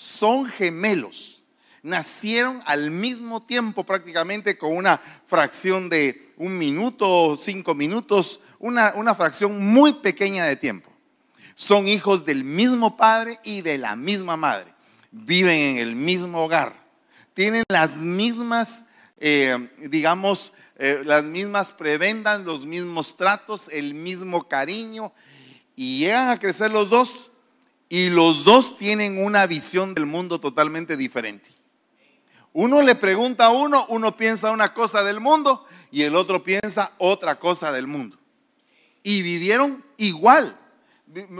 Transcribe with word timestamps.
son 0.00 0.46
gemelos. 0.46 1.42
Nacieron 1.82 2.62
al 2.64 2.90
mismo 2.90 3.42
tiempo 3.42 3.84
prácticamente 3.84 4.56
con 4.56 4.74
una 4.74 4.98
fracción 5.26 5.90
de 5.90 6.32
un 6.38 6.56
minuto, 6.56 7.38
cinco 7.38 7.74
minutos, 7.74 8.40
una, 8.58 8.94
una 8.96 9.14
fracción 9.14 9.62
muy 9.62 9.92
pequeña 9.92 10.46
de 10.46 10.56
tiempo. 10.56 10.90
Son 11.54 11.86
hijos 11.86 12.24
del 12.24 12.44
mismo 12.44 12.96
padre 12.96 13.38
y 13.44 13.60
de 13.60 13.76
la 13.76 13.94
misma 13.94 14.38
madre. 14.38 14.72
Viven 15.10 15.60
en 15.60 15.76
el 15.76 15.94
mismo 15.94 16.44
hogar. 16.44 16.74
Tienen 17.34 17.64
las 17.68 17.98
mismas, 17.98 18.86
eh, 19.18 19.68
digamos, 19.90 20.54
eh, 20.78 21.02
las 21.04 21.24
mismas 21.24 21.72
prebendas, 21.72 22.40
los 22.40 22.64
mismos 22.64 23.18
tratos, 23.18 23.68
el 23.68 23.92
mismo 23.92 24.48
cariño. 24.48 25.12
Y 25.76 25.98
llegan 25.98 26.30
a 26.30 26.38
crecer 26.38 26.70
los 26.70 26.88
dos 26.88 27.29
y 27.92 28.08
los 28.08 28.44
dos 28.44 28.78
tienen 28.78 29.22
una 29.22 29.46
visión 29.46 29.94
del 29.94 30.06
mundo 30.06 30.38
totalmente 30.38 30.96
diferente. 30.96 31.50
Uno 32.52 32.82
le 32.82 32.94
pregunta 32.94 33.46
a 33.46 33.50
uno, 33.50 33.84
uno 33.88 34.16
piensa 34.16 34.52
una 34.52 34.72
cosa 34.72 35.02
del 35.02 35.18
mundo 35.18 35.66
y 35.90 36.04
el 36.04 36.14
otro 36.14 36.44
piensa 36.44 36.92
otra 36.98 37.40
cosa 37.40 37.72
del 37.72 37.88
mundo. 37.88 38.16
Y 39.02 39.22
vivieron 39.22 39.84
igual, 39.96 40.56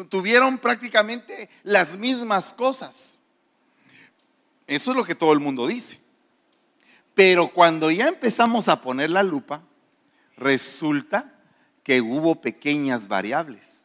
tuvieron 0.08 0.58
prácticamente 0.58 1.48
las 1.62 1.96
mismas 1.96 2.52
cosas. 2.52 3.20
Eso 4.66 4.90
es 4.90 4.96
lo 4.96 5.04
que 5.04 5.14
todo 5.14 5.32
el 5.32 5.38
mundo 5.38 5.68
dice. 5.68 6.00
Pero 7.14 7.48
cuando 7.52 7.92
ya 7.92 8.08
empezamos 8.08 8.68
a 8.68 8.82
poner 8.82 9.10
la 9.10 9.22
lupa, 9.22 9.62
resulta 10.36 11.32
que 11.84 12.00
hubo 12.00 12.40
pequeñas 12.40 13.06
variables. 13.06 13.79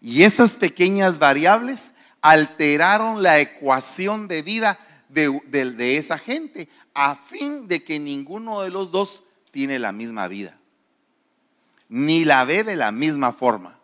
Y 0.00 0.22
esas 0.22 0.56
pequeñas 0.56 1.18
variables 1.18 1.94
alteraron 2.20 3.22
la 3.22 3.40
ecuación 3.40 4.28
de 4.28 4.42
vida 4.42 4.78
de, 5.08 5.96
esa 5.96 6.18
gente 6.18 6.68
a 6.94 7.16
fin 7.16 7.68
de 7.68 7.82
que 7.82 7.98
ninguno 7.98 8.62
de 8.62 8.70
los 8.70 8.90
dos 8.90 9.22
tiene 9.50 9.78
la 9.78 9.92
misma 9.92 10.28
vida, 10.28 10.58
ni 11.88 12.24
la 12.24 12.44
ve 12.44 12.64
de 12.64 12.76
la 12.76 12.92
misma 12.92 13.32
forma, 13.32 13.78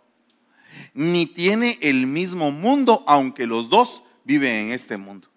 ni 0.92 1.26
tiene 1.26 1.78
el 1.80 2.06
mismo 2.06 2.50
mundo, 2.50 3.04
aunque 3.06 3.46
los 3.46 3.70
dos 3.70 4.02
viven 4.24 4.66
en 4.66 4.72
este 4.72 4.96
mundo. 4.96 5.28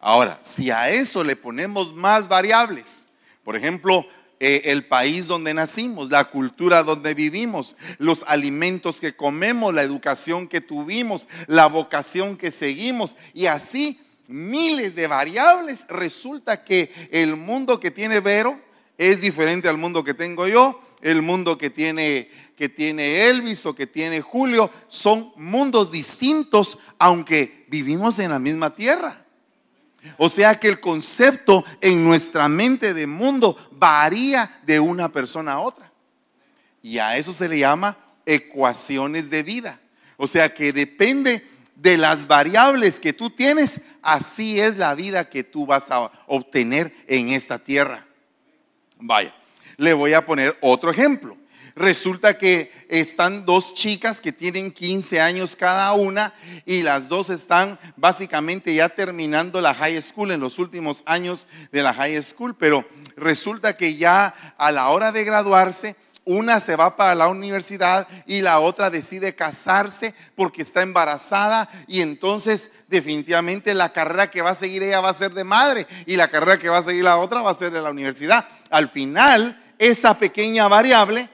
Ahora, 0.00 0.38
si 0.42 0.70
a 0.70 0.90
eso 0.90 1.24
le 1.24 1.34
ponemos 1.34 1.94
más 1.94 2.28
variables, 2.28 3.08
por 3.42 3.56
ejemplo, 3.56 4.06
eh, 4.40 4.62
el 4.66 4.84
país 4.84 5.26
donde 5.26 5.52
nacimos, 5.52 6.10
la 6.10 6.24
cultura 6.24 6.82
donde 6.82 7.14
vivimos, 7.14 7.76
los 7.98 8.24
alimentos 8.28 9.00
que 9.00 9.16
comemos, 9.16 9.74
la 9.74 9.82
educación 9.82 10.46
que 10.46 10.60
tuvimos, 10.60 11.26
la 11.46 11.66
vocación 11.66 12.36
que 12.36 12.50
seguimos 12.50 13.16
y 13.34 13.46
así 13.46 14.00
miles 14.28 14.94
de 14.94 15.06
variables. 15.08 15.86
Resulta 15.88 16.62
que 16.64 16.92
el 17.10 17.36
mundo 17.36 17.80
que 17.80 17.90
tiene 17.90 18.20
Vero 18.20 18.60
es 18.96 19.20
diferente 19.20 19.68
al 19.68 19.78
mundo 19.78 20.04
que 20.04 20.14
tengo 20.14 20.46
yo, 20.46 20.80
el 21.02 21.22
mundo 21.22 21.58
que 21.58 21.70
tiene 21.70 22.30
que 22.56 22.68
tiene 22.68 23.28
Elvis 23.28 23.66
o 23.66 23.74
que 23.74 23.86
tiene 23.86 24.20
Julio 24.20 24.68
son 24.88 25.32
mundos 25.36 25.92
distintos 25.92 26.78
aunque 26.98 27.66
vivimos 27.68 28.18
en 28.18 28.32
la 28.32 28.40
misma 28.40 28.74
tierra. 28.74 29.24
O 30.16 30.28
sea 30.28 30.58
que 30.58 30.68
el 30.68 30.80
concepto 30.80 31.64
en 31.80 32.04
nuestra 32.04 32.48
mente 32.48 32.94
de 32.94 33.06
mundo 33.06 33.56
varía 33.72 34.60
de 34.64 34.80
una 34.80 35.08
persona 35.08 35.52
a 35.52 35.60
otra. 35.60 35.92
Y 36.82 36.98
a 36.98 37.16
eso 37.16 37.32
se 37.32 37.48
le 37.48 37.58
llama 37.58 37.96
ecuaciones 38.24 39.30
de 39.30 39.42
vida. 39.42 39.80
O 40.16 40.26
sea 40.26 40.52
que 40.52 40.72
depende 40.72 41.44
de 41.74 41.96
las 41.96 42.26
variables 42.26 42.98
que 42.98 43.12
tú 43.12 43.30
tienes, 43.30 43.82
así 44.02 44.60
es 44.60 44.76
la 44.76 44.94
vida 44.94 45.28
que 45.28 45.44
tú 45.44 45.64
vas 45.64 45.90
a 45.90 46.10
obtener 46.26 46.92
en 47.06 47.28
esta 47.28 47.58
tierra. 47.58 48.04
Vaya, 48.98 49.34
le 49.76 49.92
voy 49.92 50.12
a 50.12 50.26
poner 50.26 50.56
otro 50.60 50.90
ejemplo. 50.90 51.36
Resulta 51.78 52.36
que 52.36 52.72
están 52.88 53.46
dos 53.46 53.72
chicas 53.72 54.20
que 54.20 54.32
tienen 54.32 54.72
15 54.72 55.20
años 55.20 55.54
cada 55.54 55.92
una 55.92 56.34
y 56.66 56.82
las 56.82 57.08
dos 57.08 57.30
están 57.30 57.78
básicamente 57.96 58.74
ya 58.74 58.88
terminando 58.88 59.60
la 59.60 59.74
high 59.74 60.02
school 60.02 60.32
en 60.32 60.40
los 60.40 60.58
últimos 60.58 61.04
años 61.06 61.46
de 61.70 61.84
la 61.84 61.94
high 61.94 62.20
school, 62.20 62.56
pero 62.56 62.84
resulta 63.16 63.76
que 63.76 63.94
ya 63.94 64.34
a 64.58 64.72
la 64.72 64.88
hora 64.88 65.12
de 65.12 65.22
graduarse, 65.22 65.94
una 66.24 66.58
se 66.58 66.74
va 66.74 66.96
para 66.96 67.14
la 67.14 67.28
universidad 67.28 68.08
y 68.26 68.40
la 68.40 68.58
otra 68.58 68.90
decide 68.90 69.36
casarse 69.36 70.16
porque 70.34 70.62
está 70.62 70.82
embarazada 70.82 71.70
y 71.86 72.00
entonces 72.00 72.70
definitivamente 72.88 73.72
la 73.72 73.92
carrera 73.92 74.32
que 74.32 74.42
va 74.42 74.50
a 74.50 74.56
seguir 74.56 74.82
ella 74.82 75.00
va 75.00 75.10
a 75.10 75.14
ser 75.14 75.32
de 75.32 75.44
madre 75.44 75.86
y 76.06 76.16
la 76.16 76.26
carrera 76.26 76.58
que 76.58 76.70
va 76.70 76.78
a 76.78 76.82
seguir 76.82 77.04
la 77.04 77.18
otra 77.18 77.40
va 77.40 77.52
a 77.52 77.54
ser 77.54 77.70
de 77.70 77.80
la 77.80 77.92
universidad. 77.92 78.48
Al 78.68 78.88
final, 78.88 79.64
esa 79.78 80.18
pequeña 80.18 80.66
variable 80.66 81.30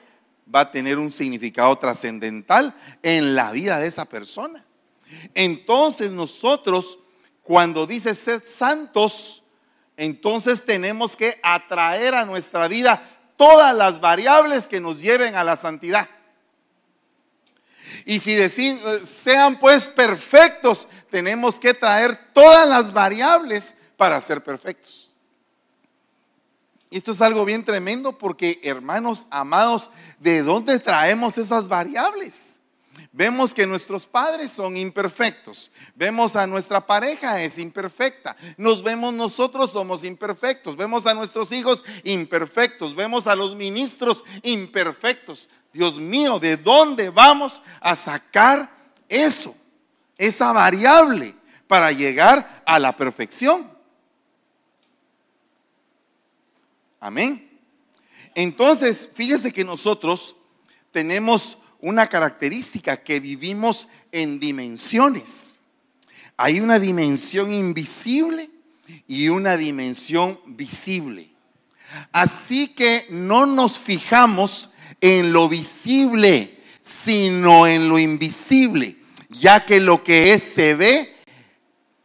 va 0.52 0.60
a 0.60 0.70
tener 0.70 0.98
un 0.98 1.12
significado 1.12 1.76
trascendental 1.76 2.74
en 3.02 3.34
la 3.34 3.50
vida 3.52 3.78
de 3.78 3.86
esa 3.86 4.04
persona. 4.04 4.64
Entonces 5.34 6.10
nosotros, 6.10 6.98
cuando 7.42 7.86
dice 7.86 8.14
sed 8.14 8.42
santos, 8.44 9.42
entonces 9.96 10.64
tenemos 10.64 11.16
que 11.16 11.38
atraer 11.42 12.14
a 12.14 12.24
nuestra 12.24 12.68
vida 12.68 13.02
todas 13.36 13.74
las 13.74 14.00
variables 14.00 14.66
que 14.66 14.80
nos 14.80 15.00
lleven 15.00 15.36
a 15.36 15.44
la 15.44 15.56
santidad. 15.56 16.08
Y 18.04 18.18
si 18.18 18.34
decimos, 18.34 18.80
sean 19.04 19.58
pues 19.58 19.88
perfectos, 19.88 20.88
tenemos 21.10 21.58
que 21.58 21.74
traer 21.74 22.32
todas 22.32 22.68
las 22.68 22.92
variables 22.92 23.74
para 23.96 24.20
ser 24.20 24.42
perfectos. 24.42 25.03
Esto 26.94 27.10
es 27.10 27.20
algo 27.20 27.44
bien 27.44 27.64
tremendo 27.64 28.16
porque, 28.18 28.60
hermanos 28.62 29.26
amados, 29.28 29.90
¿de 30.20 30.44
dónde 30.44 30.78
traemos 30.78 31.38
esas 31.38 31.66
variables? 31.66 32.60
Vemos 33.10 33.52
que 33.52 33.66
nuestros 33.66 34.06
padres 34.06 34.52
son 34.52 34.76
imperfectos. 34.76 35.72
Vemos 35.96 36.36
a 36.36 36.46
nuestra 36.46 36.86
pareja 36.86 37.42
es 37.42 37.58
imperfecta. 37.58 38.36
Nos 38.56 38.84
vemos 38.84 39.12
nosotros 39.12 39.72
somos 39.72 40.04
imperfectos. 40.04 40.76
Vemos 40.76 41.04
a 41.08 41.14
nuestros 41.14 41.50
hijos 41.50 41.82
imperfectos. 42.04 42.94
Vemos 42.94 43.26
a 43.26 43.34
los 43.34 43.56
ministros 43.56 44.22
imperfectos. 44.44 45.48
Dios 45.72 45.98
mío, 45.98 46.38
¿de 46.38 46.56
dónde 46.56 47.10
vamos 47.10 47.60
a 47.80 47.96
sacar 47.96 48.70
eso? 49.08 49.56
Esa 50.16 50.52
variable 50.52 51.34
para 51.66 51.90
llegar 51.90 52.62
a 52.64 52.78
la 52.78 52.96
perfección. 52.96 53.73
Amén. 57.04 57.50
Entonces, 58.34 59.10
fíjese 59.14 59.52
que 59.52 59.62
nosotros 59.62 60.36
tenemos 60.90 61.58
una 61.82 62.06
característica 62.06 62.96
que 62.96 63.20
vivimos 63.20 63.88
en 64.10 64.40
dimensiones. 64.40 65.58
Hay 66.38 66.60
una 66.60 66.78
dimensión 66.78 67.52
invisible 67.52 68.48
y 69.06 69.28
una 69.28 69.58
dimensión 69.58 70.40
visible. 70.46 71.28
Así 72.10 72.68
que 72.68 73.06
no 73.10 73.44
nos 73.44 73.78
fijamos 73.78 74.70
en 75.02 75.34
lo 75.34 75.50
visible, 75.50 76.58
sino 76.80 77.66
en 77.66 77.86
lo 77.86 77.98
invisible, 77.98 78.96
ya 79.28 79.66
que 79.66 79.78
lo 79.78 80.02
que 80.02 80.32
es, 80.32 80.42
se 80.42 80.74
ve 80.74 81.14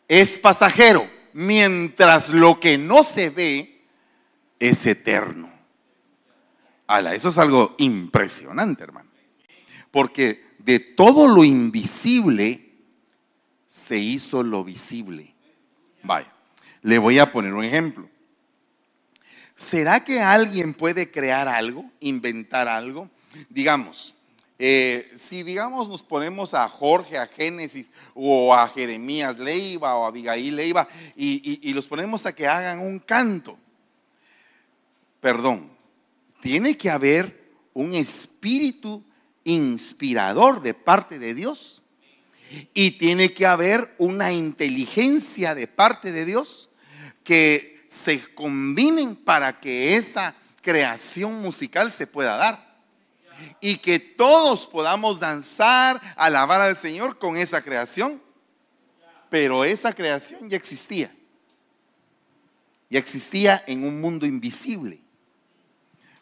es 0.10 0.38
pasajero, 0.40 1.10
mientras 1.32 2.32
lo 2.32 2.60
que 2.60 2.78
no 2.78 3.06
se 3.06 3.30
ve 3.30 3.69
es 4.60 4.86
eterno. 4.86 5.52
Ala, 6.88 7.16
eso 7.16 7.30
es 7.30 7.38
algo 7.38 7.76
impresionante, 7.78 8.84
hermano. 8.84 9.10
Porque 9.92 10.44
de 10.60 10.80
todo 10.80 11.28
lo 11.28 11.44
invisible 11.44 12.70
se 13.68 13.98
hizo 13.98 14.44
lo 14.44 14.64
visible. 14.64 15.34
Vaya, 16.04 16.32
le 16.82 16.98
voy 16.98 17.20
a 17.20 17.32
poner 17.32 17.54
un 17.54 17.64
ejemplo. 17.64 18.10
¿Será 19.56 20.04
que 20.04 20.22
alguien 20.22 20.74
puede 20.74 21.12
crear 21.12 21.48
algo, 21.48 21.86
inventar 22.00 22.68
algo? 22.68 23.10
Digamos, 23.50 24.16
eh, 24.58 25.10
si 25.16 25.44
digamos 25.44 25.90
nos 25.90 26.02
ponemos 26.02 26.54
a 26.54 26.68
Jorge, 26.70 27.18
a 27.18 27.28
Génesis 27.28 27.92
o 28.14 28.54
a 28.54 28.68
Jeremías 28.70 29.38
Leiva 29.38 29.96
o 29.96 30.06
a 30.06 30.08
Abigail 30.08 30.56
Leiva 30.56 30.88
y 31.16 31.74
los 31.74 31.88
ponemos 31.88 32.26
a 32.26 32.34
que 32.34 32.48
hagan 32.48 32.80
un 32.80 33.00
canto 33.00 33.58
perdón, 35.20 35.70
tiene 36.42 36.78
que 36.78 36.90
haber 36.90 37.40
un 37.74 37.94
espíritu 37.94 39.04
inspirador 39.44 40.62
de 40.62 40.74
parte 40.74 41.20
de 41.20 41.34
Dios 41.34 41.82
y 42.74 42.92
tiene 42.92 43.34
que 43.34 43.46
haber 43.46 43.94
una 43.98 44.32
inteligencia 44.32 45.56
de 45.56 45.68
parte 45.68 46.12
de 46.12 46.26
Dios 46.26 46.70
que 47.24 47.86
se 47.88 48.34
combinen 48.34 49.16
para 49.16 49.60
que 49.60 49.96
esa 49.96 50.36
creación 50.62 51.42
musical 51.42 51.92
se 51.92 52.08
pueda 52.08 52.36
dar 52.38 52.70
y 53.62 53.78
que 53.78 54.00
todos 54.00 54.68
podamos 54.68 55.20
danzar, 55.20 56.02
alabar 56.16 56.62
al 56.62 56.76
Señor 56.76 57.18
con 57.18 57.38
esa 57.38 57.62
creación. 57.62 58.22
pero 59.30 59.64
esa 59.64 59.94
creación 59.94 60.50
ya 60.50 60.58
existía. 60.58 61.16
Ya 62.90 62.98
existía 62.98 63.64
en 63.68 63.84
un 63.84 64.02
mundo 64.02 64.26
invisible. 64.26 65.00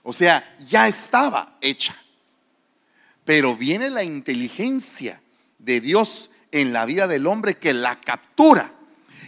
O 0.10 0.14
sea, 0.14 0.56
ya 0.70 0.88
estaba 0.88 1.58
hecha. 1.60 1.94
Pero 3.26 3.58
viene 3.58 3.90
la 3.90 4.06
inteligencia 4.06 5.20
de 5.60 5.82
Dios 5.82 6.30
en 6.54 6.72
la 6.72 6.86
vida 6.86 7.10
del 7.10 7.28
hombre 7.28 7.58
que 7.58 7.74
la 7.74 8.00
captura. 8.00 8.72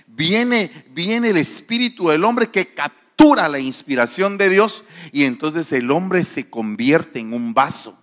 Viene, 0.08 0.72
viene 0.92 1.32
el 1.32 1.38
espíritu 1.38 2.08
del 2.08 2.24
hombre 2.24 2.50
que 2.50 2.74
captura 2.74 3.50
la 3.50 3.60
inspiración 3.60 4.38
de 4.38 4.50
Dios 4.50 4.86
y 5.12 5.26
entonces 5.26 5.70
el 5.74 5.92
hombre 5.92 6.24
se 6.24 6.50
convierte 6.50 7.20
en 7.20 7.34
un 7.34 7.54
vaso. 7.54 8.02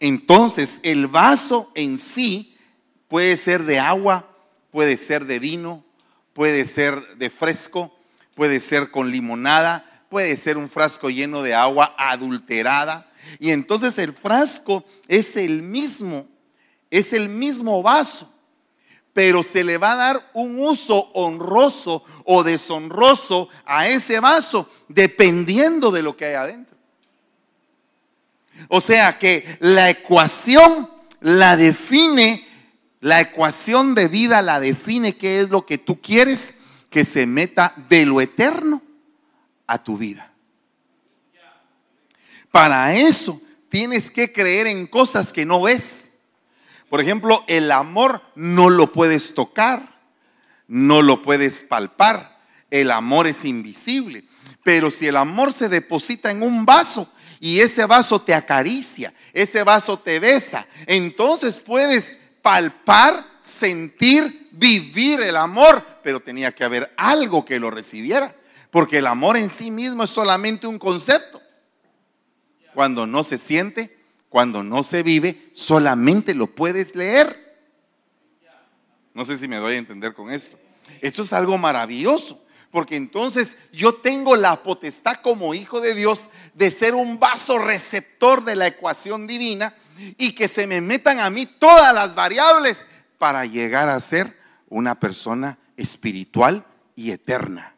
Entonces 0.00 0.80
el 0.82 1.06
vaso 1.06 1.70
en 1.76 1.98
sí 1.98 2.56
puede 3.06 3.36
ser 3.36 3.62
de 3.62 3.78
agua, 3.78 4.28
puede 4.72 4.96
ser 4.96 5.24
de 5.26 5.38
vino, 5.38 5.84
puede 6.32 6.66
ser 6.66 7.16
de 7.16 7.30
fresco, 7.30 7.96
puede 8.34 8.58
ser 8.58 8.90
con 8.90 9.12
limonada, 9.12 9.88
puede 10.12 10.36
ser 10.36 10.58
un 10.58 10.68
frasco 10.68 11.08
lleno 11.08 11.42
de 11.42 11.54
agua 11.54 11.94
adulterada. 11.96 13.10
Y 13.38 13.50
entonces 13.50 13.96
el 13.96 14.12
frasco 14.12 14.84
es 15.08 15.36
el 15.36 15.62
mismo 15.62 16.28
es 16.90 17.14
el 17.14 17.30
mismo 17.30 17.82
vaso, 17.82 18.30
pero 19.14 19.42
se 19.42 19.64
le 19.64 19.78
va 19.78 19.92
a 19.92 19.96
dar 19.96 20.30
un 20.34 20.60
uso 20.60 21.10
honroso 21.14 22.04
o 22.26 22.42
deshonroso 22.44 23.48
a 23.64 23.88
ese 23.88 24.20
vaso 24.20 24.68
dependiendo 24.88 25.90
de 25.90 26.02
lo 26.02 26.14
que 26.14 26.26
hay 26.26 26.34
adentro. 26.34 26.76
O 28.68 28.82
sea 28.82 29.18
que 29.18 29.56
la 29.60 29.88
ecuación 29.88 30.90
la 31.20 31.56
define, 31.56 32.46
la 33.00 33.22
ecuación 33.22 33.94
de 33.94 34.08
vida 34.08 34.42
la 34.42 34.60
define 34.60 35.16
qué 35.16 35.40
es 35.40 35.48
lo 35.48 35.64
que 35.64 35.78
tú 35.78 35.98
quieres 36.02 36.56
que 36.90 37.06
se 37.06 37.26
meta 37.26 37.72
de 37.88 38.04
lo 38.04 38.20
eterno 38.20 38.82
a 39.72 39.82
tu 39.82 39.96
vida. 39.96 40.30
Para 42.50 42.94
eso 42.94 43.40
tienes 43.70 44.10
que 44.10 44.30
creer 44.30 44.66
en 44.66 44.86
cosas 44.86 45.32
que 45.32 45.46
no 45.46 45.62
ves. 45.62 46.12
Por 46.90 47.00
ejemplo, 47.00 47.42
el 47.48 47.72
amor 47.72 48.20
no 48.34 48.68
lo 48.68 48.92
puedes 48.92 49.34
tocar, 49.34 49.98
no 50.68 51.00
lo 51.00 51.22
puedes 51.22 51.62
palpar. 51.62 52.38
El 52.70 52.90
amor 52.90 53.26
es 53.26 53.46
invisible. 53.46 54.24
Pero 54.62 54.90
si 54.90 55.06
el 55.06 55.16
amor 55.16 55.54
se 55.54 55.70
deposita 55.70 56.30
en 56.30 56.42
un 56.42 56.66
vaso 56.66 57.10
y 57.40 57.60
ese 57.60 57.86
vaso 57.86 58.20
te 58.20 58.34
acaricia, 58.34 59.14
ese 59.32 59.62
vaso 59.62 59.98
te 59.98 60.20
besa, 60.20 60.66
entonces 60.86 61.58
puedes 61.60 62.18
palpar, 62.42 63.24
sentir, 63.40 64.50
vivir 64.52 65.22
el 65.22 65.36
amor, 65.36 65.82
pero 66.02 66.20
tenía 66.20 66.54
que 66.54 66.62
haber 66.62 66.92
algo 66.98 67.44
que 67.44 67.58
lo 67.58 67.70
recibiera, 67.70 68.36
porque 68.72 68.98
el 68.98 69.06
amor 69.06 69.36
en 69.36 69.50
sí 69.50 69.70
mismo 69.70 70.02
es 70.02 70.08
solamente 70.08 70.66
un 70.66 70.78
concepto. 70.78 71.42
Cuando 72.72 73.06
no 73.06 73.22
se 73.22 73.36
siente, 73.36 73.94
cuando 74.30 74.64
no 74.64 74.82
se 74.82 75.02
vive, 75.02 75.50
solamente 75.52 76.34
lo 76.34 76.46
puedes 76.46 76.96
leer. 76.96 77.38
No 79.12 79.26
sé 79.26 79.36
si 79.36 79.46
me 79.46 79.58
doy 79.58 79.74
a 79.74 79.78
entender 79.78 80.14
con 80.14 80.32
esto. 80.32 80.58
Esto 81.02 81.20
es 81.20 81.34
algo 81.34 81.58
maravilloso, 81.58 82.42
porque 82.70 82.96
entonces 82.96 83.58
yo 83.74 83.96
tengo 83.96 84.36
la 84.36 84.62
potestad 84.62 85.16
como 85.16 85.52
hijo 85.52 85.82
de 85.82 85.94
Dios 85.94 86.30
de 86.54 86.70
ser 86.70 86.94
un 86.94 87.20
vaso 87.20 87.58
receptor 87.58 88.42
de 88.42 88.56
la 88.56 88.68
ecuación 88.68 89.26
divina 89.26 89.74
y 90.16 90.34
que 90.34 90.48
se 90.48 90.66
me 90.66 90.80
metan 90.80 91.20
a 91.20 91.28
mí 91.28 91.44
todas 91.44 91.94
las 91.94 92.14
variables 92.14 92.86
para 93.18 93.44
llegar 93.44 93.90
a 93.90 94.00
ser 94.00 94.34
una 94.70 94.98
persona 94.98 95.58
espiritual 95.76 96.64
y 96.96 97.10
eterna. 97.10 97.71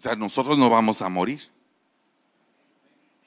O 0.00 0.02
sea, 0.02 0.16
nosotros 0.16 0.56
no 0.56 0.70
vamos 0.70 1.02
a 1.02 1.10
morir. 1.10 1.42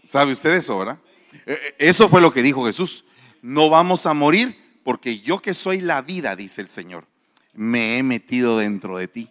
¿Sabe 0.04 0.32
usted 0.32 0.54
eso, 0.54 0.80
verdad? 0.80 0.98
Eh, 1.32 1.42
eh, 1.46 1.76
eso 1.78 2.10
fue 2.10 2.20
lo 2.20 2.34
que 2.34 2.42
dijo 2.42 2.66
Jesús. 2.66 3.06
No 3.44 3.70
vamos 3.70 4.08
a 4.08 4.16
morir 4.16 4.80
porque 4.84 5.20
yo 5.20 5.40
que 5.40 5.54
soy 5.54 5.82
la 5.82 6.02
vida, 6.02 6.36
dice 6.36 6.62
el 6.62 6.70
Señor, 6.70 7.06
me 7.54 8.00
he 8.00 8.02
metido 8.02 8.58
dentro 8.58 8.98
de 8.98 9.08
ti. 9.08 9.30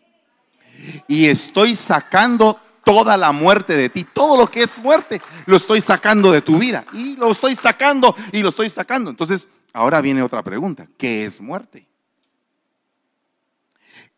Y 1.09 1.27
estoy 1.27 1.75
sacando 1.75 2.61
toda 2.85 3.17
la 3.17 3.33
muerte 3.33 3.77
de 3.77 3.89
ti. 3.89 4.05
Todo 4.05 4.37
lo 4.37 4.49
que 4.49 4.62
es 4.62 4.79
muerte 4.79 5.21
lo 5.47 5.56
estoy 5.56 5.81
sacando 5.81 6.31
de 6.31 6.43
tu 6.43 6.61
vida. 6.61 6.85
Y 6.93 7.17
lo 7.17 7.33
estoy 7.33 7.56
sacando 7.56 8.15
y 8.31 8.41
lo 8.41 8.50
estoy 8.50 8.69
sacando. 8.69 9.11
Entonces, 9.11 9.49
ahora 9.73 10.00
viene 10.00 10.23
otra 10.23 10.44
pregunta. 10.44 10.87
¿Qué 10.97 11.25
es 11.25 11.41
muerte? 11.41 11.89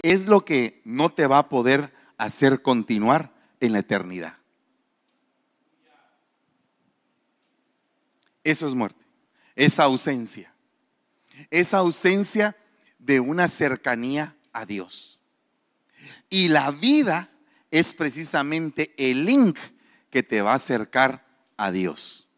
Es 0.02 0.26
lo 0.26 0.44
que 0.44 0.82
no 0.84 1.08
te 1.08 1.26
va 1.26 1.38
a 1.38 1.48
poder 1.48 2.03
hacer 2.18 2.62
continuar 2.62 3.34
en 3.60 3.72
la 3.72 3.80
eternidad. 3.80 4.38
Eso 8.42 8.68
es 8.68 8.74
muerte. 8.74 9.04
Esa 9.56 9.84
ausencia. 9.84 10.54
Esa 11.50 11.78
ausencia 11.78 12.56
de 12.98 13.20
una 13.20 13.48
cercanía 13.48 14.36
a 14.52 14.66
Dios. 14.66 15.18
Y 16.28 16.48
la 16.48 16.70
vida 16.70 17.30
es 17.70 17.94
precisamente 17.94 18.94
el 18.98 19.24
link 19.24 19.58
que 20.10 20.22
te 20.22 20.42
va 20.42 20.52
a 20.52 20.56
acercar 20.56 21.26
a 21.56 21.70
Dios. 21.70 22.28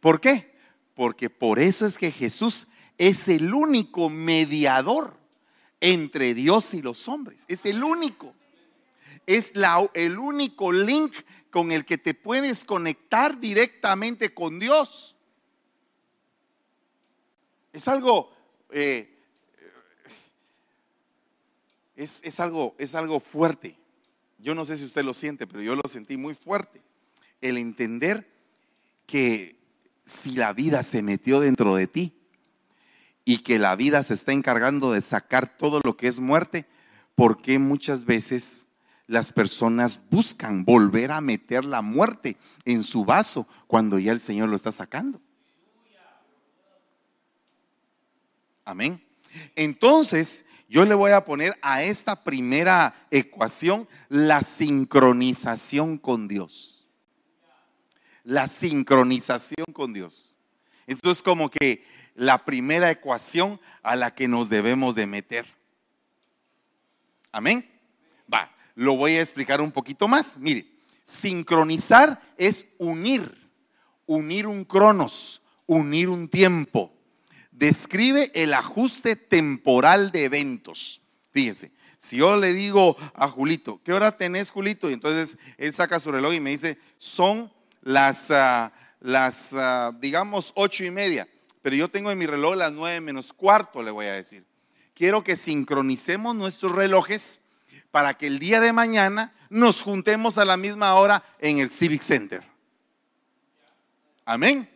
¿Por 0.00 0.20
qué? 0.20 0.56
Porque 0.94 1.30
por 1.30 1.58
eso 1.58 1.86
es 1.86 1.98
que 1.98 2.10
Jesús 2.10 2.66
es 2.96 3.28
el 3.28 3.54
único 3.54 4.08
mediador 4.08 5.18
entre 5.80 6.34
Dios 6.34 6.74
y 6.74 6.82
los 6.82 7.06
hombres. 7.08 7.44
Es 7.48 7.66
el 7.66 7.84
único. 7.84 8.34
Es 9.26 9.54
la, 9.54 9.88
el 9.94 10.18
único 10.18 10.72
link 10.72 11.14
con 11.50 11.72
el 11.72 11.84
que 11.84 11.98
te 11.98 12.14
puedes 12.14 12.64
conectar 12.64 13.40
directamente 13.40 14.32
con 14.32 14.58
Dios. 14.58 15.16
Es 17.72 17.88
algo, 17.88 18.32
eh, 18.70 19.18
es, 21.96 22.40
algo, 22.40 22.74
es 22.78 22.94
algo 22.94 23.20
fuerte. 23.20 23.76
Yo 24.38 24.54
no 24.54 24.64
sé 24.64 24.76
si 24.76 24.84
usted 24.84 25.04
lo 25.04 25.14
siente, 25.14 25.46
pero 25.46 25.62
yo 25.62 25.74
lo 25.74 25.88
sentí 25.88 26.16
muy 26.16 26.34
fuerte. 26.34 26.80
El 27.40 27.58
entender 27.58 28.28
que 29.06 29.56
si 30.04 30.32
la 30.32 30.52
vida 30.52 30.82
se 30.82 31.02
metió 31.02 31.40
dentro 31.40 31.74
de 31.74 31.86
ti 31.86 32.14
y 33.24 33.38
que 33.38 33.58
la 33.58 33.74
vida 33.74 34.02
se 34.02 34.14
está 34.14 34.32
encargando 34.32 34.92
de 34.92 35.02
sacar 35.02 35.56
todo 35.56 35.80
lo 35.82 35.96
que 35.96 36.06
es 36.08 36.20
muerte, 36.20 36.66
¿por 37.14 37.42
qué 37.42 37.58
muchas 37.58 38.04
veces 38.04 38.67
las 39.08 39.32
personas 39.32 40.00
buscan 40.10 40.64
volver 40.64 41.10
a 41.10 41.20
meter 41.20 41.64
la 41.64 41.82
muerte 41.82 42.36
en 42.64 42.84
su 42.84 43.04
vaso 43.04 43.48
cuando 43.66 43.98
ya 43.98 44.12
el 44.12 44.20
Señor 44.20 44.50
lo 44.50 44.54
está 44.54 44.70
sacando? 44.70 45.20
Amén. 48.64 49.02
Entonces, 49.56 50.44
yo 50.68 50.84
le 50.84 50.94
voy 50.94 51.12
a 51.12 51.24
poner 51.24 51.58
a 51.62 51.82
esta 51.82 52.22
primera 52.22 52.94
ecuación 53.10 53.88
la 54.10 54.42
sincronización 54.42 55.96
con 55.96 56.28
Dios. 56.28 56.86
La 58.24 58.46
sincronización 58.46 59.64
con 59.72 59.94
Dios. 59.94 60.34
Esto 60.86 61.10
es 61.10 61.22
como 61.22 61.50
que 61.50 61.82
la 62.14 62.44
primera 62.44 62.90
ecuación 62.90 63.58
a 63.82 63.96
la 63.96 64.14
que 64.14 64.28
nos 64.28 64.50
debemos 64.50 64.94
de 64.94 65.06
meter. 65.06 65.46
Amén. 67.32 67.77
Lo 68.78 68.96
voy 68.96 69.16
a 69.16 69.20
explicar 69.20 69.60
un 69.60 69.72
poquito 69.72 70.06
más. 70.06 70.38
Mire, 70.38 70.66
sincronizar 71.02 72.20
es 72.36 72.66
unir, 72.78 73.50
unir 74.06 74.46
un 74.46 74.64
cronos, 74.64 75.42
unir 75.66 76.08
un 76.08 76.28
tiempo 76.28 76.92
describe 77.58 78.30
el 78.34 78.54
ajuste 78.54 79.16
temporal 79.16 80.12
de 80.12 80.24
eventos. 80.24 81.00
Fíjense, 81.32 81.72
si 81.98 82.18
yo 82.18 82.36
le 82.36 82.52
digo 82.52 82.96
a 83.14 83.28
Julito, 83.28 83.80
¿qué 83.84 83.92
hora 83.92 84.16
tenés, 84.16 84.50
Julito? 84.50 84.88
Y 84.88 84.92
entonces 84.92 85.36
él 85.56 85.74
saca 85.74 85.98
su 85.98 86.12
reloj 86.12 86.34
y 86.34 86.40
me 86.40 86.50
dice, 86.50 86.78
son 86.98 87.52
las, 87.82 88.30
ah, 88.30 88.72
las 89.00 89.52
ah, 89.54 89.92
digamos, 90.00 90.52
ocho 90.54 90.84
y 90.84 90.90
media. 90.90 91.28
Pero 91.60 91.74
yo 91.74 91.88
tengo 91.88 92.12
en 92.12 92.18
mi 92.18 92.26
reloj 92.26 92.54
las 92.54 92.72
nueve 92.72 93.00
menos 93.00 93.32
cuarto, 93.32 93.82
le 93.82 93.90
voy 93.90 94.06
a 94.06 94.12
decir. 94.12 94.44
Quiero 94.94 95.24
que 95.24 95.34
sincronicemos 95.34 96.36
nuestros 96.36 96.72
relojes 96.72 97.40
para 97.90 98.14
que 98.14 98.26
el 98.26 98.38
día 98.38 98.60
de 98.60 98.72
mañana 98.72 99.32
nos 99.50 99.82
juntemos 99.82 100.38
a 100.38 100.44
la 100.44 100.56
misma 100.56 100.94
hora 100.94 101.22
en 101.38 101.58
el 101.58 101.70
Civic 101.70 102.02
Center. 102.02 102.42
Amén. 104.24 104.68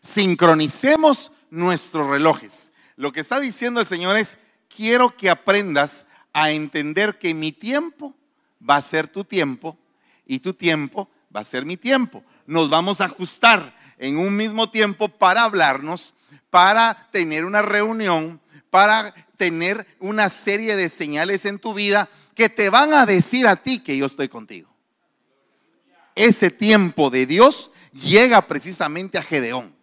Sincronicemos 0.00 1.32
nuestros 1.50 2.06
relojes. 2.08 2.72
Lo 2.96 3.12
que 3.12 3.20
está 3.20 3.38
diciendo 3.38 3.80
el 3.80 3.86
Señor 3.86 4.16
es, 4.16 4.38
quiero 4.74 5.16
que 5.16 5.28
aprendas 5.28 6.06
a 6.32 6.50
entender 6.50 7.18
que 7.18 7.34
mi 7.34 7.52
tiempo 7.52 8.14
va 8.68 8.76
a 8.76 8.82
ser 8.82 9.08
tu 9.08 9.24
tiempo 9.24 9.76
y 10.26 10.38
tu 10.40 10.54
tiempo 10.54 11.08
va 11.34 11.40
a 11.40 11.44
ser 11.44 11.66
mi 11.66 11.76
tiempo. 11.76 12.24
Nos 12.46 12.70
vamos 12.70 13.00
a 13.00 13.06
ajustar 13.06 13.76
en 13.98 14.18
un 14.18 14.34
mismo 14.34 14.70
tiempo 14.70 15.08
para 15.08 15.42
hablarnos, 15.42 16.14
para 16.50 17.08
tener 17.10 17.44
una 17.44 17.62
reunión, 17.62 18.40
para 18.76 19.14
tener 19.38 19.86
una 20.00 20.28
serie 20.28 20.76
de 20.76 20.90
señales 20.90 21.46
en 21.46 21.58
tu 21.58 21.72
vida 21.72 22.10
que 22.34 22.50
te 22.50 22.68
van 22.68 22.92
a 22.92 23.06
decir 23.06 23.46
a 23.46 23.56
ti 23.56 23.78
que 23.78 23.96
yo 23.96 24.04
estoy 24.04 24.28
contigo. 24.28 24.68
Ese 26.14 26.50
tiempo 26.50 27.08
de 27.08 27.24
Dios 27.24 27.70
llega 27.94 28.46
precisamente 28.46 29.16
a 29.16 29.22
Gedeón. 29.22 29.74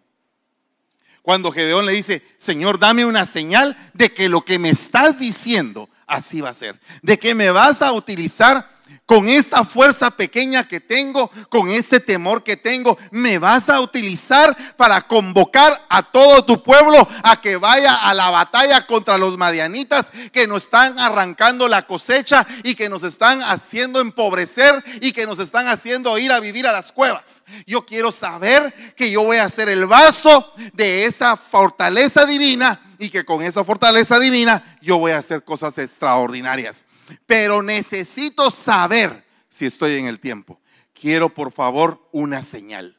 Cuando 1.22 1.50
Gedeón 1.50 1.86
le 1.86 1.92
dice, 1.92 2.22
Señor, 2.36 2.78
dame 2.78 3.04
una 3.04 3.26
señal 3.26 3.76
de 3.94 4.12
que 4.12 4.28
lo 4.28 4.44
que 4.44 4.60
me 4.60 4.70
estás 4.70 5.18
diciendo 5.18 5.90
así 6.06 6.40
va 6.40 6.50
a 6.50 6.54
ser, 6.54 6.78
de 7.02 7.18
que 7.18 7.34
me 7.34 7.50
vas 7.50 7.82
a 7.82 7.90
utilizar 7.90 8.73
con 9.06 9.28
esta 9.28 9.64
fuerza 9.64 10.10
pequeña 10.10 10.66
que 10.66 10.80
tengo, 10.80 11.30
con 11.48 11.68
este 11.68 12.00
temor 12.00 12.42
que 12.42 12.56
tengo, 12.56 12.96
me 13.10 13.38
vas 13.38 13.68
a 13.68 13.80
utilizar 13.80 14.56
para 14.76 15.02
convocar 15.02 15.84
a 15.88 16.02
todo 16.02 16.44
tu 16.44 16.62
pueblo 16.62 17.06
a 17.22 17.40
que 17.40 17.56
vaya 17.56 17.94
a 17.94 18.14
la 18.14 18.30
batalla 18.30 18.86
contra 18.86 19.18
los 19.18 19.36
madianitas 19.36 20.10
que 20.32 20.46
nos 20.46 20.64
están 20.64 20.98
arrancando 20.98 21.68
la 21.68 21.86
cosecha 21.86 22.46
y 22.62 22.74
que 22.74 22.88
nos 22.88 23.02
están 23.02 23.42
haciendo 23.42 24.00
empobrecer 24.00 24.82
y 25.00 25.12
que 25.12 25.26
nos 25.26 25.38
están 25.38 25.68
haciendo 25.68 26.16
ir 26.18 26.32
a 26.32 26.40
vivir 26.40 26.66
a 26.66 26.72
las 26.72 26.92
cuevas. 26.92 27.44
Yo 27.66 27.84
quiero 27.84 28.10
saber 28.10 28.72
que 28.96 29.10
yo 29.10 29.22
voy 29.22 29.36
a 29.36 29.48
ser 29.48 29.68
el 29.68 29.86
vaso 29.86 30.52
de 30.72 31.04
esa 31.04 31.36
fortaleza 31.36 32.24
divina 32.24 32.80
y 32.98 33.10
que 33.10 33.24
con 33.24 33.42
esa 33.42 33.64
fortaleza 33.64 34.18
divina 34.18 34.78
yo 34.80 34.98
voy 34.98 35.12
a 35.12 35.18
hacer 35.18 35.44
cosas 35.44 35.76
extraordinarias. 35.78 36.86
Pero 37.26 37.62
necesito 37.62 38.50
saber 38.50 39.24
si 39.48 39.66
estoy 39.66 39.96
en 39.96 40.06
el 40.06 40.20
tiempo. 40.20 40.60
Quiero 40.92 41.32
por 41.32 41.52
favor 41.52 42.08
una 42.12 42.42
señal. 42.42 42.96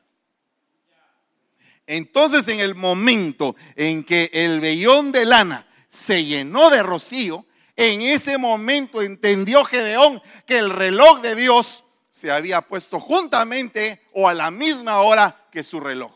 Entonces 1.88 2.48
en 2.48 2.60
el 2.60 2.76
momento 2.76 3.56
en 3.76 4.04
que 4.04 4.30
el 4.34 4.60
vellón 4.60 5.12
de 5.12 5.26
lana 5.26 5.68
se 5.88 6.26
llenó 6.26 6.70
de 6.70 6.82
rocío, 6.82 7.46
en 7.76 8.02
ese 8.02 8.38
momento 8.38 9.02
entendió 9.02 9.64
Gedeón 9.66 10.22
que 10.46 10.58
el 10.58 10.70
reloj 10.70 11.22
de 11.22 11.36
Dios 11.36 11.84
se 12.10 12.32
había 12.32 12.62
puesto 12.62 13.00
juntamente 13.00 14.02
o 14.14 14.30
a 14.30 14.34
la 14.34 14.50
misma 14.50 15.02
hora 15.02 15.48
que 15.52 15.64
su 15.64 15.80
reloj. 15.80 16.14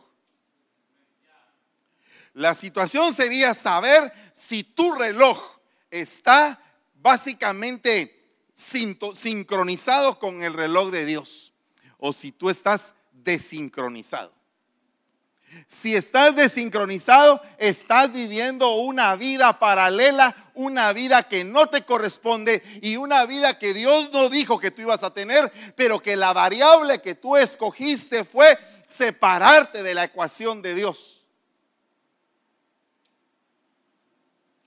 La 2.34 2.56
situación 2.56 3.14
sería 3.14 3.54
saber 3.54 4.14
si 4.34 4.64
tu 4.64 4.94
reloj 4.94 5.60
está 5.92 6.62
básicamente 7.02 8.16
sincronizado 8.54 10.20
con 10.20 10.44
el 10.44 10.54
reloj 10.54 10.92
de 10.92 11.06
Dios 11.06 11.54
o 11.98 12.14
si 12.14 12.32
tú 12.32 12.50
estás 12.50 12.94
desincronizado. 13.12 14.34
Si 15.68 15.96
estás 15.96 16.36
desincronizado, 16.36 17.42
estás 17.58 18.14
viviendo 18.14 18.76
una 18.76 19.16
vida 19.16 19.58
paralela, 19.58 20.52
una 20.54 20.94
vida 20.94 21.24
que 21.24 21.44
no 21.44 21.68
te 21.68 21.86
corresponde 21.86 22.62
y 22.84 22.98
una 22.98 23.26
vida 23.26 23.58
que 23.58 23.74
Dios 23.74 24.12
no 24.12 24.30
dijo 24.30 24.60
que 24.60 24.70
tú 24.70 24.84
ibas 24.84 25.04
a 25.04 25.14
tener, 25.14 25.52
pero 25.76 26.00
que 26.00 26.16
la 26.16 26.34
variable 26.34 27.02
que 27.02 27.16
tú 27.16 27.36
escogiste 27.36 28.26
fue 28.26 28.60
separarte 28.88 29.82
de 29.82 29.96
la 29.96 30.04
ecuación 30.04 30.62
de 30.62 30.76
Dios. 30.76 31.24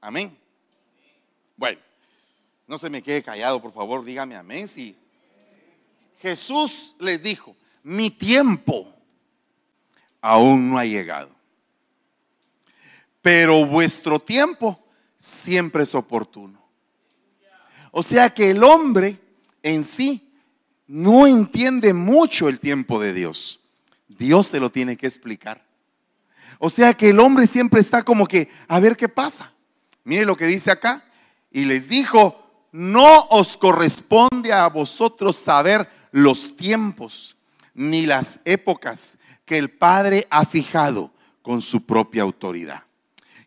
Amén. 0.01 0.37
Bueno, 1.57 1.81
no 2.66 2.78
se 2.78 2.90
me 2.90 3.02
quede 3.02 3.23
callado, 3.23 3.61
por 3.61 3.73
favor, 3.73 4.04
dígame 4.04 4.37
amén. 4.37 4.69
Si 4.69 4.97
Jesús 6.21 6.95
les 6.99 7.23
dijo, 7.23 7.57
mi 7.83 8.11
tiempo 8.11 8.95
aún 10.21 10.71
no 10.71 10.78
ha 10.78 10.85
llegado, 10.85 11.31
pero 13.21 13.66
vuestro 13.66 14.21
tiempo 14.21 14.83
siempre 15.19 15.83
es 15.83 15.95
oportuno. 15.95 16.61
O 17.90 18.02
sea 18.02 18.31
que 18.31 18.50
el 18.50 18.64
hombre 18.64 19.21
en 19.62 19.85
sí 19.85 20.33
no 20.87 21.26
entiende 21.26 21.92
mucho 21.92 22.49
el 22.49 22.59
tiempo 22.59 23.00
de 23.00 23.12
Dios. 23.12 23.61
Dios 24.09 24.47
se 24.47 24.61
lo 24.61 24.71
tiene 24.71 24.97
que 24.97 25.07
explicar. 25.07 25.64
O 26.59 26.71
sea 26.71 26.95
que 26.95 27.11
el 27.11 27.21
hombre 27.21 27.47
siempre 27.47 27.81
está 27.81 28.02
como 28.02 28.26
que, 28.26 28.50
a 28.69 28.78
ver 28.81 28.97
qué 28.97 29.09
pasa. 29.09 29.52
Mire 30.04 30.25
lo 30.25 30.37
que 30.37 30.47
dice 30.47 30.71
acá. 30.71 31.04
Y 31.50 31.64
les 31.64 31.88
dijo, 31.88 32.41
no 32.73 33.26
os 33.29 33.57
corresponde 33.57 34.52
a 34.52 34.67
vosotros 34.69 35.37
saber 35.37 35.88
los 36.11 36.57
tiempos 36.57 37.37
ni 37.75 38.07
las 38.07 38.41
épocas 38.45 39.19
que 39.45 39.59
el 39.59 39.71
Padre 39.71 40.26
ha 40.31 40.47
fijado 40.47 41.12
con 41.43 41.61
su 41.61 41.85
propia 41.85 42.23
autoridad. 42.23 42.83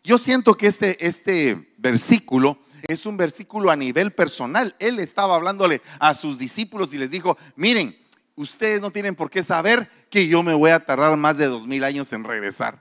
Yo 0.04 0.18
siento 0.18 0.54
que 0.56 0.68
este, 0.68 1.04
este 1.04 1.74
versículo 1.78 2.58
es 2.86 3.06
un 3.06 3.16
versículo 3.16 3.70
a 3.70 3.76
nivel 3.76 4.12
personal. 4.12 4.76
Él 4.78 5.00
estaba 5.00 5.34
hablándole 5.34 5.82
a 5.98 6.14
sus 6.14 6.38
discípulos 6.38 6.94
y 6.94 6.98
les 6.98 7.10
dijo, 7.10 7.36
miren, 7.56 7.96
ustedes 8.36 8.80
no 8.80 8.92
tienen 8.92 9.16
por 9.16 9.30
qué 9.30 9.42
saber 9.42 9.90
que 10.08 10.28
yo 10.28 10.44
me 10.44 10.54
voy 10.54 10.70
a 10.70 10.84
tardar 10.84 11.16
más 11.16 11.36
de 11.36 11.46
dos 11.46 11.66
mil 11.66 11.82
años 11.82 12.12
en 12.12 12.22
regresar. 12.22 12.80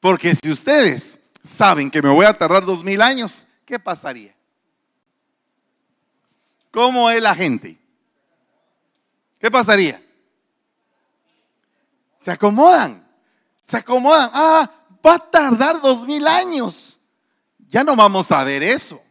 Porque 0.00 0.34
si 0.34 0.50
ustedes 0.50 1.20
saben 1.42 1.90
que 1.90 2.02
me 2.02 2.10
voy 2.10 2.26
a 2.26 2.34
tardar 2.34 2.66
dos 2.66 2.84
mil 2.84 3.00
años, 3.00 3.46
¿qué 3.64 3.78
pasaría? 3.78 4.34
¿Cómo 6.70 7.10
es 7.10 7.20
la 7.20 7.34
gente? 7.34 7.78
¿Qué 9.38 9.50
pasaría? 9.50 10.02
Se 12.16 12.30
acomodan, 12.30 13.06
se 13.62 13.78
acomodan. 13.78 14.30
Ah, 14.32 14.70
va 15.04 15.14
a 15.14 15.18
tardar 15.18 15.80
dos 15.80 16.06
mil 16.06 16.26
años. 16.26 17.00
Ya 17.68 17.82
no 17.82 17.96
vamos 17.96 18.30
a 18.32 18.44
ver 18.44 18.62
eso. 18.62 19.02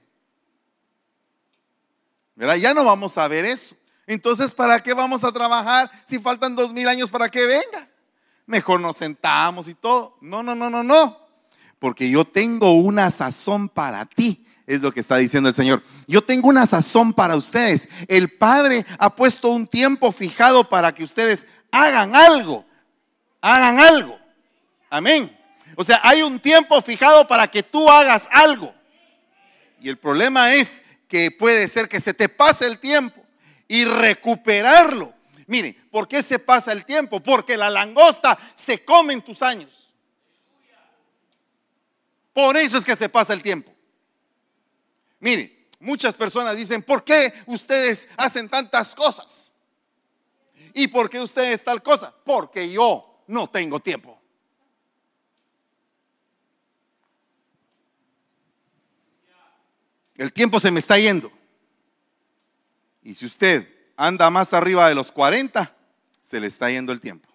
¿Verdad? 2.35 2.55
Ya 2.55 2.73
no 2.73 2.83
vamos 2.83 3.17
a 3.17 3.27
ver 3.27 3.45
eso. 3.45 3.75
Entonces, 4.05 4.53
¿para 4.53 4.81
qué 4.81 4.93
vamos 4.93 5.23
a 5.23 5.31
trabajar 5.31 5.89
si 6.05 6.19
faltan 6.19 6.55
dos 6.55 6.71
mil 6.71 6.87
años 6.87 7.09
para 7.09 7.29
que 7.29 7.45
venga? 7.45 7.89
Mejor 8.45 8.79
nos 8.79 8.97
sentamos 8.97 9.67
y 9.67 9.75
todo. 9.75 10.17
No, 10.21 10.41
no, 10.43 10.55
no, 10.55 10.69
no, 10.69 10.83
no 10.83 11.29
porque 11.79 12.09
yo 12.09 12.25
tengo 12.25 12.73
una 12.73 13.09
sazón 13.09 13.69
para 13.69 14.05
ti. 14.05 14.45
Es 14.69 14.81
lo 14.81 14.91
que 14.91 14.99
está 14.99 15.17
diciendo 15.17 15.49
el 15.49 15.55
Señor. 15.55 15.81
Yo 16.05 16.23
tengo 16.23 16.47
una 16.47 16.67
sazón 16.67 17.11
para 17.11 17.35
ustedes. 17.35 17.89
El 18.07 18.29
Padre 18.29 18.85
ha 18.99 19.15
puesto 19.15 19.49
un 19.49 19.65
tiempo 19.65 20.11
fijado 20.11 20.69
para 20.69 20.93
que 20.93 21.03
ustedes 21.03 21.47
hagan 21.71 22.15
algo. 22.15 22.63
Hagan 23.41 23.79
algo. 23.79 24.19
Amén. 24.87 25.35
O 25.75 25.83
sea, 25.83 25.99
hay 26.03 26.21
un 26.21 26.39
tiempo 26.39 26.79
fijado 26.83 27.27
para 27.27 27.47
que 27.47 27.63
tú 27.63 27.89
hagas 27.89 28.29
algo. 28.31 28.71
Y 29.81 29.89
el 29.89 29.97
problema 29.97 30.53
es 30.53 30.83
que 31.07 31.31
puede 31.31 31.67
ser 31.67 31.89
que 31.89 31.99
se 31.99 32.13
te 32.13 32.29
pase 32.29 32.67
el 32.67 32.77
tiempo 32.77 33.25
y 33.67 33.85
recuperarlo. 33.85 35.11
Mire, 35.47 35.75
¿por 35.89 36.07
qué 36.07 36.21
se 36.21 36.37
pasa 36.37 36.73
el 36.73 36.85
tiempo? 36.85 37.19
Porque 37.21 37.57
la 37.57 37.71
langosta 37.71 38.37
se 38.53 38.85
come 38.85 39.13
en 39.13 39.23
tus 39.23 39.41
años. 39.41 39.91
Por 42.33 42.55
eso 42.55 42.77
es 42.77 42.85
que 42.85 42.95
se 42.95 43.09
pasa 43.09 43.33
el 43.33 43.41
tiempo. 43.41 43.68
Mire, 45.19 45.67
muchas 45.79 46.15
personas 46.15 46.55
dicen, 46.55 46.81
¿por 46.81 47.03
qué 47.03 47.33
ustedes 47.45 48.07
hacen 48.17 48.47
tantas 48.49 48.95
cosas? 48.95 49.51
¿Y 50.73 50.87
por 50.87 51.09
qué 51.09 51.19
ustedes 51.19 51.63
tal 51.63 51.81
cosa? 51.81 52.13
Porque 52.23 52.71
yo 52.71 53.23
no 53.27 53.49
tengo 53.49 53.79
tiempo. 53.79 54.17
El 60.15 60.33
tiempo 60.33 60.59
se 60.59 60.71
me 60.71 60.79
está 60.79 60.97
yendo. 60.97 61.31
Y 63.03 63.15
si 63.15 63.25
usted 63.25 63.67
anda 63.95 64.29
más 64.29 64.53
arriba 64.53 64.89
de 64.89 64.95
los 64.95 65.11
40, 65.11 65.75
se 66.21 66.39
le 66.39 66.47
está 66.47 66.69
yendo 66.69 66.91
el 66.91 66.99
tiempo. 66.99 67.29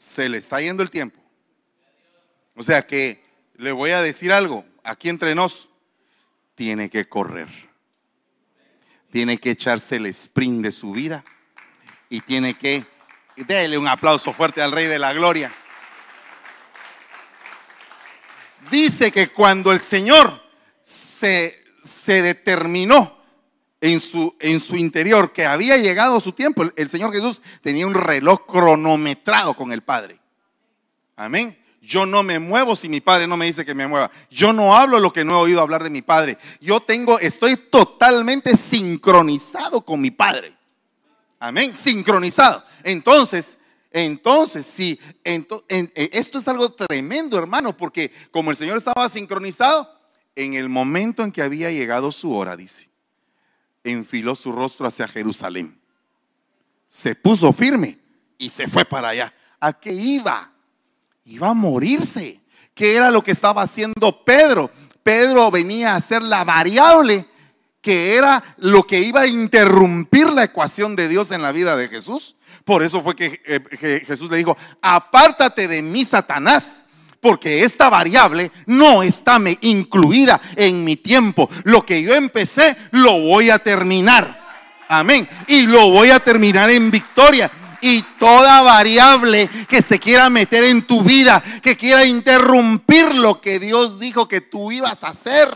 se 0.00 0.30
le 0.30 0.38
está 0.38 0.58
yendo 0.62 0.82
el 0.82 0.90
tiempo. 0.90 1.19
O 2.60 2.62
sea 2.62 2.86
que 2.86 3.24
le 3.54 3.72
voy 3.72 3.92
a 3.92 4.02
decir 4.02 4.30
algo, 4.30 4.66
aquí 4.84 5.08
entre 5.08 5.34
nos, 5.34 5.70
tiene 6.54 6.90
que 6.90 7.08
correr. 7.08 7.48
Tiene 9.10 9.38
que 9.38 9.52
echarse 9.52 9.96
el 9.96 10.04
sprint 10.04 10.62
de 10.64 10.70
su 10.70 10.92
vida 10.92 11.24
y 12.10 12.20
tiene 12.20 12.52
que, 12.58 12.84
déle 13.34 13.78
un 13.78 13.88
aplauso 13.88 14.34
fuerte 14.34 14.60
al 14.60 14.72
Rey 14.72 14.88
de 14.88 14.98
la 14.98 15.14
Gloria. 15.14 15.50
Dice 18.70 19.10
que 19.10 19.28
cuando 19.28 19.72
el 19.72 19.80
Señor 19.80 20.42
se, 20.82 21.64
se 21.82 22.20
determinó 22.20 23.24
en 23.80 24.00
su, 24.00 24.36
en 24.38 24.60
su 24.60 24.76
interior 24.76 25.32
que 25.32 25.46
había 25.46 25.78
llegado 25.78 26.20
su 26.20 26.32
tiempo. 26.32 26.64
El, 26.76 26.90
Señor 26.90 27.10
Jesús 27.10 27.40
tenía 27.62 27.86
un 27.86 27.94
reloj 27.94 28.44
cronometrado 28.44 29.54
con 29.54 29.72
el 29.72 29.82
Padre. 29.82 30.20
Amén. 31.16 31.56
Yo 31.80 32.04
no 32.04 32.22
me 32.22 32.38
muevo 32.38 32.76
si 32.76 32.88
mi 32.88 33.00
padre 33.00 33.26
no 33.26 33.36
me 33.36 33.46
dice 33.46 33.64
que 33.64 33.74
me 33.74 33.86
mueva. 33.86 34.10
Yo 34.30 34.52
no 34.52 34.76
hablo 34.76 35.00
lo 35.00 35.12
que 35.12 35.24
no 35.24 35.32
he 35.32 35.42
oído 35.42 35.60
hablar 35.60 35.82
de 35.82 35.90
mi 35.90 36.02
padre. 36.02 36.36
Yo 36.60 36.80
tengo, 36.80 37.18
estoy 37.18 37.56
totalmente 37.56 38.56
sincronizado 38.56 39.80
con 39.80 40.00
mi 40.00 40.10
padre. 40.10 40.56
Amén. 41.38 41.74
Sincronizado. 41.74 42.62
Entonces, 42.84 43.58
entonces, 43.90 44.66
sí, 44.66 45.00
esto 45.24 46.38
es 46.38 46.48
algo 46.48 46.72
tremendo, 46.72 47.36
hermano, 47.38 47.76
porque 47.76 48.12
como 48.30 48.50
el 48.50 48.56
Señor 48.56 48.78
estaba 48.78 49.08
sincronizado, 49.08 50.00
en 50.36 50.54
el 50.54 50.68
momento 50.68 51.24
en 51.24 51.32
que 51.32 51.42
había 51.42 51.72
llegado 51.72 52.12
su 52.12 52.32
hora, 52.34 52.56
dice, 52.56 52.88
enfiló 53.82 54.34
su 54.36 54.52
rostro 54.52 54.86
hacia 54.86 55.08
Jerusalén. 55.08 55.80
Se 56.86 57.14
puso 57.14 57.52
firme 57.52 57.98
y 58.38 58.50
se 58.50 58.68
fue 58.68 58.84
para 58.84 59.08
allá. 59.08 59.34
¿A 59.58 59.72
qué 59.72 59.92
iba? 59.92 60.49
Iba 61.24 61.48
a 61.48 61.54
morirse. 61.54 62.40
¿Qué 62.74 62.94
era 62.94 63.10
lo 63.10 63.22
que 63.22 63.32
estaba 63.32 63.62
haciendo 63.62 64.24
Pedro? 64.24 64.70
Pedro 65.02 65.50
venía 65.50 65.94
a 65.94 66.00
ser 66.00 66.22
la 66.22 66.44
variable 66.44 67.26
que 67.80 68.16
era 68.16 68.42
lo 68.58 68.86
que 68.86 69.00
iba 69.00 69.22
a 69.22 69.26
interrumpir 69.26 70.28
la 70.28 70.44
ecuación 70.44 70.96
de 70.96 71.08
Dios 71.08 71.30
en 71.30 71.42
la 71.42 71.52
vida 71.52 71.76
de 71.76 71.88
Jesús. 71.88 72.36
Por 72.64 72.82
eso 72.82 73.02
fue 73.02 73.16
que, 73.16 73.40
eh, 73.46 74.04
Jesús 74.06 74.30
le 74.30 74.36
dijo, 74.36 74.56
apártate 74.82 75.66
de 75.66 75.82
mí, 75.82 76.04
Satanás, 76.04 76.84
porque 77.20 77.64
esta 77.64 77.88
variable 77.88 78.52
no 78.66 79.02
está 79.02 79.38
incluida 79.62 80.40
en 80.56 80.84
mi 80.84 80.96
tiempo. 80.96 81.48
Lo 81.64 81.84
que 81.84 82.02
yo 82.02 82.14
empecé, 82.14 82.76
lo 82.92 83.20
voy 83.20 83.50
a 83.50 83.58
terminar. 83.58 84.40
Amén. 84.88 85.28
Y 85.46 85.66
lo 85.66 85.90
voy 85.90 86.10
a 86.10 86.20
terminar 86.20 86.70
en 86.70 86.90
victoria. 86.90 87.50
Y 87.80 88.02
toda 88.18 88.62
variable 88.62 89.48
que 89.68 89.82
se 89.82 89.98
quiera 89.98 90.28
meter 90.28 90.64
en 90.64 90.86
tu 90.86 91.02
vida, 91.02 91.42
que 91.62 91.76
quiera 91.76 92.04
interrumpir 92.04 93.14
lo 93.14 93.40
que 93.40 93.58
Dios 93.58 93.98
dijo 93.98 94.28
que 94.28 94.40
tú 94.40 94.70
ibas 94.70 95.02
a 95.04 95.08
hacer, 95.08 95.48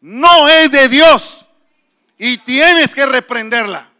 no 0.00 0.48
es 0.48 0.72
de 0.72 0.88
Dios. 0.88 1.46
Y 2.18 2.38
tienes 2.38 2.94
que 2.94 3.06
reprenderla 3.06 3.90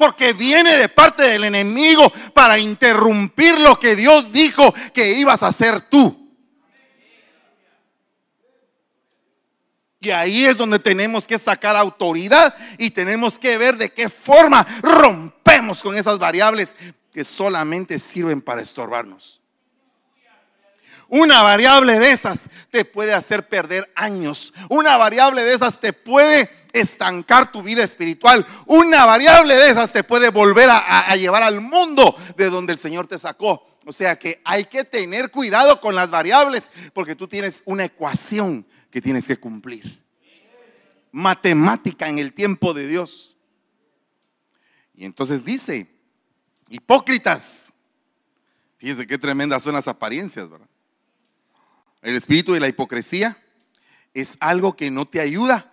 porque 0.00 0.32
viene 0.32 0.78
de 0.78 0.88
parte 0.88 1.24
del 1.24 1.44
enemigo 1.44 2.10
para 2.32 2.58
interrumpir 2.58 3.60
lo 3.60 3.78
que 3.78 3.94
Dios 3.94 4.32
dijo 4.32 4.72
que 4.94 5.12
ibas 5.12 5.42
a 5.42 5.48
hacer 5.48 5.82
tú. 5.82 6.20
Y 10.00 10.08
ahí 10.08 10.46
es 10.46 10.56
donde 10.56 10.78
tenemos 10.78 11.26
que 11.26 11.38
sacar 11.38 11.76
autoridad 11.76 12.54
y 12.78 12.88
tenemos 12.88 13.38
que 13.38 13.58
ver 13.58 13.76
de 13.76 13.92
qué 13.92 14.08
forma 14.08 14.66
con 15.82 15.96
esas 15.96 16.18
variables 16.18 16.76
que 17.12 17.24
solamente 17.24 17.98
sirven 17.98 18.40
para 18.40 18.62
estorbarnos. 18.62 19.40
Una 21.10 21.42
variable 21.42 21.98
de 21.98 22.12
esas 22.12 22.48
te 22.70 22.84
puede 22.84 23.12
hacer 23.12 23.48
perder 23.48 23.90
años. 23.96 24.54
Una 24.68 24.96
variable 24.96 25.42
de 25.42 25.54
esas 25.54 25.80
te 25.80 25.92
puede 25.92 26.48
estancar 26.72 27.50
tu 27.50 27.64
vida 27.64 27.82
espiritual. 27.82 28.46
Una 28.66 29.04
variable 29.04 29.56
de 29.56 29.70
esas 29.70 29.92
te 29.92 30.04
puede 30.04 30.30
volver 30.30 30.68
a, 30.70 31.14
llevar 31.16 31.42
al 31.42 31.60
mundo 31.60 32.16
de 32.36 32.48
donde 32.48 32.72
el 32.72 32.78
Señor 32.78 33.08
te 33.08 33.18
sacó. 33.18 33.66
O 33.86 33.92
sea 33.92 34.16
que 34.20 34.40
hay 34.44 34.66
que 34.66 34.84
tener 34.84 35.32
cuidado 35.32 35.80
con 35.80 35.96
las 35.96 36.12
variables 36.12 36.70
porque 36.92 37.16
tú 37.16 37.26
tienes 37.26 37.64
una 37.64 37.86
ecuación 37.86 38.64
que 38.88 39.00
tienes 39.00 39.26
que 39.26 39.36
cumplir. 39.36 40.00
Matemática 41.10 42.08
en 42.08 42.20
el 42.20 42.32
tiempo 42.32 42.72
de 42.72 42.86
Dios. 42.86 43.29
Y 45.00 45.06
entonces 45.06 45.46
dice, 45.46 45.86
hipócritas. 46.68 47.72
Fíjense 48.76 49.06
qué 49.06 49.16
tremendas 49.16 49.62
son 49.62 49.72
las 49.72 49.88
apariencias, 49.88 50.50
¿verdad? 50.50 50.68
El 52.02 52.16
espíritu 52.16 52.52
de 52.52 52.60
la 52.60 52.68
hipocresía 52.68 53.42
es 54.12 54.36
algo 54.40 54.76
que 54.76 54.90
no 54.90 55.06
te 55.06 55.20
ayuda 55.20 55.72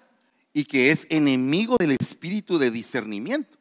y 0.54 0.64
que 0.64 0.92
es 0.92 1.08
enemigo 1.10 1.76
del 1.78 1.98
espíritu 2.00 2.58
de 2.58 2.72
discernimiento. 2.72 3.58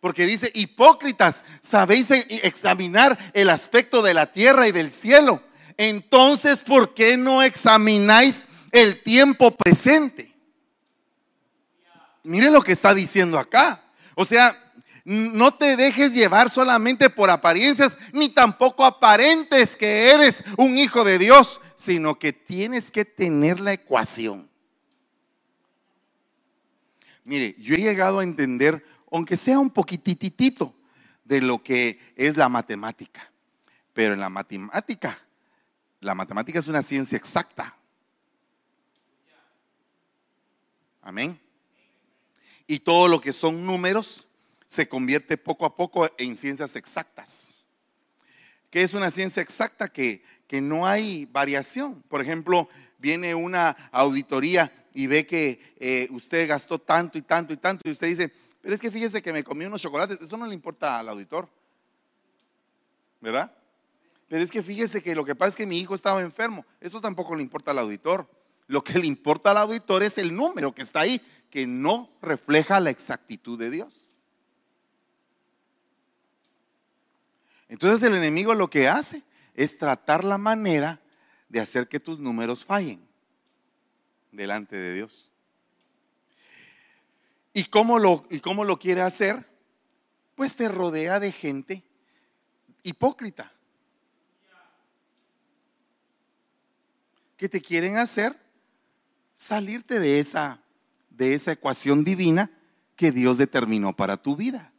Porque 0.00 0.26
dice, 0.26 0.50
hipócritas, 0.52 1.42
sabéis 1.62 2.10
e-, 2.10 2.26
examinar 2.42 3.16
el 3.32 3.48
aspecto 3.48 4.02
de 4.02 4.12
la 4.12 4.32
tierra 4.32 4.68
y 4.68 4.72
del 4.72 4.92
cielo. 4.92 5.42
Entonces, 5.78 6.62
¿por 6.62 6.92
qué 6.92 7.16
no 7.16 7.42
examináis 7.42 8.44
el 8.72 9.02
tiempo 9.02 9.50
presente? 9.56 10.35
Mire 12.26 12.50
lo 12.50 12.60
que 12.60 12.72
está 12.72 12.92
diciendo 12.92 13.38
acá. 13.38 13.82
O 14.16 14.24
sea, 14.24 14.56
no 15.04 15.54
te 15.54 15.76
dejes 15.76 16.12
llevar 16.14 16.50
solamente 16.50 17.08
por 17.08 17.30
apariencias, 17.30 17.96
ni 18.12 18.28
tampoco 18.28 18.84
aparentes 18.84 19.76
que 19.76 20.10
eres 20.10 20.42
un 20.56 20.76
hijo 20.76 21.04
de 21.04 21.18
Dios, 21.18 21.60
sino 21.76 22.18
que 22.18 22.32
tienes 22.32 22.90
que 22.90 23.04
tener 23.04 23.60
la 23.60 23.72
ecuación. 23.72 24.50
Mire, 27.22 27.54
yo 27.58 27.76
he 27.76 27.78
llegado 27.78 28.18
a 28.18 28.24
entender, 28.24 28.84
aunque 29.12 29.36
sea 29.36 29.60
un 29.60 29.70
poquititito, 29.70 30.74
de 31.24 31.40
lo 31.40 31.62
que 31.62 32.00
es 32.16 32.36
la 32.36 32.48
matemática. 32.48 33.30
Pero 33.92 34.14
en 34.14 34.20
la 34.20 34.28
matemática, 34.28 35.18
la 36.00 36.14
matemática 36.14 36.58
es 36.58 36.66
una 36.66 36.82
ciencia 36.82 37.16
exacta. 37.16 37.76
Amén. 41.02 41.45
Y 42.66 42.80
todo 42.80 43.08
lo 43.08 43.20
que 43.20 43.32
son 43.32 43.64
números 43.64 44.26
se 44.66 44.88
convierte 44.88 45.36
poco 45.36 45.64
a 45.64 45.76
poco 45.76 46.08
en 46.18 46.36
ciencias 46.36 46.76
exactas. 46.76 47.64
¿Qué 48.70 48.82
es 48.82 48.94
una 48.94 49.10
ciencia 49.10 49.42
exacta? 49.42 49.88
Que, 49.88 50.22
que 50.46 50.60
no 50.60 50.86
hay 50.86 51.26
variación. 51.26 52.02
Por 52.08 52.20
ejemplo, 52.20 52.68
viene 52.98 53.34
una 53.34 53.70
auditoría 53.92 54.72
y 54.92 55.06
ve 55.06 55.26
que 55.26 55.60
eh, 55.78 56.08
usted 56.10 56.48
gastó 56.48 56.78
tanto 56.78 57.18
y 57.18 57.22
tanto 57.22 57.52
y 57.52 57.56
tanto 57.56 57.88
y 57.88 57.92
usted 57.92 58.06
dice, 58.06 58.32
pero 58.62 58.74
es 58.74 58.80
que 58.80 58.90
fíjese 58.90 59.22
que 59.22 59.32
me 59.32 59.44
comí 59.44 59.64
unos 59.64 59.82
chocolates, 59.82 60.18
eso 60.20 60.36
no 60.36 60.46
le 60.46 60.54
importa 60.54 60.98
al 60.98 61.08
auditor, 61.08 61.48
¿verdad? 63.20 63.54
Pero 64.28 64.42
es 64.42 64.50
que 64.50 64.62
fíjese 64.62 65.02
que 65.02 65.14
lo 65.14 65.24
que 65.24 65.34
pasa 65.34 65.50
es 65.50 65.56
que 65.56 65.66
mi 65.66 65.78
hijo 65.78 65.94
estaba 65.94 66.22
enfermo, 66.22 66.64
eso 66.80 67.00
tampoco 67.00 67.36
le 67.36 67.42
importa 67.42 67.70
al 67.70 67.78
auditor. 67.78 68.28
Lo 68.66 68.82
que 68.82 68.98
le 68.98 69.06
importa 69.06 69.52
al 69.52 69.58
auditor 69.58 70.02
es 70.02 70.18
el 70.18 70.34
número 70.34 70.74
que 70.74 70.82
está 70.82 71.00
ahí, 71.00 71.20
que 71.50 71.66
no 71.66 72.10
refleja 72.20 72.80
la 72.80 72.90
exactitud 72.90 73.58
de 73.58 73.70
Dios. 73.70 74.14
Entonces 77.68 78.06
el 78.06 78.14
enemigo 78.14 78.54
lo 78.54 78.68
que 78.68 78.88
hace 78.88 79.22
es 79.54 79.78
tratar 79.78 80.24
la 80.24 80.38
manera 80.38 81.00
de 81.48 81.60
hacer 81.60 81.88
que 81.88 82.00
tus 82.00 82.18
números 82.18 82.64
fallen 82.64 83.00
delante 84.32 84.76
de 84.76 84.94
Dios. 84.94 85.30
¿Y 87.52 87.64
cómo 87.64 87.98
lo, 87.98 88.26
y 88.30 88.40
cómo 88.40 88.64
lo 88.64 88.78
quiere 88.78 89.00
hacer? 89.00 89.48
Pues 90.34 90.56
te 90.56 90.68
rodea 90.68 91.18
de 91.18 91.32
gente 91.32 91.82
hipócrita. 92.82 93.52
Que 97.36 97.48
te 97.48 97.62
quieren 97.62 97.96
hacer 97.96 98.45
salirte 99.36 100.00
de 100.00 100.18
esa, 100.18 100.60
de 101.10 101.34
esa 101.34 101.52
ecuación 101.52 102.02
divina 102.02 102.50
que 102.96 103.12
Dios 103.12 103.38
determinó 103.38 103.94
para 103.94 104.16
tu 104.16 104.34
vida. 104.34 104.72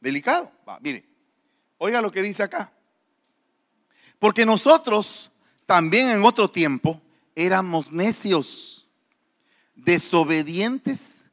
Delicado. 0.00 0.50
Mire, 0.80 1.04
oiga 1.78 2.00
lo 2.00 2.10
que 2.10 2.22
dice 2.22 2.42
acá. 2.42 2.72
Porque 4.18 4.44
nosotros 4.46 5.30
también 5.66 6.08
en 6.08 6.24
otro 6.24 6.50
tiempo 6.50 7.00
éramos 7.36 7.92
necios, 7.92 8.88
desobedientes, 9.74 11.26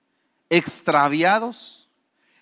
extraviados, 0.50 1.90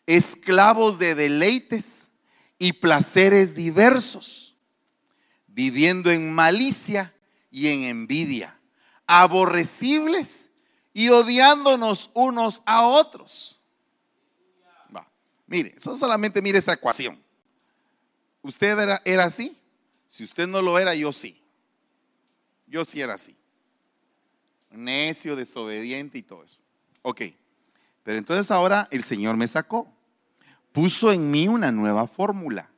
esclavos 0.07 0.97
de 0.97 1.13
deleites 1.13 2.09
y 2.57 2.73
placeres 2.73 3.53
diversos, 3.53 4.55
viviendo 5.47 6.09
en 6.09 6.33
malicia 6.33 7.13
y 7.51 7.67
en 7.67 7.83
envidia, 7.83 8.59
aborrecibles 9.07 10.51
y 10.93 11.09
odiándonos 11.09 12.11
unos 12.13 12.61
a 12.65 12.85
otros. 12.85 13.59
Mire, 15.49 15.73
eso 15.75 15.97
solamente 15.97 16.43
mire 16.43 16.59
esta 16.59 16.73
ecuación. 16.73 17.19
¿Usted 18.43 18.77
era, 18.77 19.01
era 19.03 19.23
así? 19.23 19.57
Si 20.07 20.23
usted 20.23 20.47
no 20.47 20.61
lo 20.61 20.77
era, 20.77 20.93
yo 20.93 21.11
sí. 21.11 21.41
Yo 22.67 22.85
sí 22.85 23.01
era 23.01 23.15
así. 23.15 23.35
Necio, 24.69 25.35
desobediente 25.35 26.19
y 26.19 26.21
todo 26.21 26.43
eso. 26.43 26.59
Ok. 27.01 27.21
Pero 28.03 28.19
entonces 28.19 28.51
ahora 28.51 28.87
el 28.91 29.03
Señor 29.03 29.37
me 29.37 29.47
sacó. 29.47 29.91
Puso 30.71 31.11
en 31.11 31.31
mí 31.31 31.47
una 31.47 31.71
nueva 31.71 32.05
fórmula. 32.05 32.69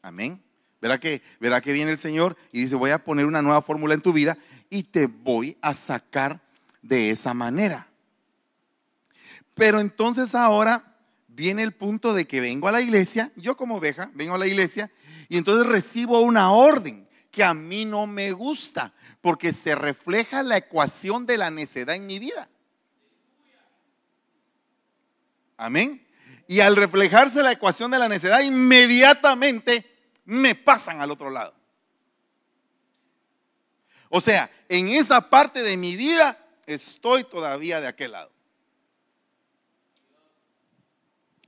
Amén. 0.00 0.42
Verá 0.80 0.98
que, 0.98 1.22
verá 1.40 1.60
que 1.60 1.72
viene 1.72 1.90
el 1.90 1.98
Señor 1.98 2.36
y 2.52 2.62
dice, 2.62 2.76
voy 2.76 2.90
a 2.90 3.02
poner 3.02 3.26
una 3.26 3.42
nueva 3.42 3.62
fórmula 3.62 3.94
en 3.94 4.00
tu 4.00 4.12
vida 4.12 4.38
y 4.70 4.84
te 4.84 5.06
voy 5.06 5.56
a 5.60 5.74
sacar 5.74 6.40
de 6.82 7.10
esa 7.10 7.34
manera. 7.34 7.88
Pero 9.54 9.80
entonces 9.80 10.34
ahora 10.34 10.96
viene 11.26 11.62
el 11.62 11.72
punto 11.72 12.14
de 12.14 12.26
que 12.26 12.40
vengo 12.40 12.68
a 12.68 12.72
la 12.72 12.80
iglesia, 12.80 13.32
yo 13.36 13.56
como 13.56 13.76
oveja, 13.76 14.10
vengo 14.14 14.34
a 14.34 14.38
la 14.38 14.46
iglesia 14.46 14.90
y 15.28 15.36
entonces 15.36 15.66
recibo 15.66 16.20
una 16.20 16.52
orden 16.52 17.08
que 17.30 17.42
a 17.42 17.54
mí 17.54 17.84
no 17.84 18.06
me 18.06 18.32
gusta, 18.32 18.92
porque 19.20 19.52
se 19.52 19.74
refleja 19.74 20.42
la 20.42 20.56
ecuación 20.56 21.26
de 21.26 21.38
la 21.38 21.50
necedad 21.50 21.96
en 21.96 22.06
mi 22.06 22.18
vida. 22.18 22.48
Amén. 25.56 26.06
Y 26.46 26.60
al 26.60 26.76
reflejarse 26.76 27.42
la 27.42 27.52
ecuación 27.52 27.90
de 27.90 27.98
la 27.98 28.08
necedad, 28.08 28.40
inmediatamente 28.40 29.97
me 30.28 30.54
pasan 30.54 31.00
al 31.00 31.10
otro 31.10 31.30
lado. 31.30 31.54
O 34.10 34.20
sea, 34.20 34.50
en 34.68 34.88
esa 34.88 35.30
parte 35.30 35.62
de 35.62 35.78
mi 35.78 35.96
vida 35.96 36.38
estoy 36.66 37.24
todavía 37.24 37.80
de 37.80 37.86
aquel 37.86 38.12
lado. 38.12 38.30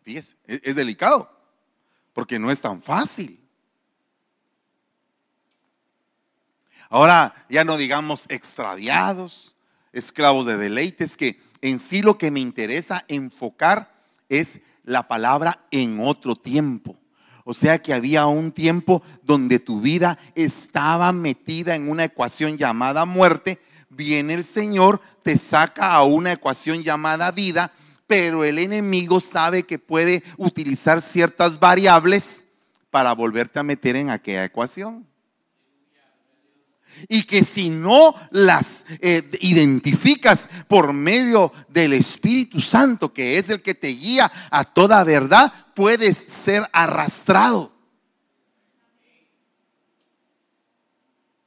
Fíjese, 0.02 0.34
es, 0.46 0.74
delicado, 0.74 1.30
porque 2.14 2.38
no 2.38 2.50
es 2.50 2.62
tan 2.62 2.80
fácil. 2.80 3.38
Ahora 6.88 7.46
ya 7.50 7.64
no 7.64 7.76
digamos 7.76 8.24
extraviados, 8.30 9.56
esclavos 9.92 10.46
de 10.46 10.56
deleites, 10.56 11.18
que 11.18 11.38
en 11.60 11.78
sí 11.78 12.00
lo 12.00 12.16
que 12.16 12.30
me 12.30 12.40
interesa 12.40 13.04
enfocar 13.08 13.92
es 14.30 14.60
la 14.84 15.06
palabra 15.06 15.66
en 15.70 16.00
otro 16.00 16.34
tiempo. 16.34 16.98
O 17.44 17.54
sea 17.54 17.80
que 17.80 17.94
había 17.94 18.26
un 18.26 18.52
tiempo 18.52 19.02
donde 19.22 19.58
tu 19.58 19.80
vida 19.80 20.18
estaba 20.34 21.12
metida 21.12 21.74
en 21.74 21.88
una 21.88 22.04
ecuación 22.04 22.56
llamada 22.56 23.04
muerte. 23.04 23.58
Viene 23.88 24.34
el 24.34 24.44
Señor, 24.44 25.00
te 25.22 25.36
saca 25.36 25.92
a 25.92 26.02
una 26.04 26.32
ecuación 26.32 26.82
llamada 26.82 27.30
vida, 27.30 27.72
pero 28.06 28.44
el 28.44 28.58
enemigo 28.58 29.20
sabe 29.20 29.64
que 29.64 29.78
puede 29.78 30.22
utilizar 30.36 31.00
ciertas 31.00 31.58
variables 31.58 32.44
para 32.90 33.12
volverte 33.12 33.58
a 33.58 33.62
meter 33.62 33.96
en 33.96 34.10
aquella 34.10 34.44
ecuación 34.44 35.10
y 37.08 37.22
que 37.22 37.44
si 37.44 37.70
no 37.70 38.14
las 38.30 38.84
eh, 39.00 39.22
identificas 39.40 40.48
por 40.68 40.92
medio 40.92 41.52
del 41.68 41.92
Espíritu 41.92 42.60
Santo, 42.60 43.12
que 43.12 43.38
es 43.38 43.50
el 43.50 43.62
que 43.62 43.74
te 43.74 43.88
guía 43.88 44.30
a 44.50 44.64
toda 44.64 45.02
verdad, 45.04 45.52
puedes 45.80 46.18
ser 46.18 46.62
arrastrado. 46.72 47.72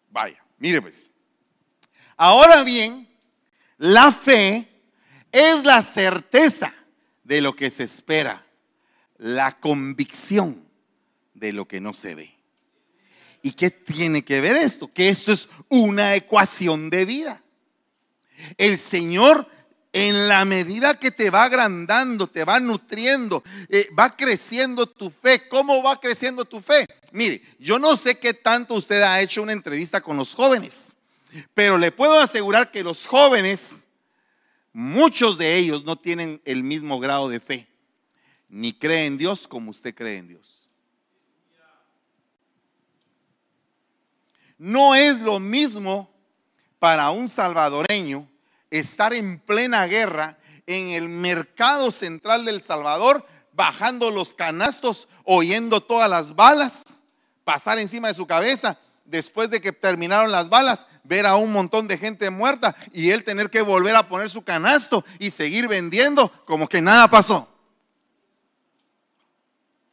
Vaya, 0.09 0.43
mire 0.57 0.81
pues. 0.81 1.11
Ahora 2.17 2.63
bien, 2.63 3.07
la 3.77 4.11
fe 4.11 4.67
es 5.31 5.63
la 5.63 5.83
certeza 5.83 6.73
de 7.23 7.41
lo 7.41 7.55
que 7.55 7.69
se 7.69 7.83
espera, 7.83 8.43
la 9.19 9.59
convicción 9.59 10.67
de 11.35 11.53
lo 11.53 11.67
que 11.67 11.79
no 11.79 11.93
se 11.93 12.15
ve. 12.15 12.35
¿Y 13.43 13.51
qué 13.51 13.69
tiene 13.69 14.25
que 14.25 14.41
ver 14.41 14.55
esto? 14.55 14.91
Que 14.91 15.09
esto 15.09 15.31
es 15.31 15.47
una 15.69 16.15
ecuación 16.15 16.89
de 16.89 17.05
vida. 17.05 17.43
El 18.57 18.79
Señor, 18.79 19.47
en 19.93 20.27
la 20.27 20.43
medida 20.43 20.95
que 20.99 21.11
te 21.11 21.29
va 21.29 21.43
agrandando, 21.43 22.25
te 22.25 22.43
va 22.43 22.59
nutriendo, 22.59 23.43
eh, 23.69 23.87
va 23.97 24.15
creciendo 24.15 24.87
tu 24.87 25.11
fe. 25.11 25.47
¿Cómo 25.47 25.83
va 25.83 25.99
creciendo 25.99 26.43
tu 26.45 26.59
fe? 26.59 26.87
Mire, 27.11 27.43
yo 27.59 27.77
no 27.77 27.95
sé 27.95 28.17
qué 28.17 28.33
tanto 28.33 28.73
usted 28.73 29.03
ha 29.03 29.21
hecho 29.21 29.43
una 29.43 29.53
entrevista 29.53 30.01
con 30.01 30.17
los 30.17 30.33
jóvenes, 30.33 30.97
pero 31.53 31.77
le 31.77 31.91
puedo 31.91 32.19
asegurar 32.19 32.71
que 32.71 32.83
los 32.83 33.05
jóvenes, 33.05 33.87
muchos 34.73 35.37
de 35.37 35.57
ellos 35.57 35.83
no 35.83 35.95
tienen 35.95 36.41
el 36.43 36.63
mismo 36.63 36.99
grado 36.99 37.29
de 37.29 37.39
fe, 37.39 37.67
ni 38.49 38.73
creen 38.73 39.13
en 39.13 39.17
Dios 39.19 39.47
como 39.47 39.69
usted 39.69 39.93
cree 39.93 40.17
en 40.17 40.27
Dios. 40.27 40.67
No 44.57 44.95
es 44.95 45.19
lo 45.19 45.39
mismo 45.39 46.11
para 46.79 47.11
un 47.11 47.27
salvadoreño 47.27 48.27
estar 48.79 49.13
en 49.13 49.39
plena 49.39 49.85
guerra 49.85 50.37
en 50.65 50.89
el 50.89 51.09
mercado 51.09 51.91
central 51.91 52.45
del 52.45 52.61
Salvador, 52.61 53.25
bajando 53.53 54.11
los 54.11 54.33
canastos, 54.33 55.07
oyendo 55.23 55.81
todas 55.81 56.09
las 56.09 56.35
balas 56.35 56.81
pasar 57.43 57.77
encima 57.77 58.07
de 58.07 58.13
su 58.13 58.25
cabeza, 58.25 58.77
después 59.05 59.49
de 59.49 59.61
que 59.61 59.71
terminaron 59.71 60.31
las 60.31 60.49
balas, 60.49 60.85
ver 61.03 61.25
a 61.25 61.35
un 61.35 61.51
montón 61.51 61.87
de 61.87 61.97
gente 61.97 62.29
muerta 62.29 62.75
y 62.93 63.11
él 63.11 63.23
tener 63.23 63.49
que 63.49 63.61
volver 63.61 63.95
a 63.95 64.07
poner 64.07 64.29
su 64.29 64.43
canasto 64.43 65.03
y 65.19 65.29
seguir 65.29 65.67
vendiendo 65.67 66.31
como 66.45 66.67
que 66.67 66.81
nada 66.81 67.09
pasó. 67.09 67.49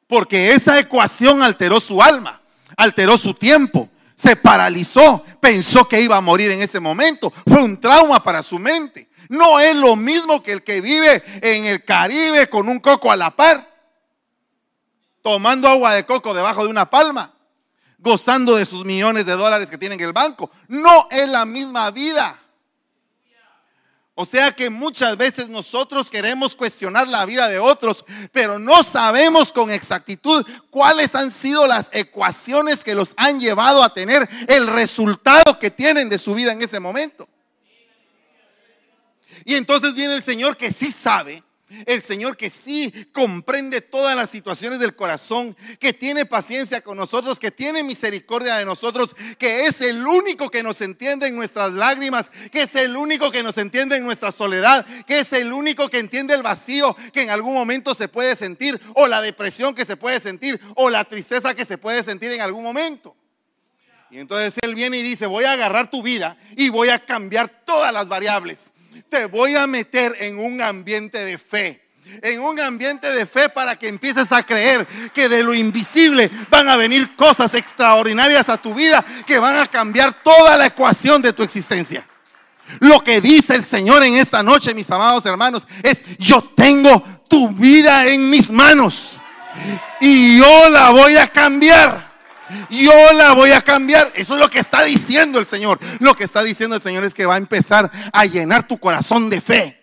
Porque 0.06 0.52
esa 0.52 0.78
ecuación 0.78 1.42
alteró 1.42 1.80
su 1.80 2.02
alma, 2.02 2.40
alteró 2.76 3.18
su 3.18 3.34
tiempo, 3.34 3.88
se 4.20 4.36
paralizó, 4.36 5.24
pensó 5.40 5.88
que 5.88 5.98
iba 5.98 6.14
a 6.14 6.20
morir 6.20 6.50
en 6.50 6.60
ese 6.60 6.78
momento. 6.78 7.32
Fue 7.46 7.62
un 7.62 7.80
trauma 7.80 8.22
para 8.22 8.42
su 8.42 8.58
mente. 8.58 9.08
No 9.30 9.58
es 9.58 9.74
lo 9.74 9.96
mismo 9.96 10.42
que 10.42 10.52
el 10.52 10.62
que 10.62 10.82
vive 10.82 11.22
en 11.40 11.64
el 11.64 11.86
Caribe 11.86 12.46
con 12.50 12.68
un 12.68 12.80
coco 12.80 13.10
a 13.10 13.16
la 13.16 13.30
par, 13.30 13.66
tomando 15.22 15.68
agua 15.68 15.94
de 15.94 16.04
coco 16.04 16.34
debajo 16.34 16.64
de 16.64 16.68
una 16.68 16.90
palma, 16.90 17.32
gozando 17.96 18.56
de 18.56 18.66
sus 18.66 18.84
millones 18.84 19.24
de 19.24 19.32
dólares 19.32 19.70
que 19.70 19.78
tiene 19.78 19.94
en 19.94 20.02
el 20.02 20.12
banco. 20.12 20.50
No 20.68 21.08
es 21.10 21.26
la 21.26 21.46
misma 21.46 21.90
vida. 21.90 22.38
O 24.20 24.26
sea 24.26 24.52
que 24.52 24.68
muchas 24.68 25.16
veces 25.16 25.48
nosotros 25.48 26.10
queremos 26.10 26.54
cuestionar 26.54 27.08
la 27.08 27.24
vida 27.24 27.48
de 27.48 27.58
otros, 27.58 28.04
pero 28.32 28.58
no 28.58 28.82
sabemos 28.82 29.50
con 29.50 29.70
exactitud 29.70 30.44
cuáles 30.68 31.14
han 31.14 31.30
sido 31.30 31.66
las 31.66 31.88
ecuaciones 31.94 32.84
que 32.84 32.94
los 32.94 33.14
han 33.16 33.40
llevado 33.40 33.82
a 33.82 33.94
tener 33.94 34.28
el 34.46 34.66
resultado 34.66 35.58
que 35.58 35.70
tienen 35.70 36.10
de 36.10 36.18
su 36.18 36.34
vida 36.34 36.52
en 36.52 36.60
ese 36.60 36.78
momento. 36.80 37.26
Y 39.46 39.54
entonces 39.54 39.94
viene 39.94 40.16
el 40.16 40.22
Señor 40.22 40.54
que 40.58 40.70
sí 40.70 40.92
sabe 40.92 41.42
el 41.86 42.02
Señor 42.02 42.36
que 42.36 42.50
sí 42.50 42.92
comprende 43.12 43.80
todas 43.80 44.16
las 44.16 44.30
situaciones 44.30 44.80
del 44.80 44.94
corazón, 44.94 45.56
que 45.78 45.92
tiene 45.92 46.26
paciencia 46.26 46.80
con 46.80 46.96
nosotros, 46.96 47.38
que 47.38 47.50
tiene 47.50 47.82
misericordia 47.82 48.56
de 48.56 48.64
nosotros, 48.64 49.14
que 49.38 49.66
es 49.66 49.80
el 49.80 50.06
único 50.06 50.50
que 50.50 50.62
nos 50.62 50.80
entiende 50.80 51.26
en 51.26 51.36
nuestras 51.36 51.72
lágrimas, 51.72 52.30
que 52.50 52.62
es 52.62 52.74
el 52.74 52.96
único 52.96 53.30
que 53.30 53.42
nos 53.42 53.58
entiende 53.58 53.96
en 53.96 54.04
nuestra 54.04 54.32
soledad, 54.32 54.86
que 55.06 55.20
es 55.20 55.32
el 55.32 55.52
único 55.52 55.88
que 55.88 55.98
entiende 55.98 56.34
el 56.34 56.42
vacío 56.42 56.96
que 57.12 57.22
en 57.22 57.30
algún 57.30 57.54
momento 57.54 57.94
se 57.94 58.08
puede 58.08 58.36
sentir, 58.36 58.80
o 58.94 59.06
la 59.06 59.20
depresión 59.20 59.74
que 59.74 59.84
se 59.84 59.96
puede 59.96 60.20
sentir, 60.20 60.60
o 60.76 60.90
la 60.90 61.04
tristeza 61.04 61.54
que 61.54 61.64
se 61.64 61.78
puede 61.78 62.02
sentir 62.02 62.32
en 62.32 62.40
algún 62.40 62.62
momento. 62.62 63.16
Y 64.10 64.18
entonces 64.18 64.54
Él 64.62 64.74
viene 64.74 64.98
y 64.98 65.02
dice, 65.02 65.26
voy 65.26 65.44
a 65.44 65.52
agarrar 65.52 65.88
tu 65.88 66.02
vida 66.02 66.36
y 66.56 66.68
voy 66.68 66.88
a 66.88 67.04
cambiar 67.04 67.48
todas 67.64 67.92
las 67.92 68.08
variables 68.08 68.72
te 69.08 69.26
voy 69.26 69.56
a 69.56 69.66
meter 69.66 70.14
en 70.20 70.38
un 70.38 70.60
ambiente 70.60 71.18
de 71.18 71.38
fe. 71.38 71.80
En 72.22 72.40
un 72.40 72.58
ambiente 72.58 73.10
de 73.12 73.26
fe 73.26 73.48
para 73.48 73.76
que 73.76 73.86
empieces 73.86 74.32
a 74.32 74.42
creer 74.42 74.86
que 75.14 75.28
de 75.28 75.44
lo 75.44 75.54
invisible 75.54 76.30
van 76.48 76.68
a 76.68 76.76
venir 76.76 77.14
cosas 77.14 77.54
extraordinarias 77.54 78.48
a 78.48 78.60
tu 78.60 78.74
vida 78.74 79.04
que 79.26 79.38
van 79.38 79.56
a 79.56 79.66
cambiar 79.66 80.12
toda 80.22 80.56
la 80.56 80.66
ecuación 80.66 81.22
de 81.22 81.32
tu 81.32 81.42
existencia. 81.42 82.06
Lo 82.80 83.02
que 83.02 83.20
dice 83.20 83.54
el 83.54 83.64
Señor 83.64 84.02
en 84.02 84.14
esta 84.14 84.42
noche, 84.42 84.74
mis 84.74 84.90
amados 84.90 85.26
hermanos, 85.26 85.66
es, 85.82 86.02
yo 86.18 86.42
tengo 86.42 87.02
tu 87.28 87.48
vida 87.50 88.06
en 88.06 88.30
mis 88.30 88.50
manos 88.50 89.20
y 90.00 90.38
yo 90.38 90.68
la 90.68 90.90
voy 90.90 91.16
a 91.16 91.28
cambiar. 91.28 92.09
Yo 92.70 93.12
la 93.14 93.32
voy 93.32 93.52
a 93.52 93.62
cambiar. 93.62 94.10
Eso 94.14 94.34
es 94.34 94.40
lo 94.40 94.48
que 94.48 94.58
está 94.58 94.82
diciendo 94.84 95.38
el 95.38 95.46
Señor. 95.46 95.78
Lo 95.98 96.14
que 96.14 96.24
está 96.24 96.42
diciendo 96.42 96.76
el 96.76 96.82
Señor 96.82 97.04
es 97.04 97.14
que 97.14 97.26
va 97.26 97.34
a 97.34 97.38
empezar 97.38 97.90
a 98.12 98.24
llenar 98.24 98.66
tu 98.66 98.78
corazón 98.78 99.30
de 99.30 99.40
fe. 99.40 99.80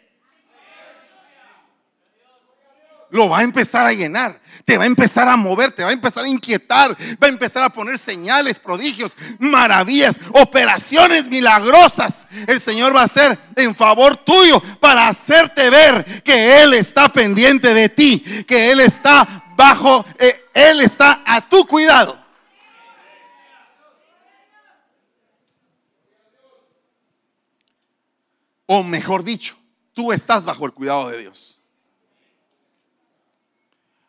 Lo 3.09 3.29
va 3.29 3.39
a 3.39 3.43
empezar 3.43 3.85
a 3.85 3.93
llenar. 3.93 4.39
Te 4.65 4.77
va 4.77 4.83
a 4.83 4.87
empezar 4.87 5.29
a 5.29 5.37
mover, 5.37 5.71
te 5.71 5.83
va 5.83 5.91
a 5.91 5.93
empezar 5.93 6.25
a 6.25 6.27
inquietar, 6.27 6.91
va 6.91 7.27
a 7.27 7.29
empezar 7.29 7.63
a 7.63 7.69
poner 7.69 7.97
señales, 7.97 8.59
prodigios, 8.59 9.13
maravillas, 9.39 10.17
operaciones 10.33 11.27
milagrosas. 11.29 12.27
El 12.47 12.59
Señor 12.59 12.93
va 12.93 13.01
a 13.01 13.05
hacer 13.05 13.37
en 13.55 13.73
favor 13.73 14.17
tuyo 14.17 14.61
para 14.81 15.07
hacerte 15.07 15.69
ver 15.69 16.21
que 16.21 16.61
Él 16.61 16.73
está 16.73 17.07
pendiente 17.07 17.73
de 17.73 17.87
ti, 17.87 18.19
que 18.45 18.71
Él 18.71 18.81
está 18.81 19.45
bajo, 19.55 20.05
eh, 20.19 20.45
Él 20.53 20.81
está 20.81 21.21
a 21.25 21.47
tu 21.47 21.65
cuidado. 21.65 22.26
O 28.67 28.83
mejor 28.83 29.23
dicho, 29.23 29.57
tú 29.93 30.13
estás 30.13 30.45
bajo 30.45 30.65
el 30.65 30.73
cuidado 30.73 31.09
de 31.09 31.17
Dios. 31.17 31.59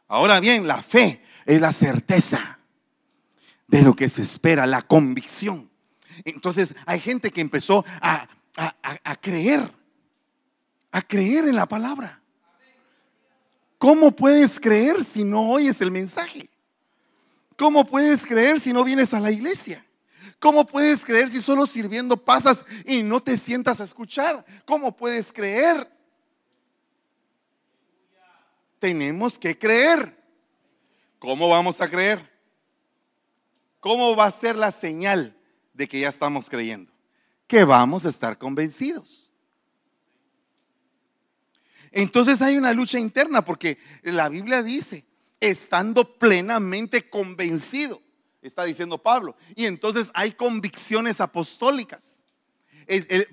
Ahora 0.08 0.40
bien, 0.40 0.66
la 0.66 0.82
fe 0.82 1.24
es 1.46 1.60
la 1.60 1.72
certeza 1.72 2.58
de 3.66 3.82
lo 3.82 3.94
que 3.94 4.08
se 4.08 4.22
espera, 4.22 4.66
la 4.66 4.82
convicción. 4.82 5.70
Entonces 6.24 6.74
hay 6.84 7.00
gente 7.00 7.30
que 7.30 7.40
empezó 7.40 7.84
a, 8.00 8.28
creer, 9.20 9.70
a 10.90 11.02
creer 11.02 11.46
en 11.46 11.54
la 11.54 11.66
palabra. 11.66 12.20
¿Cómo 13.78 14.10
puedes 14.10 14.58
creer 14.58 15.04
si 15.04 15.22
no 15.22 15.50
oyes 15.50 15.80
el 15.80 15.90
mensaje? 15.90 16.50
¿Cómo 17.56 17.86
puedes 17.86 18.26
creer 18.26 18.58
si 18.58 18.72
no 18.72 18.82
vienes 18.82 19.14
a 19.14 19.20
la 19.20 19.30
iglesia? 19.30 19.84
¿Cómo 20.38 20.66
puedes 20.66 21.04
creer 21.04 21.30
si 21.30 21.40
solo 21.40 21.66
sirviendo 21.66 22.16
pasas 22.16 22.64
y 22.84 23.02
no 23.02 23.20
te 23.20 23.36
sientas 23.36 23.80
a 23.80 23.84
escuchar? 23.84 24.44
¿Cómo 24.64 24.96
puedes 24.96 25.32
creer? 25.32 25.98
tenemos 28.78 29.38
que 29.38 29.58
creer. 29.58 30.16
¿Cómo 31.18 31.48
vamos 31.48 31.80
a 31.80 31.88
creer? 31.88 32.28
¿Cómo 33.80 34.14
va 34.16 34.26
a 34.26 34.30
ser 34.30 34.56
la 34.56 34.70
señal 34.70 35.36
de 35.72 35.88
que 35.88 36.00
ya 36.00 36.08
estamos 36.08 36.48
creyendo? 36.48 36.92
Que 37.46 37.64
vamos 37.64 38.06
a 38.06 38.08
estar 38.08 38.38
convencidos. 38.38 39.30
Entonces 41.90 42.42
hay 42.42 42.56
una 42.56 42.72
lucha 42.72 42.98
interna 42.98 43.44
porque 43.44 43.78
la 44.02 44.28
Biblia 44.28 44.62
dice, 44.62 45.04
estando 45.40 46.18
plenamente 46.18 47.08
convencido, 47.08 48.02
está 48.42 48.64
diciendo 48.64 48.98
Pablo. 48.98 49.36
Y 49.54 49.66
entonces 49.66 50.10
hay 50.14 50.32
convicciones 50.32 51.20
apostólicas. 51.20 52.22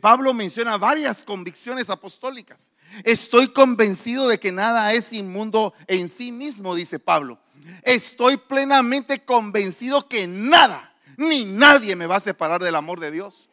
Pablo 0.01 0.33
menciona 0.33 0.77
varias 0.77 1.23
convicciones 1.23 1.89
apostólicas. 1.89 2.71
Estoy 3.03 3.47
convencido 3.47 4.27
de 4.27 4.39
que 4.39 4.51
nada 4.51 4.93
es 4.93 5.13
inmundo 5.13 5.73
en 5.87 6.09
sí 6.09 6.31
mismo, 6.31 6.75
dice 6.75 6.99
Pablo. 6.99 7.39
Estoy 7.83 8.37
plenamente 8.37 9.23
convencido 9.23 10.07
que 10.07 10.27
nada, 10.27 10.93
ni 11.17 11.45
nadie 11.45 11.95
me 11.95 12.05
va 12.05 12.17
a 12.17 12.19
separar 12.19 12.61
del 12.61 12.75
amor 12.75 12.99
de 12.99 13.11
Dios. 13.11 13.49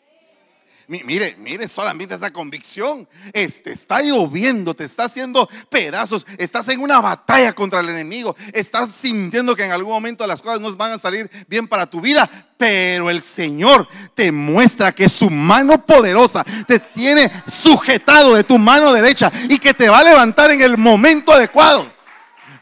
Mire, 0.88 1.36
mire 1.38 1.68
solamente 1.68 2.14
esa 2.14 2.32
convicción. 2.32 3.08
Este 3.32 3.72
está 3.72 4.02
lloviendo, 4.02 4.74
te 4.74 4.84
está 4.84 5.04
haciendo 5.04 5.48
pedazos, 5.70 6.26
estás 6.38 6.68
en 6.68 6.80
una 6.80 7.00
batalla 7.00 7.52
contra 7.52 7.80
el 7.80 7.88
enemigo, 7.88 8.36
estás 8.52 8.90
sintiendo 8.90 9.54
que 9.54 9.64
en 9.64 9.72
algún 9.72 9.92
momento 9.92 10.26
las 10.26 10.42
cosas 10.42 10.60
no 10.60 10.74
van 10.76 10.92
a 10.92 10.98
salir 10.98 11.30
bien 11.48 11.68
para 11.68 11.86
tu 11.86 12.00
vida, 12.00 12.28
pero 12.56 13.10
el 13.10 13.22
Señor 13.22 13.88
te 14.14 14.32
muestra 14.32 14.92
que 14.92 15.08
su 15.08 15.30
mano 15.30 15.84
poderosa 15.84 16.44
te 16.66 16.78
tiene 16.78 17.30
sujetado 17.46 18.34
de 18.34 18.44
tu 18.44 18.58
mano 18.58 18.92
derecha 18.92 19.32
y 19.48 19.58
que 19.58 19.74
te 19.74 19.88
va 19.88 19.98
a 19.98 20.04
levantar 20.04 20.50
en 20.50 20.60
el 20.62 20.78
momento 20.78 21.32
adecuado. 21.32 21.90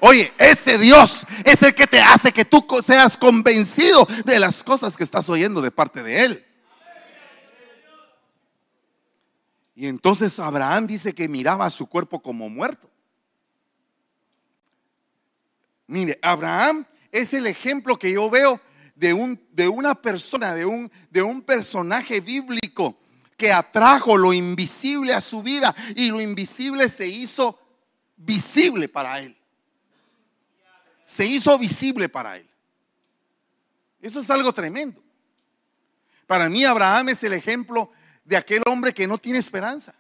Oye, 0.01 0.33
ese 0.39 0.79
Dios 0.79 1.27
es 1.45 1.63
el 1.63 1.75
que 1.75 1.87
te 1.87 2.01
hace 2.01 2.33
que 2.33 2.47
tú 2.47 2.67
seas 2.83 3.19
convencido 3.19 4.09
de 4.25 4.41
las 4.41 4.65
cosas 4.65 4.97
que 4.97 5.05
estás 5.05 5.29
oyendo 5.29 5.61
de 5.61 5.71
parte 5.71 6.03
de 6.03 6.25
Él. 6.25 6.47
Y 9.81 9.87
entonces 9.87 10.39
Abraham 10.39 10.87
dice 10.87 11.15
que 11.15 11.27
miraba 11.27 11.65
a 11.65 11.71
su 11.71 11.87
cuerpo 11.87 12.21
como 12.21 12.51
muerto. 12.51 12.91
Mire, 15.87 16.19
Abraham 16.21 16.85
es 17.11 17.33
el 17.33 17.47
ejemplo 17.47 17.99
que 17.99 18.13
yo 18.13 18.29
veo 18.29 18.61
de, 18.95 19.15
un, 19.15 19.43
de 19.53 19.69
una 19.69 19.95
persona, 19.95 20.53
de 20.53 20.67
un, 20.67 20.93
de 21.09 21.23
un 21.23 21.41
personaje 21.41 22.21
bíblico 22.21 23.01
que 23.39 23.55
atrajo 23.55 24.19
lo 24.19 24.35
invisible 24.35 25.15
a 25.15 25.23
su 25.23 25.43
vida 25.43 25.75
y 25.97 26.11
lo 26.11 26.21
invisible 26.21 26.87
se 26.91 27.07
hizo 27.07 27.59
visible 28.19 28.87
para 28.87 29.21
él. 29.21 29.35
Se 31.03 31.25
hizo 31.25 31.59
visible 31.59 32.11
para 32.11 32.37
él. 32.37 32.47
Eso 34.03 34.21
es 34.21 34.29
algo 34.29 34.53
tremendo. 34.53 35.03
Para 36.27 36.51
mí 36.51 36.67
Abraham 36.67 37.09
es 37.09 37.25
el 37.25 37.33
ejemplo 37.33 37.91
de 38.31 38.37
aquel 38.37 38.63
hombre 38.67 38.95
que 38.95 39.09
no 39.09 39.19
tiene 39.19 39.41
esperanza. 39.41 39.93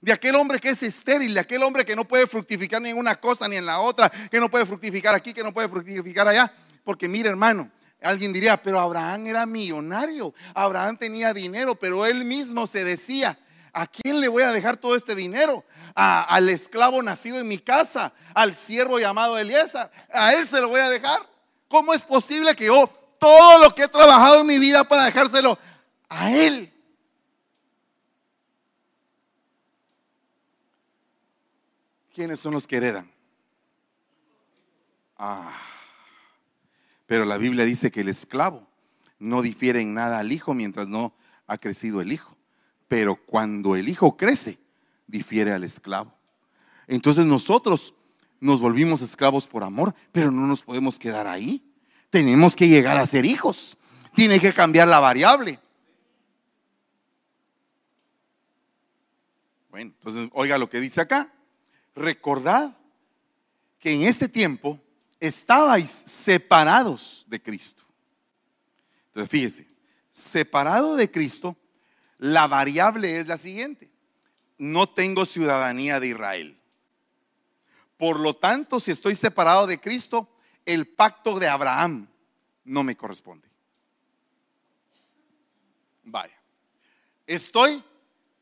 De 0.00 0.12
aquel 0.12 0.34
hombre 0.34 0.58
que 0.58 0.70
es 0.70 0.82
estéril, 0.82 1.32
de 1.32 1.38
aquel 1.38 1.62
hombre 1.62 1.84
que 1.84 1.94
no 1.94 2.04
puede 2.04 2.26
fructificar 2.26 2.82
ni 2.82 2.88
en 2.88 2.98
una 2.98 3.14
cosa 3.14 3.46
ni 3.46 3.54
en 3.54 3.64
la 3.64 3.78
otra, 3.78 4.10
que 4.10 4.40
no 4.40 4.50
puede 4.50 4.66
fructificar 4.66 5.14
aquí, 5.14 5.32
que 5.32 5.44
no 5.44 5.54
puede 5.54 5.68
fructificar 5.68 6.26
allá. 6.26 6.52
Porque 6.82 7.06
mire 7.06 7.28
hermano, 7.28 7.70
alguien 8.02 8.32
diría, 8.32 8.60
pero 8.60 8.80
Abraham 8.80 9.28
era 9.28 9.46
millonario, 9.46 10.34
Abraham 10.54 10.96
tenía 10.96 11.32
dinero, 11.32 11.76
pero 11.76 12.04
él 12.04 12.24
mismo 12.24 12.66
se 12.66 12.82
decía, 12.82 13.38
¿a 13.72 13.86
quién 13.86 14.20
le 14.20 14.26
voy 14.26 14.42
a 14.42 14.50
dejar 14.50 14.76
todo 14.76 14.96
este 14.96 15.14
dinero? 15.14 15.64
al 15.94 16.48
esclavo 16.48 17.02
nacido 17.02 17.38
en 17.38 17.46
mi 17.46 17.58
casa, 17.58 18.12
al 18.34 18.56
siervo 18.56 18.98
llamado 18.98 19.38
Eliezer, 19.38 19.90
a 20.10 20.32
él 20.32 20.48
se 20.48 20.58
lo 20.58 20.68
voy 20.68 20.80
a 20.80 20.88
dejar. 20.88 21.20
¿Cómo 21.68 21.92
es 21.92 22.02
posible 22.02 22.56
que 22.56 22.64
yo 22.64 22.90
todo 23.20 23.58
lo 23.58 23.74
que 23.74 23.82
he 23.82 23.88
trabajado 23.88 24.40
en 24.40 24.46
mi 24.46 24.58
vida 24.58 24.84
para 24.84 25.04
dejárselo 25.04 25.58
a 26.08 26.32
él? 26.32 26.72
¿Quiénes 32.12 32.40
son 32.40 32.52
los 32.52 32.66
que 32.66 32.76
heredan? 32.76 33.10
Ah, 35.16 35.58
pero 37.06 37.24
la 37.24 37.38
Biblia 37.38 37.64
dice 37.64 37.90
que 37.90 38.02
el 38.02 38.10
esclavo 38.10 38.66
no 39.18 39.40
difiere 39.40 39.80
en 39.80 39.94
nada 39.94 40.18
al 40.18 40.30
hijo 40.30 40.52
mientras 40.52 40.88
no 40.88 41.14
ha 41.46 41.56
crecido 41.56 42.02
el 42.02 42.12
hijo. 42.12 42.36
Pero 42.88 43.16
cuando 43.16 43.76
el 43.76 43.88
hijo 43.88 44.18
crece, 44.18 44.58
difiere 45.06 45.52
al 45.52 45.64
esclavo. 45.64 46.12
Entonces 46.86 47.24
nosotros 47.24 47.94
nos 48.40 48.60
volvimos 48.60 49.00
esclavos 49.00 49.46
por 49.46 49.64
amor, 49.64 49.94
pero 50.10 50.30
no 50.30 50.46
nos 50.46 50.62
podemos 50.62 50.98
quedar 50.98 51.26
ahí. 51.26 51.64
Tenemos 52.10 52.56
que 52.56 52.68
llegar 52.68 52.98
a 52.98 53.06
ser 53.06 53.24
hijos. 53.24 53.78
Tiene 54.14 54.38
que 54.38 54.52
cambiar 54.52 54.86
la 54.88 55.00
variable. 55.00 55.58
Bueno, 59.70 59.92
entonces 59.96 60.28
oiga 60.34 60.58
lo 60.58 60.68
que 60.68 60.78
dice 60.78 61.00
acá 61.00 61.32
recordad 61.94 62.76
que 63.78 63.92
en 63.92 64.02
este 64.02 64.28
tiempo 64.28 64.80
estabais 65.20 65.90
separados 65.90 67.24
de 67.28 67.42
Cristo. 67.42 67.84
Entonces, 69.08 69.30
fíjese, 69.30 69.68
separado 70.10 70.96
de 70.96 71.10
Cristo, 71.10 71.56
la 72.18 72.46
variable 72.46 73.18
es 73.18 73.26
la 73.26 73.36
siguiente. 73.36 73.90
No 74.58 74.88
tengo 74.88 75.26
ciudadanía 75.26 75.98
de 76.00 76.08
Israel. 76.08 76.58
Por 77.96 78.20
lo 78.20 78.34
tanto, 78.34 78.80
si 78.80 78.90
estoy 78.90 79.14
separado 79.14 79.66
de 79.66 79.80
Cristo, 79.80 80.28
el 80.64 80.86
pacto 80.86 81.38
de 81.38 81.48
Abraham 81.48 82.08
no 82.64 82.82
me 82.82 82.96
corresponde. 82.96 83.48
Vaya. 86.04 86.36
Estoy, 87.26 87.82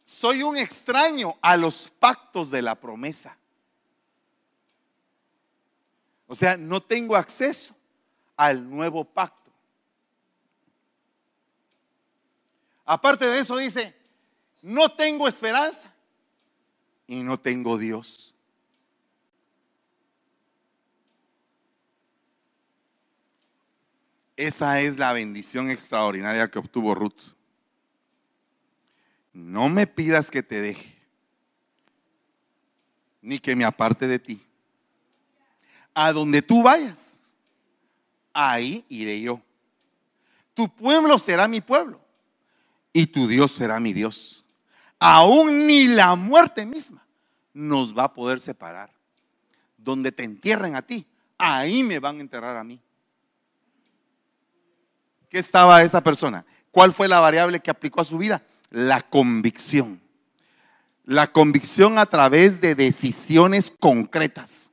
soy 0.04 0.42
un 0.42 0.56
extraño 0.56 1.36
a 1.42 1.56
los 1.56 1.90
pactos 1.98 2.50
de 2.50 2.62
la 2.62 2.74
promesa. 2.74 3.36
O 6.30 6.34
sea, 6.36 6.56
no 6.56 6.80
tengo 6.80 7.16
acceso 7.16 7.74
al 8.36 8.70
nuevo 8.70 9.04
pacto. 9.04 9.50
Aparte 12.84 13.24
de 13.24 13.40
eso 13.40 13.56
dice, 13.56 13.92
no 14.62 14.92
tengo 14.92 15.26
esperanza 15.26 15.92
y 17.08 17.24
no 17.24 17.36
tengo 17.36 17.76
Dios. 17.76 18.32
Esa 24.36 24.80
es 24.82 24.98
la 24.98 25.12
bendición 25.12 25.68
extraordinaria 25.68 26.48
que 26.48 26.60
obtuvo 26.60 26.94
Ruth. 26.94 27.34
No 29.32 29.68
me 29.68 29.88
pidas 29.88 30.30
que 30.30 30.44
te 30.44 30.60
deje, 30.60 30.96
ni 33.20 33.40
que 33.40 33.56
me 33.56 33.64
aparte 33.64 34.06
de 34.06 34.20
ti 34.20 34.46
a 36.00 36.14
donde 36.14 36.40
tú 36.40 36.62
vayas, 36.62 37.20
ahí 38.32 38.86
iré 38.88 39.20
yo. 39.20 39.42
Tu 40.54 40.66
pueblo 40.66 41.18
será 41.18 41.46
mi 41.46 41.60
pueblo 41.60 42.00
y 42.90 43.06
tu 43.06 43.28
Dios 43.28 43.52
será 43.52 43.78
mi 43.80 43.92
Dios. 43.92 44.46
Aún 44.98 45.66
ni 45.66 45.88
la 45.88 46.14
muerte 46.14 46.64
misma 46.64 47.06
nos 47.52 47.96
va 47.96 48.04
a 48.04 48.14
poder 48.14 48.40
separar. 48.40 48.90
Donde 49.76 50.10
te 50.10 50.24
entierren 50.24 50.74
a 50.74 50.82
ti, 50.82 51.06
ahí 51.36 51.82
me 51.82 51.98
van 51.98 52.16
a 52.16 52.20
enterrar 52.20 52.56
a 52.56 52.64
mí. 52.64 52.80
¿Qué 55.28 55.38
estaba 55.38 55.82
esa 55.82 56.02
persona? 56.02 56.46
¿Cuál 56.70 56.92
fue 56.92 57.08
la 57.08 57.20
variable 57.20 57.60
que 57.60 57.70
aplicó 57.70 58.00
a 58.00 58.04
su 58.04 58.16
vida? 58.16 58.42
La 58.70 59.02
convicción. 59.02 60.00
La 61.04 61.30
convicción 61.30 61.98
a 61.98 62.06
través 62.06 62.60
de 62.62 62.74
decisiones 62.74 63.70
concretas. 63.70 64.70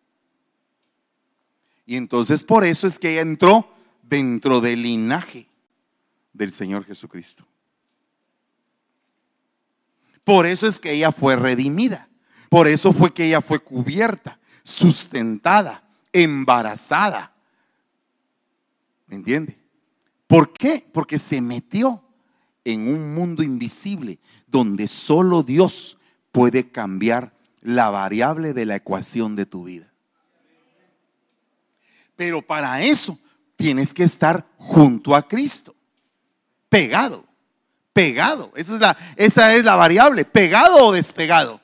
Y 1.88 1.95
entonces 1.95 2.43
por 2.43 2.65
eso 2.65 2.86
es 2.86 3.00
que 3.00 3.13
ella 3.13 3.21
entró 3.21 3.73
dentro 4.04 4.62
del 4.62 4.84
linaje 4.84 5.47
del 6.34 6.52
Señor 6.52 6.84
Jesucristo. 6.84 7.47
Por 10.23 10.45
eso 10.45 10.67
es 10.67 10.82
que 10.82 10.91
ella 10.91 11.13
fue 11.13 11.38
redimida. 11.38 12.10
Por 12.50 12.67
eso 12.67 12.91
fue 12.91 13.13
que 13.13 13.26
ella 13.26 13.39
fue 13.39 13.60
cubierta, 13.60 14.38
sustentada, 14.63 15.89
embarazada. 16.12 17.34
¿Me 19.08 19.15
entiende? 19.15 19.58
¿Por 20.28 20.52
qué? 20.52 20.86
Porque 20.91 21.17
se 21.17 21.39
metió 21.39 22.04
en 22.65 22.89
un 22.89 23.15
mundo 23.15 23.43
invisible 23.43 24.19
donde 24.45 24.89
solo 24.89 25.41
Dios 25.41 25.97
puede 26.34 26.69
cambiar 26.69 27.34
la 27.62 27.89
variable 27.89 28.54
de 28.54 28.65
la 28.65 28.76
ecuación 28.76 29.38
de 29.38 29.45
tu 29.45 29.63
vida. 29.63 29.87
Pero 32.18 32.42
para 32.42 32.82
eso 32.82 33.18
tienes 33.56 33.94
que 33.94 34.04
estar 34.04 34.46
junto 34.58 35.16
a 35.16 35.26
Cristo, 35.26 35.74
pegado, 36.68 37.24
pegado. 37.94 38.52
Esa 38.56 38.74
es 38.74 38.80
la, 38.82 38.98
esa 39.16 39.54
es 39.56 39.64
la 39.64 39.76
variable, 39.76 40.26
pegado 40.26 40.88
o 40.88 40.92
despegado, 40.92 41.62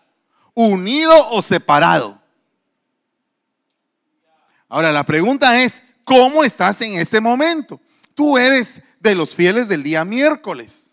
unido 0.54 1.13
o 1.32 1.42
separado. 1.42 2.22
Ahora 4.70 4.92
la 4.92 5.04
pregunta 5.04 5.62
es, 5.62 5.82
¿cómo 6.04 6.44
estás 6.44 6.82
en 6.82 7.00
este 7.00 7.20
momento? 7.20 7.82
Tú 8.16 8.38
eres 8.38 8.82
de 9.00 9.16
los 9.16 9.36
fieles 9.36 9.68
del 9.68 9.84
día 9.84 10.06
miércoles. 10.06 10.92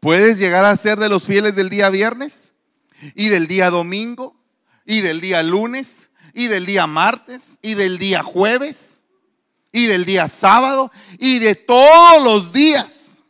¿Puedes 0.00 0.38
llegar 0.38 0.64
a 0.64 0.76
ser 0.76 0.98
de 0.98 1.08
los 1.08 1.26
fieles 1.26 1.54
del 1.54 1.68
día 1.68 1.90
viernes? 1.90 2.54
¿Y 3.14 3.28
del 3.28 3.48
día 3.48 3.70
domingo? 3.70 4.36
¿Y 4.86 5.00
del 5.00 5.20
día 5.20 5.42
lunes? 5.42 6.09
¿Y 6.34 6.48
del 6.48 6.66
día 6.66 6.86
martes? 6.86 7.58
¿Y 7.62 7.74
del 7.74 7.98
día 7.98 8.22
jueves? 8.22 9.00
¿Y 9.72 9.86
del 9.86 10.04
día 10.04 10.28
sábado? 10.28 10.90
¿Y 11.18 11.38
de 11.38 11.54
todos 11.54 12.22
los 12.22 12.52
días? 12.52 13.20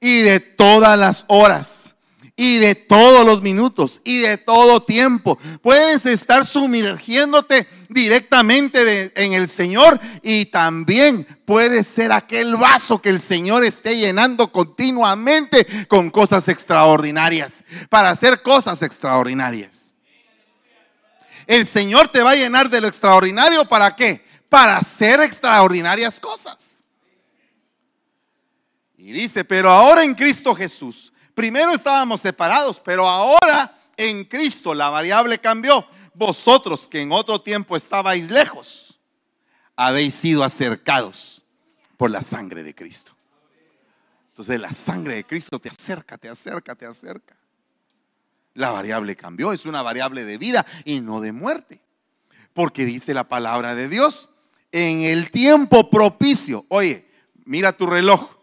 ¿Y 0.00 0.22
de 0.22 0.40
todas 0.40 0.98
las 0.98 1.24
horas? 1.28 1.96
y 2.36 2.58
de 2.58 2.74
todos 2.74 3.24
los 3.24 3.40
minutos 3.40 4.02
y 4.04 4.18
de 4.18 4.36
todo 4.36 4.82
tiempo. 4.82 5.38
Puedes 5.62 6.04
estar 6.04 6.44
sumergiéndote 6.44 7.66
directamente 7.88 9.10
en 9.16 9.32
el 9.32 9.48
Señor 9.48 9.98
y 10.22 10.44
también 10.46 11.26
puedes 11.46 11.86
ser 11.86 12.12
aquel 12.12 12.56
vaso 12.56 13.00
que 13.00 13.08
el 13.08 13.20
Señor 13.20 13.64
esté 13.64 13.96
llenando 13.96 14.52
continuamente 14.52 15.66
con 15.88 16.10
cosas 16.10 16.48
extraordinarias, 16.48 17.64
para 17.88 18.10
hacer 18.10 18.42
cosas 18.42 18.82
extraordinarias. 18.82 19.85
El 21.46 21.66
Señor 21.66 22.08
te 22.08 22.22
va 22.22 22.32
a 22.32 22.36
llenar 22.36 22.68
de 22.68 22.80
lo 22.80 22.88
extraordinario 22.88 23.64
para 23.64 23.94
qué? 23.94 24.24
Para 24.48 24.78
hacer 24.78 25.20
extraordinarias 25.20 26.18
cosas. 26.20 26.84
Y 28.96 29.12
dice, 29.12 29.44
pero 29.44 29.70
ahora 29.70 30.02
en 30.02 30.14
Cristo 30.14 30.54
Jesús 30.54 31.12
Primero 31.36 31.72
estábamos 31.72 32.22
separados, 32.22 32.80
pero 32.80 33.06
ahora 33.06 33.78
en 33.98 34.24
Cristo 34.24 34.72
la 34.72 34.88
variable 34.88 35.38
cambió. 35.38 35.86
Vosotros 36.14 36.88
que 36.88 37.02
en 37.02 37.12
otro 37.12 37.42
tiempo 37.42 37.76
estabais 37.76 38.30
lejos, 38.30 38.98
habéis 39.76 40.14
sido 40.14 40.42
acercados 40.42 41.42
por 41.98 42.10
la 42.10 42.22
sangre 42.22 42.62
de 42.62 42.74
Cristo. 42.74 43.14
Entonces 44.28 44.58
la 44.58 44.72
sangre 44.72 45.16
de 45.16 45.24
Cristo 45.24 45.58
te 45.58 45.68
acerca, 45.68 46.16
te 46.16 46.30
acerca, 46.30 46.74
te 46.74 46.86
acerca. 46.86 47.35
La 48.56 48.70
variable 48.70 49.16
cambió, 49.16 49.52
es 49.52 49.66
una 49.66 49.82
variable 49.82 50.24
de 50.24 50.38
vida 50.38 50.66
y 50.84 51.00
no 51.00 51.20
de 51.20 51.32
muerte. 51.32 51.80
Porque 52.54 52.86
dice 52.86 53.12
la 53.12 53.28
palabra 53.28 53.74
de 53.74 53.88
Dios, 53.88 54.30
en 54.72 55.02
el 55.02 55.30
tiempo 55.30 55.90
propicio, 55.90 56.64
oye, 56.68 57.06
mira 57.44 57.76
tu 57.76 57.86
reloj, 57.86 58.36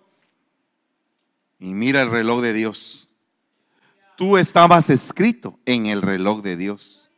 y 1.59 1.73
mira 1.73 2.01
el 2.03 2.11
reloj 2.11 2.41
de 2.41 2.53
Dios. 2.53 3.09
Tú 4.17 4.37
estabas 4.37 4.89
escrito 4.89 5.57
en 5.65 5.87
el 5.87 6.01
reloj 6.01 6.43
de 6.43 6.57
Dios. 6.57 7.09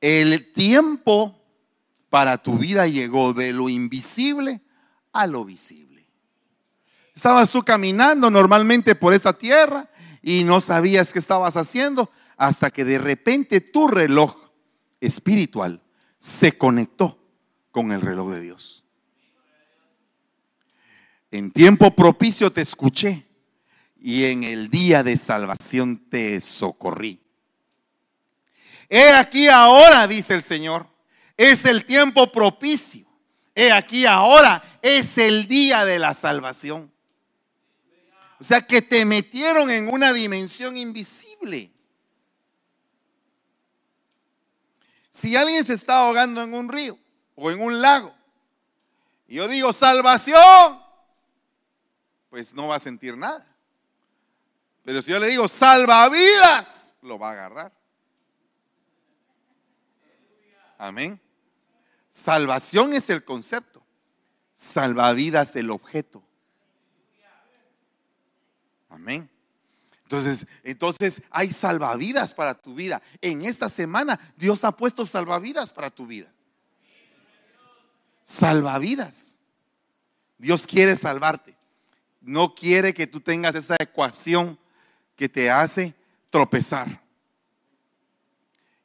El 0.00 0.52
tiempo 0.52 1.40
para 2.10 2.38
tu 2.38 2.58
vida 2.58 2.86
llegó 2.86 3.32
de 3.32 3.52
lo 3.52 3.68
invisible 3.68 4.60
a 5.12 5.26
lo 5.26 5.44
visible. 5.44 5.84
Estabas 7.14 7.50
tú 7.50 7.62
caminando 7.62 8.28
normalmente 8.30 8.94
por 8.96 9.14
esta 9.14 9.32
tierra 9.32 9.88
y 10.24 10.42
no 10.44 10.62
sabías 10.62 11.12
qué 11.12 11.18
estabas 11.18 11.58
haciendo 11.58 12.10
hasta 12.38 12.70
que 12.70 12.84
de 12.86 12.96
repente 12.98 13.60
tu 13.60 13.88
reloj 13.88 14.34
espiritual 14.98 15.82
se 16.18 16.56
conectó 16.56 17.18
con 17.70 17.92
el 17.92 18.00
reloj 18.00 18.30
de 18.30 18.40
Dios. 18.40 18.84
En 21.30 21.50
tiempo 21.50 21.94
propicio 21.94 22.50
te 22.50 22.62
escuché 22.62 23.26
y 24.00 24.24
en 24.24 24.44
el 24.44 24.70
día 24.70 25.02
de 25.02 25.18
salvación 25.18 25.98
te 26.08 26.40
socorrí. 26.40 27.20
He 28.88 29.10
aquí 29.10 29.48
ahora, 29.48 30.06
dice 30.06 30.34
el 30.34 30.42
Señor, 30.42 30.88
es 31.36 31.66
el 31.66 31.84
tiempo 31.84 32.32
propicio. 32.32 33.06
He 33.54 33.72
aquí 33.72 34.06
ahora 34.06 34.62
es 34.80 35.18
el 35.18 35.46
día 35.48 35.84
de 35.84 35.98
la 35.98 36.14
salvación. 36.14 36.93
O 38.40 38.44
sea 38.44 38.60
que 38.62 38.82
te 38.82 39.04
metieron 39.04 39.70
en 39.70 39.88
una 39.88 40.12
dimensión 40.12 40.76
invisible. 40.76 41.72
Si 45.10 45.36
alguien 45.36 45.64
se 45.64 45.74
está 45.74 45.98
ahogando 45.98 46.42
en 46.42 46.52
un 46.52 46.68
río 46.68 46.98
o 47.36 47.50
en 47.50 47.60
un 47.60 47.80
lago, 47.80 48.12
y 49.28 49.36
yo 49.36 49.46
digo, 49.46 49.72
salvación, 49.72 50.82
pues 52.30 52.52
no 52.52 52.66
va 52.66 52.76
a 52.76 52.80
sentir 52.80 53.16
nada. 53.16 53.46
Pero 54.84 55.00
si 55.00 55.12
yo 55.12 55.20
le 55.20 55.28
digo, 55.28 55.46
salvavidas, 55.46 56.96
lo 57.00 57.18
va 57.18 57.28
a 57.28 57.32
agarrar. 57.32 57.72
Amén. 60.76 61.20
Salvación 62.10 62.92
es 62.92 63.08
el 63.08 63.24
concepto. 63.24 63.84
Salvavidas 64.52 65.54
el 65.54 65.70
objeto. 65.70 66.23
Amén. 68.94 69.28
Entonces, 70.02 70.46
entonces 70.62 71.22
hay 71.30 71.50
salvavidas 71.50 72.34
para 72.34 72.54
tu 72.54 72.74
vida. 72.74 73.02
En 73.20 73.44
esta 73.44 73.68
semana 73.68 74.18
Dios 74.36 74.64
ha 74.64 74.72
puesto 74.72 75.06
salvavidas 75.06 75.72
para 75.72 75.90
tu 75.90 76.06
vida. 76.06 76.32
Salvavidas. 78.22 79.36
Dios 80.38 80.66
quiere 80.66 80.96
salvarte 80.96 81.54
no 82.24 82.54
quiere 82.54 82.94
que 82.94 83.06
tú 83.06 83.20
tengas 83.20 83.54
esa 83.54 83.76
ecuación 83.78 84.58
que 85.16 85.28
te 85.28 85.50
hace 85.50 85.94
tropezar. 86.30 87.02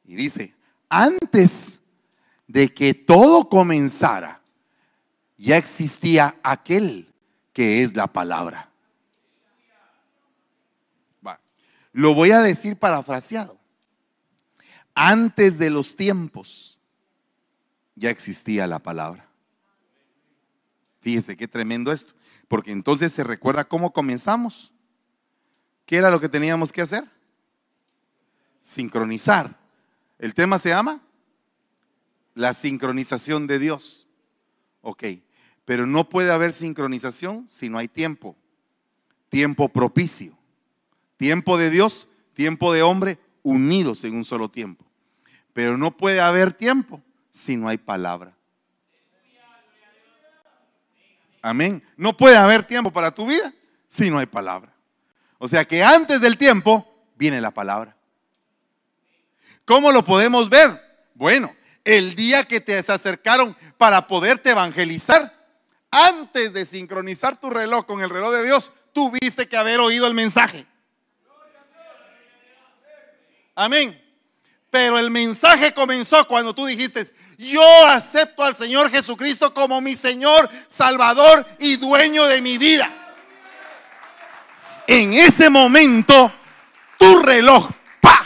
Y 0.06 0.16
dice, 0.16 0.54
antes 0.90 1.80
de 2.48 2.74
que 2.74 2.94
todo 2.94 3.48
comenzara, 3.48 4.42
ya 5.38 5.58
existía 5.58 6.38
aquel 6.44 7.08
que 7.54 7.84
es 7.84 7.96
la 7.96 8.08
palabra. 8.08 8.69
Lo 11.92 12.14
voy 12.14 12.32
a 12.32 12.42
decir 12.42 12.78
parafraseado. 12.78 13.60
Antes 14.94 15.58
de 15.58 15.70
los 15.70 15.96
tiempos, 15.96 16.80
ya 17.96 18.10
existía 18.10 18.68
la 18.68 18.80
palabra. 18.80 19.30
Fíjese 21.02 21.38
qué 21.38 21.48
tremendo 21.48 21.92
esto. 21.92 22.14
Porque 22.48 22.72
entonces 22.72 23.12
se 23.12 23.24
recuerda 23.24 23.64
cómo 23.64 23.94
comenzamos. 23.94 24.74
¿Qué 25.86 25.98
era 25.98 26.10
lo 26.12 26.20
que 26.20 26.30
teníamos 26.30 26.72
que 26.72 26.82
hacer? 26.82 27.10
Sincronizar. 28.60 29.58
El 30.18 30.34
tema 30.34 30.58
se 30.58 30.70
llama 30.70 31.02
la 32.36 32.54
sincronización 32.54 33.48
de 33.48 33.60
Dios. 33.60 34.08
Ok, 34.82 35.04
pero 35.66 35.86
no 35.86 36.10
puede 36.10 36.32
haber 36.32 36.54
sincronización 36.54 37.48
si 37.50 37.70
no 37.70 37.78
hay 37.78 37.88
tiempo. 37.88 38.36
Tiempo 39.30 39.70
propicio. 39.70 40.39
Tiempo 41.20 41.58
de 41.58 41.70
Dios, 41.70 42.08
tiempo 42.34 42.72
de 42.72 42.82
hombre, 42.82 43.20
unidos 43.44 44.06
en 44.06 44.16
un 44.16 44.24
solo 44.24 44.50
tiempo. 44.50 44.86
Pero 45.52 45.78
no 45.78 45.98
puede 45.98 46.22
haber 46.22 46.54
tiempo 46.54 47.04
si 47.34 47.58
no 47.58 47.68
hay 47.68 47.78
palabra. 47.78 48.34
Amén. 51.42 51.84
No 51.98 52.16
puede 52.16 52.38
haber 52.38 52.64
tiempo 52.64 52.90
para 52.90 53.12
tu 53.12 53.28
vida 53.28 53.54
si 53.90 54.10
no 54.10 54.18
hay 54.18 54.28
palabra. 54.28 54.74
O 55.40 55.48
sea 55.50 55.66
que 55.66 55.84
antes 55.84 56.22
del 56.22 56.38
tiempo 56.38 56.88
viene 57.18 57.42
la 57.42 57.52
palabra. 57.52 57.98
¿Cómo 59.66 59.92
lo 59.92 60.06
podemos 60.06 60.50
ver? 60.50 60.82
Bueno, 61.16 61.54
el 61.84 62.16
día 62.16 62.46
que 62.46 62.62
te 62.62 62.78
acercaron 62.78 63.58
para 63.78 64.08
poderte 64.08 64.52
evangelizar, 64.52 65.38
antes 65.92 66.54
de 66.54 66.64
sincronizar 66.64 67.38
tu 67.38 67.50
reloj 67.50 67.86
con 67.86 68.00
el 68.00 68.10
reloj 68.10 68.32
de 68.32 68.46
Dios, 68.46 68.72
tuviste 68.94 69.50
que 69.50 69.58
haber 69.58 69.82
oído 69.82 70.08
el 70.08 70.14
mensaje. 70.14 70.66
Amén. 73.60 74.02
Pero 74.70 74.98
el 74.98 75.12
mensaje 75.12 75.74
comenzó 75.74 76.26
cuando 76.28 76.56
tú 76.56 76.66
dijiste, 76.66 77.14
yo 77.38 77.62
acepto 77.88 78.42
al 78.42 78.56
Señor 78.56 78.90
Jesucristo 78.90 79.54
como 79.54 79.82
mi 79.82 79.98
Señor, 79.98 80.50
Salvador 80.70 81.46
y 81.60 81.76
dueño 81.76 82.26
de 82.26 82.42
mi 82.42 82.58
vida. 82.58 82.90
En 84.88 85.12
ese 85.12 85.50
momento, 85.50 86.34
tu 86.98 87.20
reloj 87.20 87.70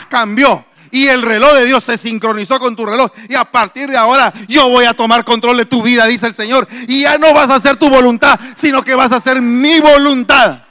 cambió. 0.08 0.64
Y 0.92 1.08
el 1.08 1.22
reloj 1.22 1.54
de 1.54 1.66
Dios 1.66 1.82
se 1.82 1.96
sincronizó 1.96 2.60
con 2.60 2.76
tu 2.76 2.86
reloj. 2.86 3.10
Y 3.28 3.34
a 3.34 3.44
partir 3.44 3.90
de 3.90 3.96
ahora 3.96 4.32
yo 4.46 4.68
voy 4.68 4.84
a 4.84 4.94
tomar 4.94 5.24
control 5.24 5.56
de 5.56 5.64
tu 5.64 5.82
vida, 5.82 6.06
dice 6.06 6.28
el 6.28 6.34
Señor. 6.34 6.68
Y 6.86 7.02
ya 7.02 7.18
no 7.18 7.34
vas 7.34 7.50
a 7.50 7.56
hacer 7.56 7.76
tu 7.76 7.90
voluntad, 7.90 8.38
sino 8.54 8.84
que 8.84 8.94
vas 8.94 9.10
a 9.10 9.16
hacer 9.16 9.42
mi 9.42 9.80
voluntad. 9.80 10.62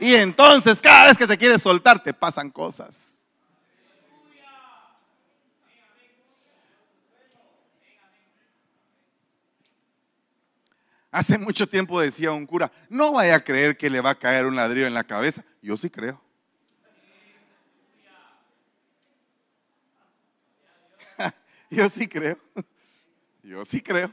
Y 0.00 0.16
entonces 0.16 0.80
cada 0.82 1.06
vez 1.06 1.16
que 1.16 1.28
te 1.28 1.38
quieres 1.38 1.62
soltar, 1.62 2.02
te 2.02 2.12
pasan 2.12 2.50
cosas. 2.50 3.17
Hace 11.10 11.38
mucho 11.38 11.66
tiempo 11.66 12.00
decía 12.00 12.32
un 12.32 12.46
cura, 12.46 12.70
no 12.90 13.12
vaya 13.14 13.36
a 13.36 13.40
creer 13.40 13.76
que 13.78 13.88
le 13.88 14.00
va 14.00 14.10
a 14.10 14.18
caer 14.18 14.44
un 14.44 14.56
ladrillo 14.56 14.86
en 14.86 14.94
la 14.94 15.04
cabeza. 15.04 15.42
Yo 15.62 15.76
sí 15.76 15.88
creo. 15.88 16.20
Yo 21.70 21.88
sí 21.88 22.06
creo. 22.06 22.38
Yo 23.42 23.64
sí 23.64 23.80
creo. 23.80 24.12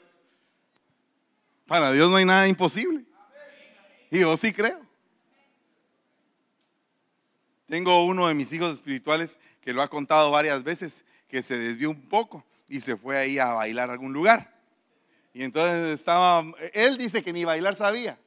Para 1.67 1.91
Dios 1.91 2.09
no 2.09 2.15
hay 2.17 2.25
nada 2.25 2.47
imposible. 2.47 3.03
Yo 4.09 4.37
sí 4.37 4.53
creo. 4.53 4.79
Tengo 7.67 8.05
uno 8.05 8.27
de 8.27 8.35
mis 8.35 8.53
hijos 8.53 8.71
espirituales 8.71 9.39
que 9.61 9.73
lo 9.73 9.81
ha 9.81 9.89
contado 9.89 10.31
varias 10.31 10.63
veces, 10.63 11.03
que 11.27 11.41
se 11.41 11.57
desvió 11.57 11.89
un 11.89 12.07
poco 12.07 12.45
y 12.69 12.79
se 12.79 12.95
fue 12.95 13.17
ahí 13.17 13.39
a 13.39 13.47
bailar 13.53 13.89
a 13.89 13.93
algún 13.93 14.13
lugar. 14.13 14.54
Y 15.35 15.43
entonces 15.43 15.91
estaba, 15.91 16.45
él 16.71 16.97
dice 16.97 17.21
que 17.21 17.33
ni 17.33 17.43
bailar 17.43 17.75
sabía. 17.75 18.17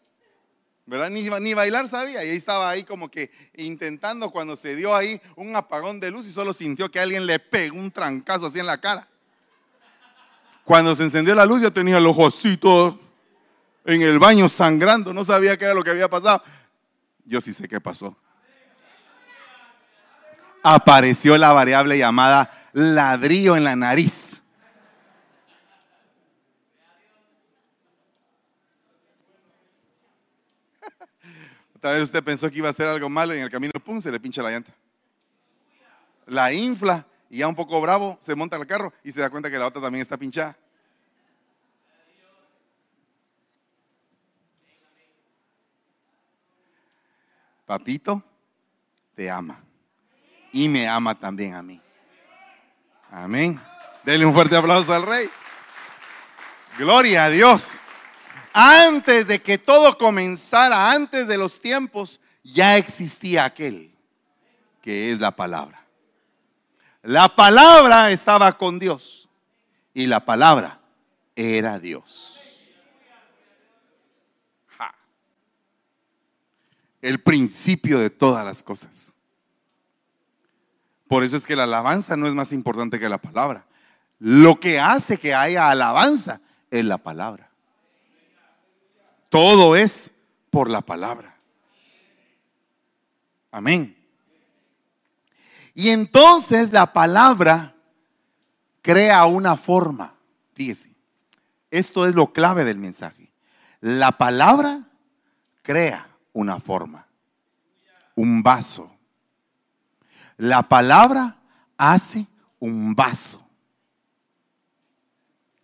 ¿verdad? 0.84 1.08
Ni, 1.08 1.22
ni, 1.22 1.54
bailar 1.54 1.88
sabía. 1.88 2.22
Y 2.22 2.28
ahí 2.28 2.36
estaba 2.36 2.68
ahí 2.68 2.84
como 2.84 3.10
que 3.10 3.30
intentando 3.56 4.30
cuando 4.30 4.56
se 4.56 4.76
dio 4.76 4.94
ahí 4.94 5.18
un 5.34 5.56
apagón 5.56 6.00
de 6.00 6.10
luz 6.10 6.26
y 6.26 6.30
solo 6.30 6.52
sintió 6.52 6.90
que 6.90 7.00
alguien 7.00 7.24
le 7.24 7.38
pegó 7.38 7.78
un 7.78 7.90
trancazo 7.90 8.44
así 8.44 8.60
en 8.60 8.66
la 8.66 8.78
cara. 8.78 9.08
Cuando 10.64 10.94
se 10.94 11.04
encendió 11.04 11.34
la 11.34 11.46
luz 11.46 11.62
yo 11.62 11.72
tenía 11.72 11.96
el 11.96 12.04
ojocito 12.04 13.00
en 13.86 14.02
el 14.02 14.18
baño 14.18 14.46
sangrando, 14.46 15.14
no 15.14 15.24
sabía 15.24 15.56
qué 15.56 15.64
era 15.64 15.72
lo 15.72 15.82
que 15.82 15.90
había 15.90 16.10
pasado. 16.10 16.42
Yo 17.24 17.40
sí 17.40 17.54
sé 17.54 17.66
qué 17.68 17.80
pasó. 17.80 18.14
Apareció 20.62 21.38
la 21.38 21.54
variable 21.54 21.96
llamada 21.96 22.68
ladrillo 22.74 23.56
en 23.56 23.64
la 23.64 23.76
nariz. 23.76 24.42
Tal 31.80 31.94
vez 31.94 32.04
usted 32.04 32.24
pensó 32.24 32.50
que 32.50 32.58
iba 32.58 32.68
a 32.68 32.70
hacer 32.70 32.88
algo 32.88 33.08
malo 33.08 33.34
y 33.34 33.38
en 33.38 33.44
el 33.44 33.50
camino, 33.50 33.72
pum, 33.84 34.00
se 34.00 34.10
le 34.10 34.18
pincha 34.18 34.42
la 34.42 34.50
llanta. 34.50 34.72
La 36.26 36.52
infla 36.52 37.06
y 37.30 37.38
ya 37.38 37.48
un 37.48 37.54
poco 37.54 37.80
bravo 37.80 38.18
se 38.20 38.34
monta 38.34 38.56
el 38.56 38.66
carro 38.66 38.92
y 39.04 39.12
se 39.12 39.20
da 39.20 39.30
cuenta 39.30 39.50
que 39.50 39.58
la 39.58 39.66
otra 39.66 39.80
también 39.80 40.02
está 40.02 40.16
pinchada. 40.16 40.56
Papito 47.64 48.22
te 49.14 49.30
ama 49.30 49.62
y 50.52 50.68
me 50.68 50.88
ama 50.88 51.14
también 51.14 51.54
a 51.54 51.62
mí. 51.62 51.80
Amén. 53.10 53.60
Denle 54.04 54.24
un 54.24 54.32
fuerte 54.32 54.56
aplauso 54.56 54.94
al 54.94 55.02
rey. 55.02 55.28
Gloria 56.78 57.26
a 57.26 57.30
Dios 57.30 57.78
antes 58.60 59.28
de 59.28 59.40
que 59.40 59.56
todo 59.56 59.96
comenzara, 59.96 60.90
antes 60.90 61.28
de 61.28 61.38
los 61.38 61.60
tiempos, 61.60 62.20
ya 62.42 62.76
existía 62.76 63.44
aquel 63.44 63.94
que 64.82 65.12
es 65.12 65.20
la 65.20 65.30
palabra. 65.30 65.86
La 67.02 67.28
palabra 67.28 68.10
estaba 68.10 68.58
con 68.58 68.80
Dios 68.80 69.28
y 69.94 70.08
la 70.08 70.24
palabra 70.24 70.80
era 71.36 71.78
Dios. 71.78 72.40
El 77.00 77.20
principio 77.20 78.00
de 78.00 78.10
todas 78.10 78.44
las 78.44 78.64
cosas. 78.64 79.14
Por 81.06 81.22
eso 81.22 81.36
es 81.36 81.46
que 81.46 81.54
la 81.54 81.62
alabanza 81.62 82.16
no 82.16 82.26
es 82.26 82.34
más 82.34 82.52
importante 82.52 82.98
que 82.98 83.08
la 83.08 83.18
palabra. 83.18 83.66
Lo 84.18 84.58
que 84.58 84.80
hace 84.80 85.16
que 85.16 85.32
haya 85.32 85.70
alabanza 85.70 86.40
es 86.72 86.84
la 86.84 86.98
palabra. 86.98 87.47
Todo 89.28 89.76
es 89.76 90.12
por 90.50 90.70
la 90.70 90.80
palabra. 90.80 91.36
Amén. 93.50 93.96
Y 95.74 95.90
entonces 95.90 96.72
la 96.72 96.92
palabra 96.92 97.74
crea 98.82 99.24
una 99.26 99.56
forma. 99.56 100.14
Fíjese, 100.54 100.92
esto 101.70 102.06
es 102.06 102.14
lo 102.14 102.32
clave 102.32 102.64
del 102.64 102.78
mensaje. 102.78 103.30
La 103.80 104.12
palabra 104.12 104.88
crea 105.62 106.08
una 106.32 106.58
forma, 106.58 107.06
un 108.14 108.42
vaso. 108.42 108.90
La 110.36 110.62
palabra 110.62 111.36
hace 111.76 112.26
un 112.58 112.94
vaso. 112.94 113.46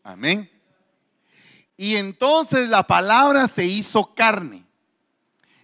Amén. 0.02 0.53
Y 1.76 1.96
entonces 1.96 2.68
la 2.68 2.84
palabra 2.84 3.48
se 3.48 3.66
hizo 3.66 4.14
carne 4.14 4.64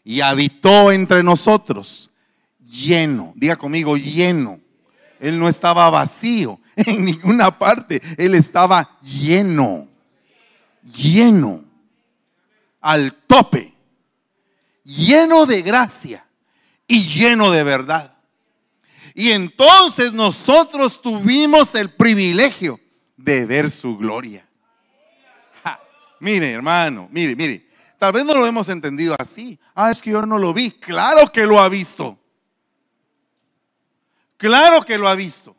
y 0.04 0.20
habitó 0.20 0.90
entre 0.90 1.22
nosotros, 1.22 2.10
lleno, 2.58 3.32
diga 3.36 3.56
conmigo, 3.56 3.96
lleno. 3.96 4.60
Él 5.20 5.38
no 5.38 5.48
estaba 5.48 5.88
vacío 5.90 6.58
en 6.76 7.04
ninguna 7.04 7.56
parte, 7.56 8.02
él 8.16 8.34
estaba 8.34 8.98
lleno, 9.02 9.88
lleno, 10.82 11.64
al 12.80 13.12
tope, 13.12 13.74
lleno 14.82 15.46
de 15.46 15.62
gracia 15.62 16.26
y 16.86 17.04
lleno 17.04 17.50
de 17.50 17.62
verdad. 17.62 18.16
Y 19.14 19.30
entonces 19.32 20.12
nosotros 20.12 21.02
tuvimos 21.02 21.74
el 21.74 21.90
privilegio 21.90 22.80
de 23.16 23.44
ver 23.44 23.70
su 23.70 23.96
gloria. 23.96 24.49
Mire, 26.20 26.52
hermano, 26.52 27.08
mire, 27.10 27.34
mire. 27.34 27.66
Tal 27.98 28.12
vez 28.12 28.24
no 28.24 28.34
lo 28.34 28.46
hemos 28.46 28.68
entendido 28.68 29.16
así. 29.18 29.58
Ah, 29.74 29.90
es 29.90 30.00
que 30.00 30.10
yo 30.10 30.22
no 30.22 30.38
lo 30.38 30.54
vi. 30.54 30.70
Claro 30.70 31.30
que 31.32 31.46
lo 31.46 31.60
ha 31.60 31.68
visto. 31.68 32.18
Claro 34.36 34.82
que 34.82 34.96
lo 34.96 35.08
ha 35.08 35.14
visto. 35.14 35.56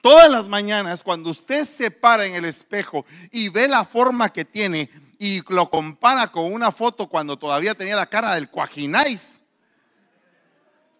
Todas 0.00 0.30
las 0.30 0.48
mañanas, 0.48 1.02
cuando 1.02 1.30
usted 1.30 1.64
se 1.64 1.90
para 1.90 2.26
en 2.26 2.34
el 2.34 2.44
espejo 2.44 3.06
y 3.30 3.48
ve 3.48 3.68
la 3.68 3.84
forma 3.84 4.32
que 4.32 4.44
tiene 4.44 4.90
y 5.18 5.42
lo 5.52 5.70
compara 5.70 6.26
con 6.28 6.52
una 6.52 6.72
foto 6.72 7.06
cuando 7.06 7.38
todavía 7.38 7.74
tenía 7.74 7.96
la 7.96 8.06
cara 8.06 8.34
del 8.34 8.50
cuajináis, 8.50 9.44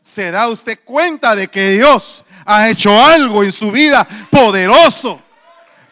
se 0.01 0.31
da 0.31 0.49
usted 0.49 0.81
cuenta 0.85 1.35
de 1.35 1.49
que 1.49 1.73
Dios 1.73 2.25
ha 2.47 2.69
hecho 2.69 3.03
algo 3.03 3.43
en 3.43 3.53
su 3.53 3.71
vida 3.73 4.07
poderoso 4.31 5.24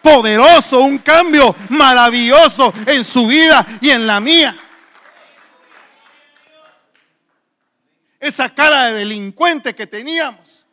poderoso, 0.03 0.81
un 0.81 0.99
cambio 0.99 1.55
maravilloso 1.69 2.73
en 2.87 3.05
su 3.05 3.27
vida 3.27 3.67
y 3.81 3.91
en 3.91 4.07
la 4.07 4.21
mía. 4.21 4.57
Esa 8.21 8.49
cara 8.51 8.87
de 8.87 8.99
delincuente 9.01 9.75
que 9.75 9.87
teníamos 9.87 10.67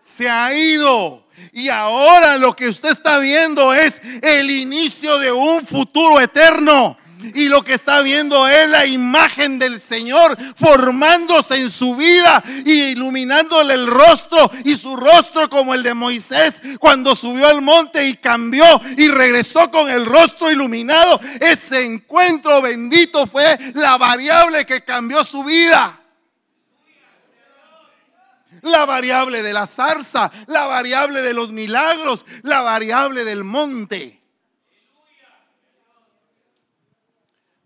se 0.00 0.28
ha 0.28 0.52
ido. 0.54 1.26
Y 1.52 1.68
ahora 1.68 2.36
lo 2.36 2.54
que 2.54 2.68
usted 2.68 2.90
está 2.90 3.18
viendo 3.18 3.72
es 3.72 4.00
el 4.22 4.50
inicio 4.50 5.18
de 5.18 5.32
un 5.32 5.64
futuro 5.64 6.20
eterno. 6.20 6.98
Y 7.34 7.48
lo 7.48 7.62
que 7.62 7.74
está 7.74 8.02
viendo 8.02 8.46
es 8.48 8.68
la 8.68 8.86
imagen 8.86 9.58
del 9.58 9.80
Señor 9.80 10.36
formándose 10.56 11.60
en 11.60 11.70
su 11.70 11.96
vida 11.96 12.42
y 12.64 12.90
iluminándole 12.90 13.74
el 13.74 13.86
rostro 13.86 14.50
y 14.64 14.76
su 14.76 14.96
rostro 14.96 15.48
como 15.48 15.74
el 15.74 15.82
de 15.82 15.94
Moisés 15.94 16.60
cuando 16.78 17.14
subió 17.14 17.48
al 17.48 17.60
monte 17.60 18.06
y 18.06 18.14
cambió 18.14 18.64
y 18.96 19.08
regresó 19.08 19.70
con 19.70 19.90
el 19.90 20.06
rostro 20.06 20.50
iluminado. 20.50 21.20
Ese 21.40 21.84
encuentro 21.84 22.62
bendito 22.62 23.26
fue 23.26 23.58
la 23.74 23.96
variable 23.98 24.66
que 24.66 24.84
cambió 24.84 25.24
su 25.24 25.44
vida. 25.44 25.96
La 28.62 28.84
variable 28.84 29.42
de 29.42 29.52
la 29.52 29.66
zarza, 29.66 30.30
la 30.46 30.66
variable 30.66 31.22
de 31.22 31.32
los 31.32 31.50
milagros, 31.50 32.26
la 32.42 32.60
variable 32.60 33.24
del 33.24 33.44
monte. 33.44 34.19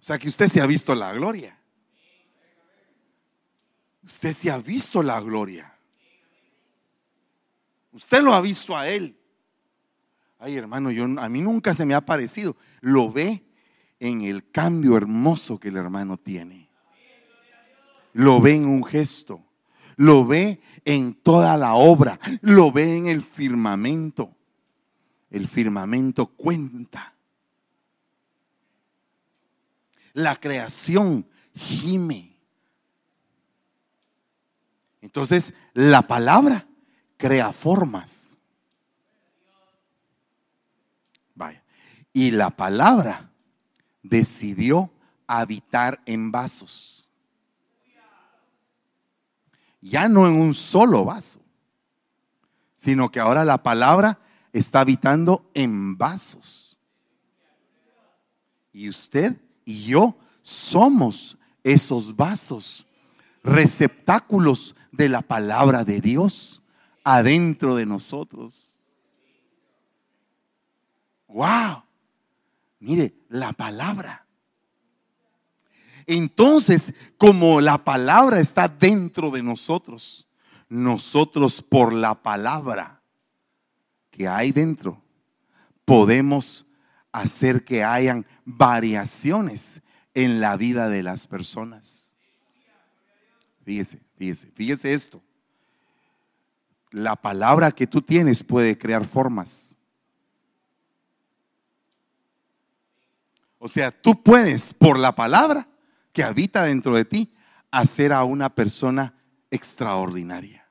O 0.05 0.07
sea 0.07 0.19
que 0.19 0.29
usted 0.29 0.49
se 0.49 0.61
ha 0.61 0.67
visto 0.67 0.95
la 0.95 1.15
gloria. 1.15 1.59
Usted 4.03 4.33
se 4.33 4.51
ha 4.51 4.59
visto 4.59 5.03
la 5.03 5.19
gloria. 5.19 5.75
Usted 7.91 8.21
lo 8.21 8.35
ha 8.35 8.43
visto 8.43 8.77
a 8.77 8.87
Él. 8.87 9.17
Ay, 10.39 10.57
hermano, 10.57 10.91
yo, 10.91 11.05
a 11.05 11.29
mí 11.31 11.41
nunca 11.41 11.73
se 11.73 11.87
me 11.87 11.95
ha 11.95 12.05
parecido. 12.05 12.55
Lo 12.83 13.11
ve 13.11 13.47
en 13.99 14.21
el 14.21 14.51
cambio 14.51 14.99
hermoso 14.99 15.59
que 15.59 15.69
el 15.69 15.79
hermano 15.79 16.19
tiene. 16.19 16.69
Lo 18.13 18.43
ve 18.43 18.57
en 18.57 18.67
un 18.67 18.85
gesto. 18.85 19.43
Lo 19.97 20.27
ve 20.27 20.61
en 20.85 21.15
toda 21.15 21.57
la 21.57 21.77
obra. 21.77 22.21
Lo 22.43 22.71
ve 22.71 22.99
en 22.99 23.07
el 23.07 23.23
firmamento. 23.23 24.37
El 25.31 25.49
firmamento 25.49 26.27
cuenta. 26.27 27.14
La 30.15 30.37
creación 30.37 31.29
gime. 31.55 32.35
Entonces, 35.03 35.53
la 35.75 36.03
palabra 36.03 36.67
crea 37.19 37.53
formas. 37.53 38.39
Vaya. 41.35 41.63
Y 42.13 42.31
la 42.31 42.51
palabra 42.51 43.31
decidió 44.03 44.91
habitar 45.27 46.01
en 46.07 46.31
vasos. 46.31 47.09
Ya 49.81 50.09
no 50.09 50.27
en 50.27 50.35
un 50.35 50.55
solo 50.55 51.05
vaso, 51.05 51.41
sino 52.77 53.11
que 53.11 53.21
ahora 53.21 53.45
la 53.45 53.63
palabra 53.63 54.19
está 54.53 54.81
habitando 54.81 55.51
en 55.53 55.99
vasos. 55.99 56.79
Y 58.73 58.89
usted 58.89 59.44
y 59.65 59.85
yo 59.85 60.17
somos 60.43 61.37
esos 61.63 62.15
vasos, 62.15 62.87
receptáculos 63.43 64.75
de 64.93 65.09
la 65.09 65.23
palabra 65.23 65.85
de 65.85 66.01
Dios 66.01 66.63
adentro 67.03 67.75
de 67.77 67.87
nosotros. 67.87 68.79
Wow. 71.29 71.83
Mire, 72.81 73.15
la 73.29 73.53
palabra. 73.53 74.27
Entonces, 76.07 76.95
como 77.17 77.61
la 77.61 77.79
palabra 77.79 78.41
está 78.41 78.69
dentro 78.69 79.31
de 79.31 79.43
nosotros, 79.43 80.29
nosotros 80.69 81.63
por 81.63 81.93
la 81.93 82.15
palabra 82.15 83.01
que 84.11 84.29
hay 84.29 84.53
dentro, 84.53 85.03
podemos 85.85 86.67
hacer 87.15 87.65
que 87.65 87.85
hayan 87.85 88.27
variaciones 88.45 89.81
en 90.15 90.41
la 90.41 90.57
vida 90.57 90.89
de 90.89 91.05
las 91.05 91.29
personas. 91.29 92.13
Fíjese, 93.65 94.01
fíjese, 94.19 94.51
fíjese 94.51 94.93
esto. 94.93 95.23
La 96.91 97.15
palabra 97.15 97.71
que 97.71 97.87
tú 97.87 98.03
tienes 98.03 98.43
puede 98.43 98.77
crear 98.77 99.05
formas. 99.05 99.77
O 103.59 103.69
sea, 103.69 103.93
tú 103.93 104.21
puedes, 104.21 104.75
por 104.75 104.99
la 104.99 105.15
palabra 105.15 105.69
que 106.13 106.25
habita 106.25 106.65
dentro 106.65 106.97
de 106.97 107.05
ti, 107.05 107.33
hacer 107.71 108.13
a 108.13 108.25
una 108.25 108.53
persona 108.53 109.15
extraordinaria. 109.53 110.69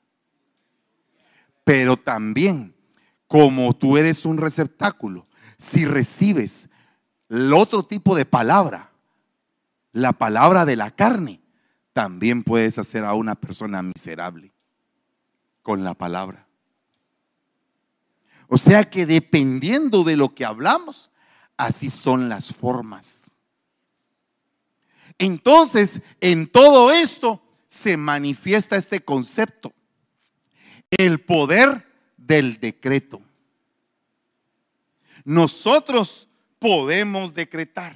Pero 1.63 1.95
también, 1.95 2.75
como 3.27 3.73
tú 3.73 3.95
eres 3.95 4.25
un 4.25 4.37
receptáculo, 4.37 5.25
si 5.63 5.85
recibes 5.85 6.67
el 7.29 7.53
otro 7.53 7.83
tipo 7.83 8.17
de 8.17 8.25
palabra, 8.25 8.91
la 9.93 10.11
palabra 10.11 10.65
de 10.65 10.75
la 10.75 10.91
carne, 10.91 11.39
también 11.93 12.43
puedes 12.43 12.77
hacer 12.79 13.05
a 13.05 13.13
una 13.13 13.35
persona 13.35 13.81
miserable 13.81 14.51
con 15.61 15.85
la 15.85 15.93
palabra. 15.93 16.45
O 18.49 18.57
sea 18.57 18.89
que 18.89 19.05
dependiendo 19.05 20.03
de 20.03 20.17
lo 20.17 20.35
que 20.35 20.43
hablamos, 20.43 21.11
así 21.55 21.89
son 21.89 22.27
las 22.27 22.53
formas. 22.53 23.31
Entonces, 25.17 26.01
en 26.19 26.47
todo 26.47 26.91
esto 26.91 27.41
se 27.67 27.95
manifiesta 27.95 28.75
este 28.75 28.99
concepto, 28.99 29.71
el 30.91 31.21
poder 31.21 31.87
del 32.17 32.59
decreto. 32.59 33.21
Nosotros 35.23 36.27
podemos 36.59 37.33
decretar 37.33 37.95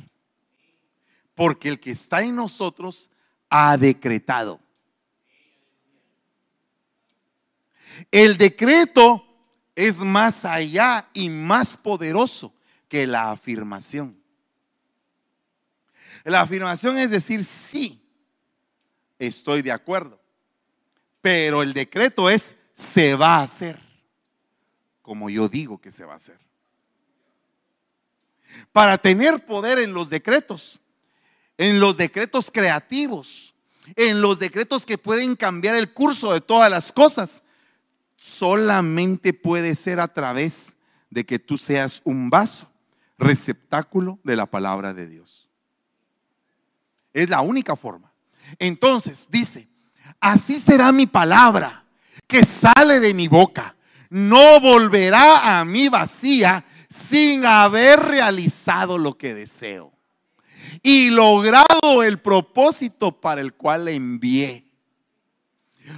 porque 1.36 1.70
el 1.70 1.80
que 1.80 1.92
está 1.92 2.24
en 2.24 2.36
nosotros 2.36 3.10
ha 3.50 3.78
decretado. 3.78 4.60
El 8.12 8.38
decreto 8.38 9.24
es 9.76 10.00
más 10.00 10.46
allá 10.46 11.08
y 11.14 11.30
más 11.30 11.78
poderoso 11.78 12.54
que 12.88 13.06
la 13.06 13.32
afirmación. 13.32 14.20
La 16.24 16.42
afirmación 16.42 16.98
es 16.98 17.12
decir, 17.12 17.44
sí, 17.44 18.02
estoy 19.20 19.62
de 19.62 19.72
acuerdo. 19.72 20.20
Pero 21.22 21.62
el 21.62 21.74
decreto 21.74 22.30
es, 22.30 22.56
se 22.74 23.16
va 23.16 23.38
a 23.38 23.44
hacer, 23.44 23.80
como 25.02 25.30
yo 25.30 25.48
digo 25.48 25.80
que 25.80 25.92
se 25.92 26.06
va 26.06 26.14
a 26.14 26.18
hacer. 26.18 26.47
Para 28.72 28.98
tener 28.98 29.46
poder 29.46 29.80
en 29.80 29.94
los 29.94 30.10
decretos, 30.10 30.80
en 31.58 31.80
los 31.80 31.98
decretos 31.98 32.52
creativos, 32.52 33.54
en 33.96 34.22
los 34.22 34.40
decretos 34.40 34.86
que 34.86 34.98
pueden 34.98 35.36
cambiar 35.36 35.76
el 35.76 35.94
curso 35.94 36.34
de 36.34 36.42
todas 36.42 36.70
las 36.70 36.92
cosas, 36.92 37.44
solamente 38.16 39.34
puede 39.34 39.76
ser 39.76 40.00
a 40.00 40.08
través 40.08 40.76
de 41.10 41.26
que 41.26 41.40
tú 41.40 41.58
seas 41.58 42.02
un 42.04 42.30
vaso, 42.30 42.70
receptáculo 43.18 44.20
de 44.24 44.36
la 44.36 44.46
palabra 44.46 44.94
de 44.94 45.08
Dios. 45.08 45.50
Es 47.14 47.30
la 47.30 47.42
única 47.42 47.76
forma. 47.76 48.12
Entonces 48.60 49.28
dice, 49.32 49.68
así 50.20 50.56
será 50.56 50.92
mi 50.92 51.08
palabra 51.08 51.86
que 52.28 52.44
sale 52.44 53.00
de 53.00 53.14
mi 53.14 53.28
boca. 53.28 53.76
No 54.10 54.60
volverá 54.60 55.60
a 55.60 55.66
mí 55.66 55.90
vacía 55.90 56.64
sin 56.90 57.46
haber 57.46 58.00
realizado 58.00 58.98
lo 58.98 59.18
que 59.18 59.34
deseo 59.34 59.94
y 60.84 61.10
logrado 61.10 62.04
el 62.04 62.20
propósito 62.20 63.20
para 63.20 63.42
el 63.42 63.54
cual 63.54 63.86
le 63.86 63.94
envié. 63.94 64.68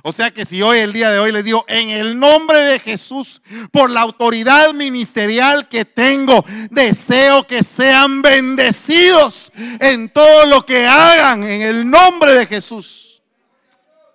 O 0.03 0.11
sea 0.11 0.31
que 0.31 0.45
si 0.45 0.61
hoy, 0.61 0.79
el 0.79 0.93
día 0.93 1.09
de 1.09 1.19
hoy, 1.19 1.31
les 1.31 1.43
digo, 1.43 1.65
en 1.67 1.89
el 1.89 2.19
nombre 2.19 2.59
de 2.59 2.79
Jesús, 2.79 3.41
por 3.71 3.89
la 3.89 4.01
autoridad 4.01 4.73
ministerial 4.73 5.67
que 5.67 5.83
tengo, 5.85 6.45
deseo 6.69 7.45
que 7.47 7.63
sean 7.63 8.21
bendecidos 8.21 9.51
en 9.55 10.09
todo 10.09 10.45
lo 10.45 10.65
que 10.65 10.85
hagan 10.85 11.43
en 11.43 11.61
el 11.63 11.89
nombre 11.89 12.33
de 12.33 12.45
Jesús. 12.45 13.21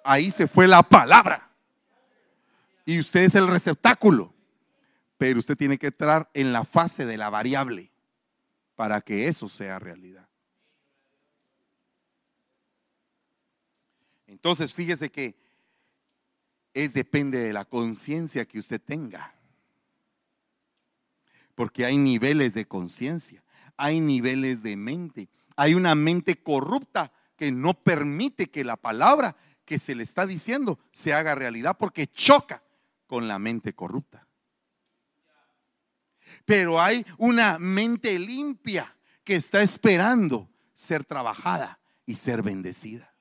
Ahí 0.05 0.31
se 0.31 0.47
fue 0.47 0.69
la 0.69 0.83
palabra. 0.83 1.51
Y 2.87 3.01
usted 3.01 3.21
es 3.21 3.35
el 3.35 3.49
receptáculo. 3.49 4.34
Pero 5.17 5.39
usted 5.39 5.57
tiene 5.57 5.79
que 5.79 5.87
entrar 5.89 6.31
en 6.35 6.53
la 6.53 6.65
fase 6.65 7.07
de 7.07 7.17
la 7.17 7.31
variable 7.31 7.91
para 8.75 9.01
que 9.01 9.29
eso 9.29 9.49
sea 9.49 9.79
realidad. 9.79 10.29
Entonces, 14.27 14.75
fíjese 14.75 15.11
que 15.11 15.37
es 16.75 16.93
depende 16.93 17.39
de 17.39 17.53
la 17.53 17.65
conciencia 17.65 18.45
que 18.45 18.59
usted 18.59 18.81
tenga. 18.81 19.33
Porque 21.55 21.85
hay 21.85 21.97
niveles 21.97 22.53
de 22.53 22.67
conciencia, 22.67 23.45
hay 23.77 24.01
niveles 24.01 24.63
de 24.63 24.77
mente. 24.77 25.29
Hay 25.57 25.75
una 25.75 25.95
mente 25.95 26.43
corrupta 26.43 27.13
que 27.37 27.53
no 27.53 27.75
permite 27.75 28.51
que 28.51 28.65
la 28.65 28.77
palabra 28.77 29.37
que 29.65 29.79
se 29.79 29.95
le 29.95 30.03
está 30.03 30.27
diciendo 30.27 30.79
se 30.91 31.15
haga 31.15 31.35
realidad 31.35 31.77
porque 31.79 32.09
choca 32.09 32.63
con 33.07 33.29
la 33.29 33.39
mente 33.39 33.73
corrupta. 33.73 34.27
Pero 36.45 36.81
hay 36.81 37.05
una 37.19 37.59
mente 37.59 38.19
limpia 38.19 38.97
que 39.25 39.37
está 39.37 39.63
esperando 39.63 40.49
ser 40.75 41.05
trabajada 41.05 41.79
y 42.07 42.17
ser 42.17 42.43
bendecida 42.43 43.15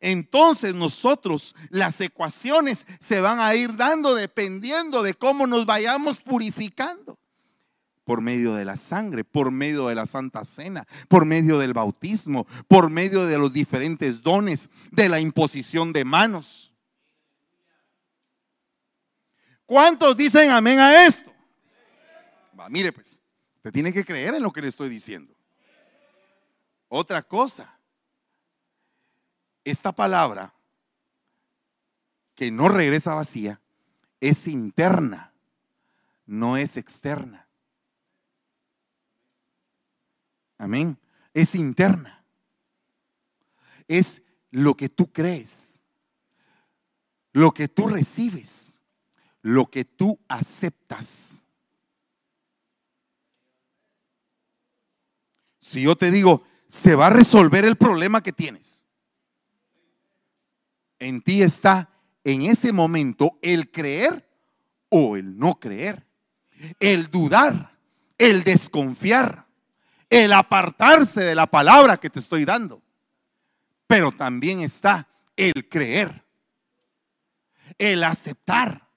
entonces 0.00 0.74
nosotros 0.74 1.54
las 1.70 2.00
ecuaciones 2.00 2.86
se 3.00 3.20
van 3.20 3.40
a 3.40 3.54
ir 3.54 3.76
dando 3.76 4.14
dependiendo 4.14 5.02
de 5.02 5.14
cómo 5.14 5.46
nos 5.46 5.66
vayamos 5.66 6.20
purificando. 6.20 7.18
Por 8.04 8.20
medio 8.22 8.54
de 8.54 8.64
la 8.64 8.76
sangre, 8.76 9.22
por 9.24 9.50
medio 9.50 9.88
de 9.88 9.94
la 9.94 10.06
Santa 10.06 10.44
Cena, 10.44 10.86
por 11.08 11.26
medio 11.26 11.58
del 11.58 11.74
bautismo, 11.74 12.46
por 12.66 12.88
medio 12.88 13.26
de 13.26 13.38
los 13.38 13.52
diferentes 13.52 14.22
dones, 14.22 14.70
de 14.90 15.10
la 15.10 15.20
imposición 15.20 15.92
de 15.92 16.04
manos. 16.04 16.72
¿Cuántos 19.66 20.16
dicen 20.16 20.50
amén 20.50 20.78
a 20.78 21.04
esto? 21.04 21.30
Va, 22.68 22.70
mire 22.70 22.92
pues, 22.92 23.22
usted 23.56 23.72
tiene 23.72 23.92
que 23.92 24.04
creer 24.04 24.34
en 24.34 24.42
lo 24.42 24.52
que 24.52 24.60
le 24.60 24.68
estoy 24.68 24.90
diciendo. 24.90 25.34
Otra 26.88 27.22
cosa, 27.22 27.78
esta 29.64 29.92
palabra 29.92 30.52
que 32.34 32.50
no 32.50 32.68
regresa 32.68 33.14
vacía 33.14 33.60
es 34.20 34.46
interna, 34.46 35.32
no 36.26 36.58
es 36.58 36.76
externa. 36.76 37.48
Amén. 40.58 40.98
Es 41.32 41.54
interna. 41.54 42.24
Es 43.86 44.22
lo 44.50 44.76
que 44.76 44.88
tú 44.88 45.10
crees, 45.10 45.82
lo 47.32 47.52
que 47.52 47.68
tú 47.68 47.88
recibes, 47.88 48.80
lo 49.40 49.70
que 49.70 49.84
tú 49.84 50.18
aceptas. 50.28 51.44
Si 55.68 55.82
yo 55.82 55.96
te 55.96 56.10
digo, 56.10 56.42
se 56.68 56.94
va 56.94 57.08
a 57.08 57.10
resolver 57.10 57.64
el 57.64 57.76
problema 57.76 58.22
que 58.22 58.32
tienes 58.32 58.78
en 60.98 61.20
ti 61.20 61.42
está 61.42 61.88
en 62.24 62.42
ese 62.42 62.72
momento 62.72 63.38
el 63.42 63.70
creer 63.70 64.28
o 64.88 65.16
el 65.16 65.38
no 65.38 65.58
creer, 65.58 66.06
el 66.80 67.10
dudar, 67.10 67.78
el 68.16 68.42
desconfiar, 68.42 69.46
el 70.10 70.32
apartarse 70.32 71.22
de 71.22 71.34
la 71.34 71.46
palabra 71.46 71.98
que 71.98 72.10
te 72.10 72.18
estoy 72.18 72.44
dando. 72.44 72.82
Pero 73.86 74.12
también 74.12 74.60
está 74.60 75.08
el 75.36 75.68
creer, 75.68 76.24
el 77.78 78.02
aceptar, 78.04 78.88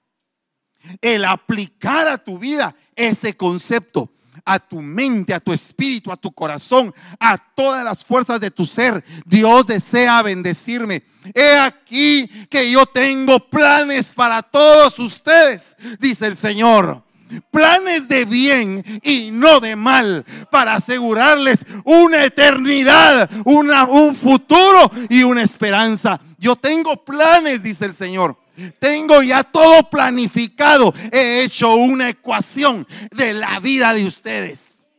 el 1.00 1.24
aplicar 1.24 2.08
a 2.08 2.18
tu 2.18 2.38
vida 2.38 2.74
ese 2.96 3.36
concepto 3.36 4.12
a 4.44 4.58
tu 4.58 4.80
mente, 4.80 5.34
a 5.34 5.40
tu 5.40 5.52
espíritu, 5.52 6.10
a 6.10 6.16
tu 6.16 6.32
corazón, 6.32 6.94
a 7.20 7.36
todas 7.36 7.84
las 7.84 8.04
fuerzas 8.04 8.40
de 8.40 8.50
tu 8.50 8.64
ser. 8.64 9.04
Dios 9.24 9.66
desea 9.66 10.22
bendecirme. 10.22 11.02
He 11.34 11.58
aquí 11.58 12.26
que 12.50 12.70
yo 12.70 12.86
tengo 12.86 13.38
planes 13.38 14.12
para 14.12 14.42
todos 14.42 14.98
ustedes, 14.98 15.76
dice 16.00 16.26
el 16.26 16.36
Señor. 16.36 17.02
Planes 17.50 18.08
de 18.08 18.26
bien 18.26 18.84
y 19.02 19.30
no 19.30 19.58
de 19.60 19.74
mal 19.74 20.26
para 20.50 20.74
asegurarles 20.74 21.64
una 21.84 22.24
eternidad, 22.24 23.30
una, 23.46 23.84
un 23.84 24.14
futuro 24.14 24.90
y 25.08 25.22
una 25.22 25.42
esperanza. 25.42 26.20
Yo 26.36 26.56
tengo 26.56 27.02
planes, 27.02 27.62
dice 27.62 27.86
el 27.86 27.94
Señor. 27.94 28.36
Tengo 28.78 29.22
ya 29.22 29.44
todo 29.44 29.88
planificado. 29.88 30.92
He 31.10 31.42
hecho 31.44 31.74
una 31.74 32.10
ecuación 32.10 32.86
de 33.10 33.32
la 33.32 33.60
vida 33.60 33.94
de 33.94 34.06
ustedes. 34.06 34.90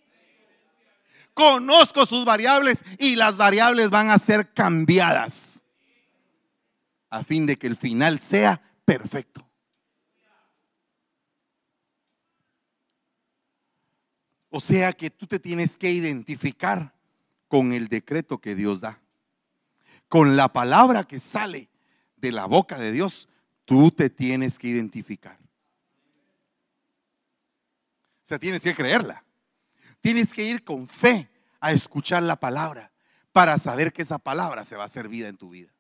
Conozco 1.34 2.06
sus 2.06 2.26
variables 2.26 2.84
y 3.00 3.16
las 3.16 3.38
variables 3.38 3.90
van 3.90 4.10
a 4.10 4.20
ser 4.20 4.54
cambiadas 4.54 5.64
a 7.10 7.24
fin 7.24 7.46
de 7.46 7.58
que 7.58 7.68
el 7.68 7.76
final 7.76 8.20
sea 8.20 8.60
perfecto. 8.86 9.48
O 14.50 14.60
sea 14.60 14.94
que 14.94 15.10
tú 15.12 15.28
te 15.28 15.40
tienes 15.40 15.78
que 15.78 15.92
identificar 15.92 16.94
con 17.48 17.72
el 17.72 17.88
decreto 17.88 18.40
que 18.40 18.56
Dios 18.56 18.82
da, 18.82 19.00
con 20.08 20.36
la 20.36 20.52
palabra 20.54 21.04
que 21.04 21.20
sale 21.20 21.70
de 22.18 22.32
la 22.32 22.46
boca 22.46 22.80
de 22.80 22.92
Dios 22.92 23.28
Tú 23.66 23.92
te 23.92 24.10
tienes 24.10 24.60
que 24.60 24.68
identificar. 24.68 25.38
O 28.24 28.26
sea, 28.26 28.40
tienes 28.40 28.62
que 28.62 28.74
creerla. 28.74 29.24
Tienes 30.02 30.34
que 30.34 30.44
ir 30.44 30.64
con 30.64 30.88
fe 30.88 31.30
a 31.60 31.72
escuchar 31.72 32.24
la 32.24 32.38
palabra 32.38 32.92
para 33.32 33.58
saber 33.58 33.92
que 33.92 34.02
esa 34.02 34.20
palabra 34.20 34.64
se 34.64 34.76
va 34.76 34.84
a 34.84 34.86
hacer 34.86 35.08
vida 35.08 35.28
en 35.28 35.38
tu 35.38 35.50
vida. 35.50 35.73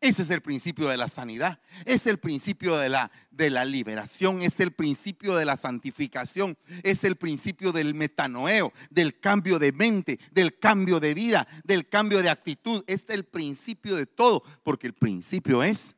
Ese 0.00 0.22
es 0.22 0.30
el 0.30 0.42
principio 0.42 0.88
de 0.88 0.96
la 0.96 1.08
sanidad, 1.08 1.60
es 1.84 2.06
el 2.06 2.18
principio 2.18 2.76
de 2.76 2.88
la, 2.88 3.10
de 3.30 3.50
la 3.50 3.64
liberación, 3.64 4.42
es 4.42 4.60
el 4.60 4.72
principio 4.72 5.36
de 5.36 5.44
la 5.44 5.56
santificación, 5.56 6.56
es 6.82 7.04
el 7.04 7.16
principio 7.16 7.72
del 7.72 7.94
metanoeo, 7.94 8.72
del 8.90 9.18
cambio 9.18 9.58
de 9.58 9.72
mente, 9.72 10.20
del 10.32 10.58
cambio 10.58 11.00
de 11.00 11.14
vida, 11.14 11.48
del 11.64 11.88
cambio 11.88 12.22
de 12.22 12.30
actitud. 12.30 12.84
Este 12.86 13.12
es 13.12 13.18
el 13.18 13.24
principio 13.24 13.96
de 13.96 14.06
todo, 14.06 14.42
porque 14.62 14.86
el 14.86 14.94
principio 14.94 15.62
es 15.62 15.96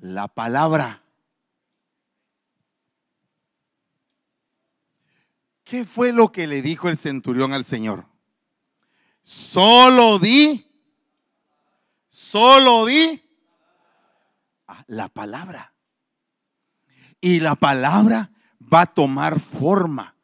la 0.00 0.28
palabra. 0.28 1.02
¿Qué 5.64 5.84
fue 5.84 6.12
lo 6.12 6.30
que 6.30 6.46
le 6.46 6.60
dijo 6.60 6.88
el 6.88 6.96
centurión 6.96 7.52
al 7.52 7.64
Señor? 7.64 8.06
Solo 9.22 10.18
di 10.18 10.73
Solo 12.14 12.86
di 12.86 13.20
la 14.86 15.08
palabra. 15.08 15.74
Y 17.20 17.40
la 17.40 17.56
palabra 17.56 18.30
va 18.72 18.82
a 18.82 18.86
tomar 18.86 19.40
forma 19.40 20.14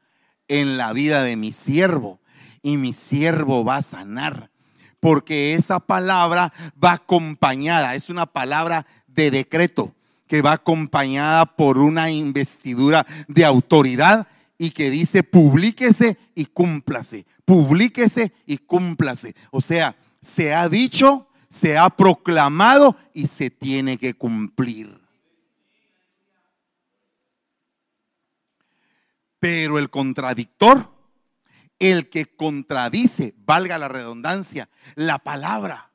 en 0.47 0.77
la 0.77 0.93
vida 0.93 1.25
de 1.25 1.35
mi 1.35 1.51
siervo. 1.51 2.21
Y 2.63 2.77
mi 2.77 2.93
siervo 2.93 3.65
va 3.65 3.79
a 3.79 3.83
sanar. 3.83 4.53
Porque 5.01 5.55
esa 5.55 5.81
palabra 5.81 6.53
va 6.73 6.93
acompañada, 6.93 7.97
es 7.97 8.09
una 8.09 8.27
palabra 8.27 8.87
de 9.09 9.33
decreto 9.33 9.93
que 10.29 10.43
va 10.43 10.53
acompañada 10.53 11.45
por 11.45 11.77
una 11.77 12.09
investidura 12.09 13.05
de 13.27 13.45
autoridad 13.45 14.29
y 14.59 14.71
que 14.71 14.91
dice 14.91 15.25
publíquese 15.25 16.17
y 16.37 16.45
cúmplase, 16.45 17.27
publíquese 17.45 18.33
y 18.47 18.59
cúmplase. 18.59 19.35
O 19.51 19.61
sea, 19.61 19.97
se 20.21 20.55
ha 20.55 20.69
dicho 20.69 21.27
se 21.51 21.77
ha 21.77 21.91
proclamado 21.91 22.97
y 23.13 23.27
se 23.27 23.51
tiene 23.51 23.99
que 23.99 24.15
cumplir. 24.15 24.99
Pero 29.41 29.79
el 29.79 29.91
contradictor, 29.91 30.93
el 31.79 32.09
que 32.09 32.27
contradice, 32.37 33.35
valga 33.39 33.79
la 33.79 33.89
redundancia, 33.89 34.69
la 34.95 35.19
palabra, 35.19 35.91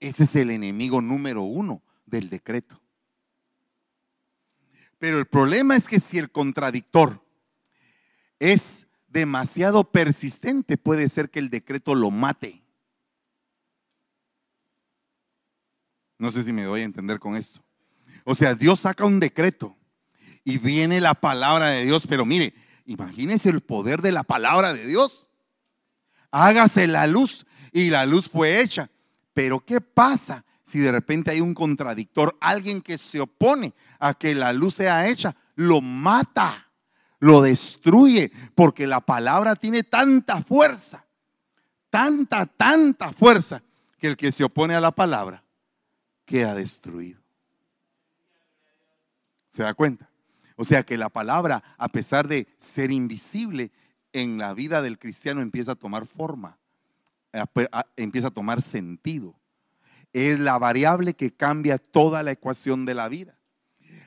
ese 0.00 0.24
es 0.24 0.36
el 0.36 0.50
enemigo 0.50 1.00
número 1.00 1.42
uno 1.42 1.82
del 2.04 2.28
decreto. 2.28 2.80
Pero 4.98 5.18
el 5.18 5.26
problema 5.26 5.76
es 5.76 5.86
que 5.86 6.00
si 6.00 6.18
el 6.18 6.30
contradictor 6.30 7.22
es 8.38 8.86
demasiado 9.08 9.84
persistente, 9.84 10.76
puede 10.76 11.08
ser 11.08 11.30
que 11.30 11.38
el 11.38 11.50
decreto 11.50 11.94
lo 11.94 12.10
mate. 12.10 12.65
No 16.18 16.30
sé 16.30 16.42
si 16.42 16.52
me 16.52 16.64
doy 16.64 16.82
a 16.82 16.84
entender 16.84 17.18
con 17.18 17.36
esto. 17.36 17.60
O 18.24 18.34
sea, 18.34 18.54
Dios 18.54 18.80
saca 18.80 19.04
un 19.04 19.20
decreto 19.20 19.76
y 20.44 20.58
viene 20.58 21.00
la 21.00 21.14
palabra 21.14 21.68
de 21.68 21.84
Dios, 21.84 22.06
pero 22.06 22.24
mire, 22.24 22.54
imagínense 22.86 23.50
el 23.50 23.60
poder 23.60 24.00
de 24.00 24.12
la 24.12 24.22
palabra 24.22 24.72
de 24.72 24.86
Dios. 24.86 25.28
Hágase 26.30 26.86
la 26.86 27.06
luz 27.06 27.46
y 27.72 27.90
la 27.90 28.06
luz 28.06 28.28
fue 28.28 28.60
hecha. 28.60 28.90
Pero 29.34 29.64
¿qué 29.64 29.80
pasa 29.80 30.44
si 30.64 30.80
de 30.80 30.90
repente 30.90 31.30
hay 31.30 31.40
un 31.40 31.54
contradictor, 31.54 32.36
alguien 32.40 32.80
que 32.80 32.98
se 32.98 33.20
opone 33.20 33.74
a 34.00 34.14
que 34.14 34.34
la 34.34 34.52
luz 34.52 34.76
sea 34.76 35.08
hecha? 35.08 35.36
Lo 35.54 35.80
mata, 35.80 36.70
lo 37.20 37.42
destruye, 37.42 38.32
porque 38.54 38.86
la 38.86 39.00
palabra 39.00 39.54
tiene 39.54 39.82
tanta 39.82 40.42
fuerza, 40.42 41.04
tanta, 41.90 42.46
tanta 42.46 43.12
fuerza, 43.12 43.62
que 43.98 44.08
el 44.08 44.16
que 44.16 44.32
se 44.32 44.44
opone 44.44 44.74
a 44.74 44.80
la 44.80 44.90
palabra 44.90 45.45
queda 46.26 46.54
destruido. 46.54 47.22
¿Se 49.48 49.62
da 49.62 49.72
cuenta? 49.72 50.10
O 50.56 50.64
sea 50.64 50.82
que 50.82 50.98
la 50.98 51.08
palabra, 51.08 51.62
a 51.78 51.88
pesar 51.88 52.28
de 52.28 52.46
ser 52.58 52.90
invisible, 52.90 53.70
en 54.12 54.38
la 54.38 54.54
vida 54.54 54.82
del 54.82 54.98
cristiano 54.98 55.40
empieza 55.40 55.72
a 55.72 55.76
tomar 55.76 56.06
forma, 56.06 56.58
empieza 57.96 58.28
a 58.28 58.32
tomar 58.32 58.62
sentido. 58.62 59.38
Es 60.12 60.38
la 60.40 60.58
variable 60.58 61.14
que 61.14 61.30
cambia 61.30 61.78
toda 61.78 62.22
la 62.22 62.32
ecuación 62.32 62.86
de 62.86 62.94
la 62.94 63.08
vida. 63.08 63.38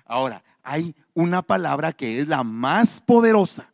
Ahora, 0.05 0.43
hay 0.63 0.95
una 1.13 1.43
palabra 1.43 1.93
que 1.93 2.19
es 2.19 2.27
la 2.27 2.43
más 2.43 3.01
poderosa 3.01 3.71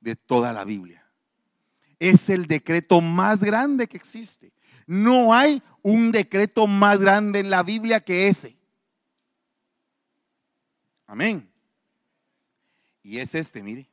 de 0.00 0.16
toda 0.16 0.52
la 0.54 0.64
Biblia. 0.64 1.04
Es 1.98 2.30
el 2.30 2.46
decreto 2.46 3.00
más 3.02 3.42
grande 3.42 3.86
que 3.86 3.98
existe. 3.98 4.52
No 4.86 5.34
hay 5.34 5.62
un 5.88 6.12
decreto 6.12 6.66
más 6.66 7.00
grande 7.00 7.40
en 7.40 7.48
la 7.48 7.62
Biblia 7.62 8.00
que 8.00 8.28
ese. 8.28 8.56
Amén. 11.06 11.50
Y 13.02 13.18
es 13.18 13.34
este, 13.34 13.62
mire. 13.62 13.88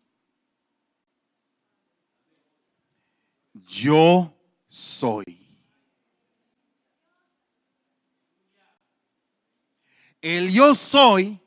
Yo 3.53 4.37
soy. 4.67 5.23
El 10.21 10.51
yo 10.51 10.75
soy 10.75 11.39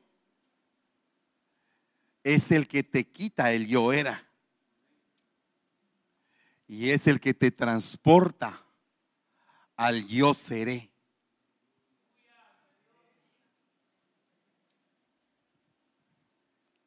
es 2.24 2.51
el 2.53 2.66
que 2.66 2.82
te 2.82 3.07
quita 3.07 3.53
el 3.53 3.66
yo 3.66 3.92
era. 3.92 4.26
Y 6.66 6.90
es 6.90 7.07
el 7.07 7.20
que 7.20 7.34
te 7.34 7.51
transporta 7.51 8.64
al 9.79 10.07
yo 10.09 10.35
seré. 10.35 10.91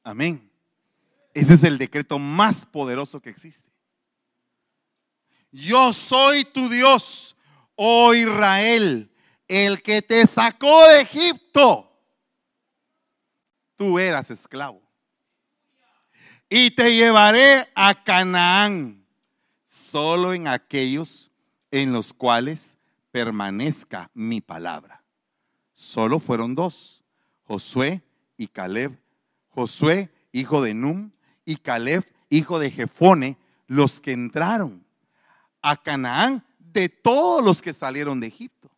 Amén. 0.03 0.51
Ese 1.33 1.53
es 1.53 1.63
el 1.63 1.77
decreto 1.77 2.19
más 2.19 2.65
poderoso 2.65 3.21
que 3.21 3.29
existe. 3.29 3.71
Yo 5.51 5.93
soy 5.93 6.43
tu 6.43 6.67
Dios, 6.67 7.37
oh 7.75 8.13
Israel, 8.13 9.09
el 9.47 9.81
que 9.81 10.01
te 10.01 10.27
sacó 10.27 10.85
de 10.87 11.01
Egipto. 11.01 11.89
Tú 13.77 13.99
eras 13.99 14.29
esclavo. 14.31 14.81
Y 16.49 16.71
te 16.71 16.93
llevaré 16.93 17.69
a 17.73 18.03
Canaán, 18.03 19.07
solo 19.63 20.33
en 20.33 20.49
aquellos 20.49 21.31
en 21.69 21.93
los 21.93 22.11
cuales 22.11 22.77
permanezca 23.11 24.09
mi 24.13 24.41
palabra. 24.41 25.03
Solo 25.73 26.19
fueron 26.19 26.55
dos, 26.55 27.03
Josué 27.43 28.01
y 28.37 28.47
Caleb. 28.47 28.97
Josué, 29.49 30.09
hijo 30.31 30.61
de 30.61 30.73
Num, 30.73 31.11
y 31.45 31.57
Caleb, 31.57 32.05
hijo 32.29 32.59
de 32.59 32.71
Jefone, 32.71 33.37
los 33.67 33.99
que 33.99 34.13
entraron 34.13 34.85
a 35.61 35.75
Canaán 35.75 36.43
de 36.59 36.89
todos 36.89 37.43
los 37.43 37.61
que 37.61 37.73
salieron 37.73 38.19
de 38.19 38.27
Egipto. 38.27 38.71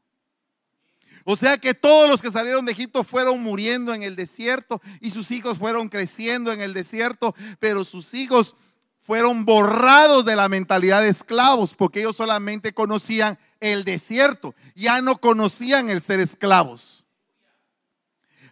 O 1.25 1.35
sea 1.35 1.57
que 1.57 1.73
todos 1.73 2.09
los 2.09 2.21
que 2.21 2.31
salieron 2.31 2.65
de 2.65 2.73
Egipto 2.73 3.03
fueron 3.03 3.41
muriendo 3.41 3.93
en 3.93 4.03
el 4.03 4.15
desierto 4.15 4.81
y 4.99 5.11
sus 5.11 5.31
hijos 5.31 5.57
fueron 5.57 5.87
creciendo 5.87 6.51
en 6.51 6.59
el 6.61 6.73
desierto, 6.73 7.33
pero 7.59 7.85
sus 7.85 8.13
hijos 8.13 8.55
fueron 9.05 9.45
borrados 9.45 10.25
de 10.25 10.35
la 10.35 10.49
mentalidad 10.49 11.01
de 11.01 11.09
esclavos 11.09 11.75
porque 11.75 11.99
ellos 11.99 12.15
solamente 12.15 12.73
conocían 12.73 13.37
el 13.59 13.83
desierto, 13.83 14.55
ya 14.75 15.01
no 15.01 15.19
conocían 15.19 15.89
el 15.89 16.01
ser 16.01 16.19
esclavos. 16.19 17.03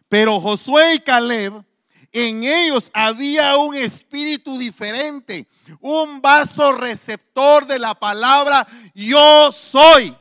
Pero 0.07 0.39
Josué 0.39 0.95
y 0.95 0.99
Caleb, 0.99 1.63
en 2.11 2.43
ellos 2.43 2.91
había 2.93 3.55
un 3.57 3.75
espíritu 3.75 4.57
diferente, 4.57 5.47
un 5.79 6.21
vaso 6.21 6.73
receptor 6.73 7.65
de 7.65 7.79
la 7.79 7.95
palabra 7.95 8.67
yo 8.93 9.51
soy. 9.51 10.15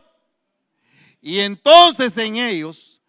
Y 1.21 1.41
entonces 1.41 2.17
en 2.17 2.37
ellos 2.37 3.01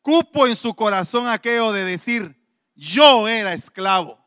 cupo 0.00 0.46
en 0.46 0.54
su 0.54 0.74
corazón 0.74 1.26
aquello 1.26 1.72
de 1.72 1.82
decir, 1.82 2.36
yo 2.74 3.26
era 3.26 3.54
esclavo. 3.54 4.23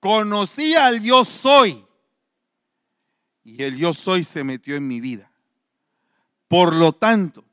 Conocía 0.00 0.86
al 0.86 1.02
yo 1.02 1.24
soy. 1.24 1.84
Y 3.44 3.62
el 3.62 3.76
yo 3.76 3.94
soy 3.94 4.24
se 4.24 4.42
metió 4.44 4.76
en 4.76 4.88
mi 4.88 5.00
vida. 5.00 5.30
Por 6.48 6.74
lo 6.74 6.92
tanto, 6.92 7.44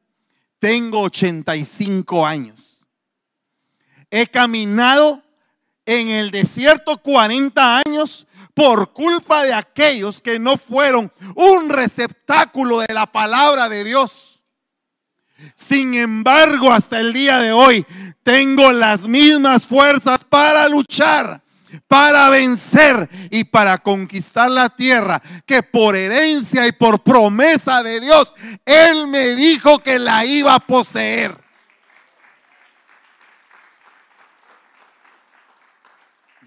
tengo 0.59 1.01
85 1.01 2.25
años. 2.25 2.87
He 4.09 4.27
caminado 4.27 5.21
en 5.85 6.09
el 6.09 6.31
desierto 6.31 6.97
40 6.97 7.81
años 7.85 8.27
por 8.53 8.91
culpa 8.91 9.43
de 9.43 9.53
aquellos 9.53 10.21
que 10.21 10.39
no 10.39 10.57
fueron 10.57 11.11
un 11.35 11.69
receptáculo 11.69 12.79
de 12.79 12.93
la 12.93 13.05
palabra 13.05 13.69
de 13.69 13.83
Dios. 13.83 14.41
Sin 15.53 15.93
embargo, 15.93 16.71
hasta 16.71 16.99
el 16.99 17.13
día 17.13 17.37
de 17.37 17.51
hoy 17.51 17.85
tengo 18.23 18.71
las 18.71 19.07
mismas 19.07 19.65
fuerzas 19.65 20.23
para 20.23 20.67
luchar, 20.67 21.43
para 21.87 22.29
vencer 22.29 23.09
y 23.31 23.43
para 23.43 23.77
conquistar 23.77 24.49
la 24.51 24.69
tierra 24.69 25.21
que 25.45 25.63
por 25.63 25.95
herencia 25.95 26.67
y 26.67 26.71
por 26.71 27.03
promesa 27.03 27.83
de 27.83 27.99
Dios, 27.99 28.33
Él 28.65 29.07
me 29.07 29.35
dijo 29.35 29.79
que 29.79 29.99
la 29.99 30.25
iba 30.25 30.55
a 30.55 30.59
poseer. 30.59 31.37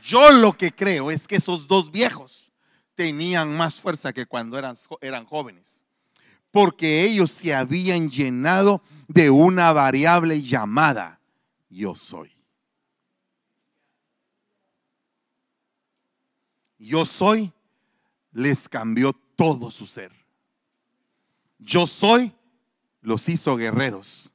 Yo 0.03 0.33
lo 0.33 0.57
que 0.57 0.73
creo 0.73 1.11
es 1.11 1.29
que 1.29 1.37
esos 1.37 1.69
dos 1.69 1.91
viejos 1.91 2.51
tenían 2.95 3.57
más 3.57 3.81
fuerza 3.81 4.13
que 4.13 4.27
cuando 4.27 4.59
eran, 4.59 4.77
eran 5.01 5.25
jóvenes, 5.25 5.85
porque 6.51 7.05
ellos 7.05 7.31
se 7.31 7.55
habían 7.55 8.11
llenado 8.11 8.83
de 9.09 9.31
una 9.31 9.73
variable 9.73 10.43
llamada 10.43 11.21
yo 11.71 11.95
soy. 11.95 12.40
Yo 16.81 17.05
soy 17.05 17.53
les 18.33 18.67
cambió 18.69 19.13
todo 19.13 19.71
su 19.71 19.87
ser. 19.87 20.11
Yo 21.59 21.87
soy 21.87 22.33
los 23.03 23.29
hizo 23.29 23.55
guerreros. 23.57 24.33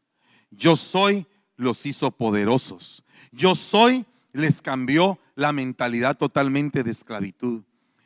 Yo 0.52 0.76
soy 0.76 1.26
los 1.58 1.86
hizo 1.88 2.12
poderosos. 2.12 3.04
Yo 3.32 3.56
soy 3.56 4.06
les 4.32 4.62
cambió 4.62 5.18
la 5.34 5.52
mentalidad 5.52 6.16
totalmente 6.18 6.84
de 6.84 6.92
esclavitud. 6.92 7.64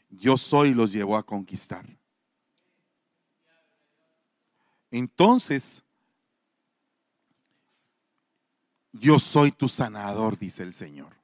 Yo 0.09 0.37
soy 0.37 0.73
los 0.73 0.93
llevó 0.93 1.17
a 1.17 1.25
conquistar. 1.25 1.85
Entonces, 4.89 5.83
yo 8.93 9.19
soy 9.19 9.51
tu 9.51 9.67
sanador, 9.67 10.39
dice 10.39 10.63
el 10.63 10.73
Señor. 10.73 11.18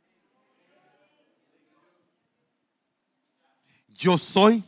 Yo 3.98 4.18
soy 4.18 4.64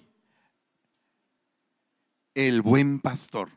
el 2.33 2.61
buen 2.61 2.99
pastor. 2.99 3.49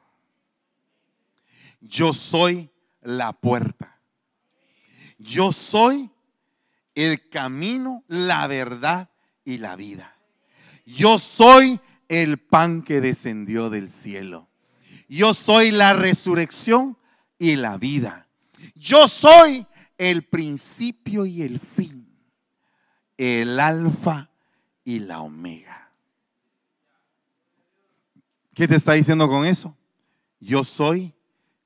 Yo 1.81 2.13
soy 2.13 2.71
la 3.03 3.33
puerta. 3.33 4.01
Yo 5.19 5.53
soy 5.53 6.11
el 6.95 7.29
camino, 7.29 8.05
la 8.09 8.47
verdad 8.49 9.11
y 9.45 9.59
la 9.59 9.77
vida. 9.77 10.17
Yo 10.85 11.19
soy 11.19 11.81
el 12.09 12.39
pan 12.39 12.83
que 12.83 13.01
descendió 13.01 13.71
del 13.71 13.91
cielo. 13.91 14.49
Yo 15.09 15.35
soy 15.35 15.71
la 15.71 15.93
resurrección 15.93 16.99
y 17.39 17.55
la 17.57 17.79
vida. 17.79 18.29
Yo 18.75 19.07
soy 19.07 19.67
el 19.99 20.25
principio 20.25 21.27
y 21.27 21.43
el 21.43 21.61
fin, 21.61 22.09
el 23.17 23.61
alfa 23.61 24.30
y 24.91 24.99
la 24.99 25.21
omega. 25.21 25.89
¿Qué 28.55 28.67
te 28.67 28.75
está 28.75 28.93
diciendo 28.95 29.29
con 29.29 29.47
eso? 29.47 29.77
Yo 30.41 30.65
soy, 30.65 31.15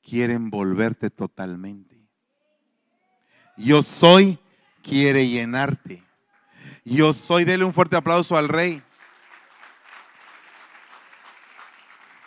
quiere 0.03 0.35
envolverte 0.35 1.09
totalmente. 1.09 1.99
Yo 3.57 3.83
soy 3.83 4.39
quiere 4.83 5.27
llenarte. 5.27 6.03
Yo 6.85 7.15
soy, 7.15 7.45
dele 7.45 7.65
un 7.65 7.73
fuerte 7.73 7.97
aplauso 7.97 8.37
al 8.37 8.49
rey. 8.49 8.83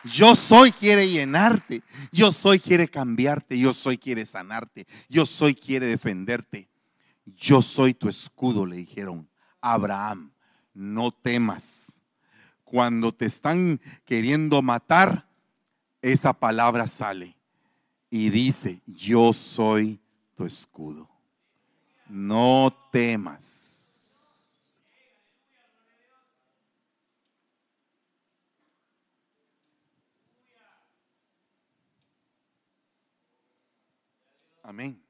Yo 0.03 0.33
soy 0.35 0.71
quiere 0.71 1.07
llenarte. 1.07 1.83
Yo 2.11 2.31
soy 2.31 2.59
quiere 2.59 2.87
cambiarte. 2.87 3.59
Yo 3.59 3.71
soy 3.71 3.99
quiere 3.99 4.25
sanarte. 4.25 4.87
Yo 5.09 5.27
soy 5.27 5.53
quiere 5.53 5.85
defenderte. 5.85 6.67
Yo 7.25 7.61
soy 7.61 7.93
tu 7.93 8.09
escudo, 8.09 8.65
le 8.65 8.77
dijeron. 8.77 9.29
Abraham, 9.61 10.31
no 10.77 11.11
temas. 11.11 12.01
Cuando 12.63 13.11
te 13.11 13.25
están 13.25 13.81
queriendo 14.05 14.61
matar, 14.61 15.27
esa 16.01 16.33
palabra 16.33 16.87
sale 16.87 17.35
y 18.09 18.29
dice, 18.29 18.81
yo 18.85 19.33
soy 19.33 19.99
tu 20.35 20.45
escudo 20.45 21.17
no 22.09 22.73
temas. 22.91 23.73
Amén. 34.63 35.06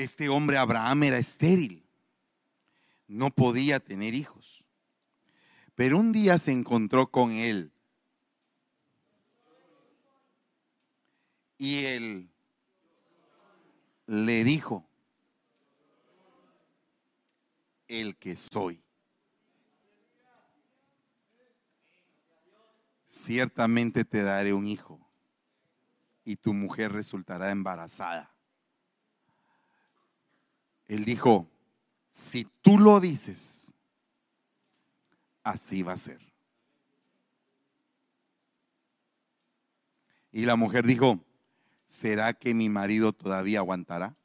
Este 0.00 0.28
hombre 0.28 0.56
Abraham 0.56 1.02
era 1.04 1.18
estéril, 1.18 1.84
no 3.06 3.30
podía 3.30 3.80
tener 3.80 4.14
hijos. 4.14 4.64
Pero 5.74 5.98
un 5.98 6.12
día 6.12 6.38
se 6.38 6.52
encontró 6.52 7.10
con 7.10 7.32
él 7.32 7.72
Y 11.62 11.84
él 11.84 12.30
le 14.06 14.44
dijo, 14.44 14.88
el 17.86 18.16
que 18.16 18.34
soy. 18.38 18.82
Ciertamente 23.06 24.06
te 24.06 24.22
daré 24.22 24.54
un 24.54 24.66
hijo 24.66 25.06
y 26.24 26.36
tu 26.36 26.54
mujer 26.54 26.92
resultará 26.92 27.50
embarazada. 27.50 28.34
Él 30.90 31.04
dijo, 31.04 31.48
si 32.10 32.48
tú 32.62 32.76
lo 32.76 32.98
dices, 32.98 33.72
así 35.44 35.84
va 35.84 35.92
a 35.92 35.96
ser. 35.96 36.18
Y 40.32 40.46
la 40.46 40.56
mujer 40.56 40.84
dijo, 40.84 41.20
¿será 41.86 42.32
que 42.32 42.54
mi 42.54 42.68
marido 42.68 43.12
todavía 43.12 43.60
aguantará? 43.60 44.16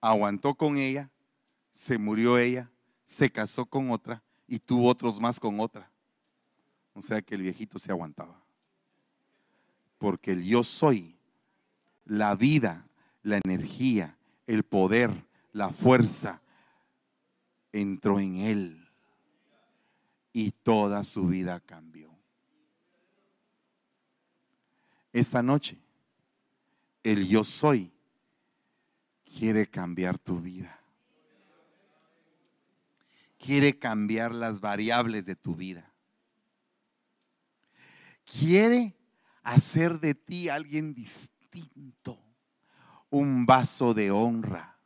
Aguantó 0.00 0.56
con 0.56 0.76
ella, 0.76 1.08
se 1.70 1.98
murió 1.98 2.38
ella, 2.38 2.68
se 3.04 3.30
casó 3.30 3.64
con 3.64 3.92
otra 3.92 4.24
y 4.48 4.58
tuvo 4.58 4.88
otros 4.88 5.20
más 5.20 5.38
con 5.38 5.60
otra. 5.60 5.88
O 6.94 7.00
sea 7.00 7.22
que 7.22 7.36
el 7.36 7.42
viejito 7.42 7.78
se 7.78 7.92
aguantaba. 7.92 8.42
Porque 9.98 10.32
el 10.32 10.42
yo 10.42 10.64
soy, 10.64 11.16
la 12.04 12.34
vida, 12.34 12.84
la 13.26 13.40
energía, 13.44 14.16
el 14.46 14.62
poder, 14.62 15.26
la 15.52 15.70
fuerza, 15.70 16.40
entró 17.72 18.20
en 18.20 18.36
él 18.36 18.88
y 20.32 20.50
toda 20.52 21.04
su 21.04 21.26
vida 21.26 21.60
cambió 21.60 22.16
esta 25.18 25.42
noche, 25.42 25.78
el 27.02 27.26
yo 27.26 27.42
soy 27.42 27.90
quiere 29.24 29.66
cambiar 29.66 30.18
tu 30.18 30.40
vida. 30.40 30.72
quiere 33.38 33.78
cambiar 33.78 34.34
las 34.34 34.60
variables 34.60 35.24
de 35.24 35.36
tu 35.36 35.54
vida. 35.54 35.92
Quiere 38.24 38.96
hacer 39.42 40.00
de 40.00 40.14
ti 40.14 40.48
alguien 40.48 40.94
distinto, 40.94 42.18
un 43.10 43.46
vaso 43.46 43.94
de 43.94 44.10
honra. 44.10 44.78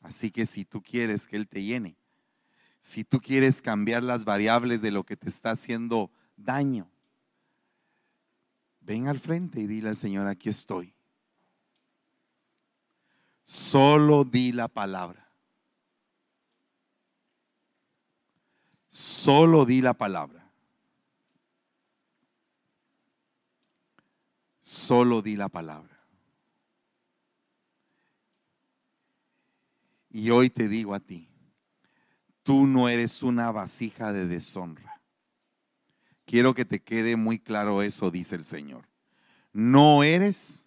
Así 0.00 0.30
que 0.30 0.46
si 0.46 0.64
tú 0.64 0.82
quieres 0.82 1.26
que 1.26 1.36
Él 1.36 1.48
te 1.48 1.62
llene, 1.62 1.96
si 2.80 3.04
tú 3.04 3.20
quieres 3.20 3.62
cambiar 3.62 4.02
las 4.02 4.24
variables 4.24 4.82
de 4.82 4.90
lo 4.90 5.04
que 5.04 5.16
te 5.16 5.28
está 5.28 5.52
haciendo 5.52 6.10
daño, 6.36 6.90
ven 8.80 9.06
al 9.06 9.20
frente 9.20 9.60
y 9.60 9.66
dile 9.66 9.88
al 9.88 9.96
Señor, 9.96 10.26
aquí 10.26 10.48
estoy. 10.48 10.92
Solo 13.44 14.24
di 14.24 14.52
la 14.52 14.68
palabra. 14.68 15.30
Solo 18.88 19.64
di 19.64 19.80
la 19.80 19.94
palabra. 19.94 20.41
Solo 24.72 25.20
di 25.20 25.36
la 25.36 25.50
palabra. 25.50 26.02
Y 30.08 30.30
hoy 30.30 30.48
te 30.48 30.66
digo 30.66 30.94
a 30.94 30.98
ti, 30.98 31.28
tú 32.42 32.66
no 32.66 32.88
eres 32.88 33.22
una 33.22 33.52
vasija 33.52 34.14
de 34.14 34.26
deshonra. 34.26 35.02
Quiero 36.24 36.54
que 36.54 36.64
te 36.64 36.80
quede 36.80 37.16
muy 37.16 37.38
claro 37.38 37.82
eso, 37.82 38.10
dice 38.10 38.34
el 38.34 38.46
Señor. 38.46 38.88
No 39.52 40.04
eres 40.04 40.66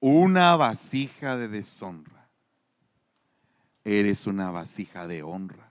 una 0.00 0.56
vasija 0.56 1.36
de 1.36 1.46
deshonra. 1.46 2.28
Eres 3.84 4.26
una 4.26 4.50
vasija 4.50 5.06
de 5.06 5.22
honra. 5.22 5.63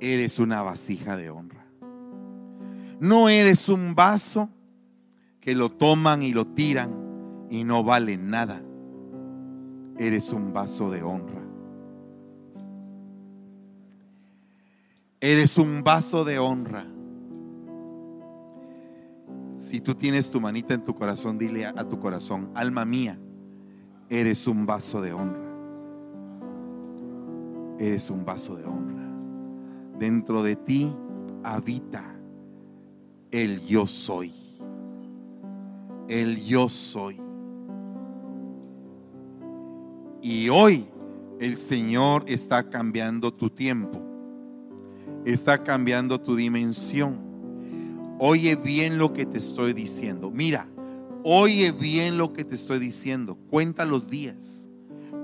Eres 0.00 0.38
una 0.38 0.62
vasija 0.62 1.16
de 1.16 1.30
honra. 1.30 1.66
No 3.00 3.28
eres 3.28 3.68
un 3.68 3.94
vaso 3.94 4.50
que 5.40 5.54
lo 5.54 5.68
toman 5.68 6.22
y 6.22 6.32
lo 6.32 6.46
tiran 6.46 7.46
y 7.50 7.64
no 7.64 7.84
vale 7.84 8.16
nada. 8.16 8.62
Eres 9.98 10.32
un 10.32 10.52
vaso 10.52 10.90
de 10.90 11.02
honra. 11.02 11.42
Eres 15.20 15.58
un 15.58 15.82
vaso 15.82 16.24
de 16.24 16.38
honra. 16.38 16.86
Si 19.56 19.80
tú 19.80 19.94
tienes 19.94 20.30
tu 20.30 20.40
manita 20.40 20.74
en 20.74 20.84
tu 20.84 20.94
corazón, 20.94 21.38
dile 21.38 21.66
a, 21.66 21.88
tu 21.88 21.98
corazón, 21.98 22.50
alma 22.54 22.84
mía, 22.84 23.18
eres 24.08 24.46
un 24.46 24.66
vaso 24.66 25.00
de 25.00 25.12
honra. 25.12 25.40
Eres 27.78 28.08
un 28.10 28.24
vaso 28.24 28.54
de 28.54 28.64
honra. 28.64 28.95
Dentro 29.98 30.42
de 30.42 30.56
ti 30.56 30.94
habita 31.42 32.04
el 33.30 33.64
yo 33.66 33.86
soy. 33.86 34.32
El 36.08 36.44
yo 36.44 36.68
soy. 36.68 37.20
Y 40.22 40.48
hoy 40.48 40.86
el 41.40 41.56
Señor 41.56 42.24
está 42.26 42.68
cambiando 42.68 43.32
tu 43.32 43.50
tiempo. 43.50 44.00
Está 45.24 45.62
cambiando 45.62 46.20
tu 46.20 46.36
dimensión 46.36 47.26
Oye 48.18 48.56
bien 48.56 48.96
lo 48.96 49.12
que 49.12 49.26
te 49.26 49.38
estoy 49.38 49.74
diciendo. 49.74 50.30
Mira, 50.30 50.68
oye 51.22 51.72
bien 51.72 52.16
lo 52.16 52.32
que 52.32 52.44
te 52.44 52.54
estoy 52.54 52.78
diciendo. 52.78 53.36
Cuenta 53.50 53.84
los 53.84 54.08
días, 54.08 54.70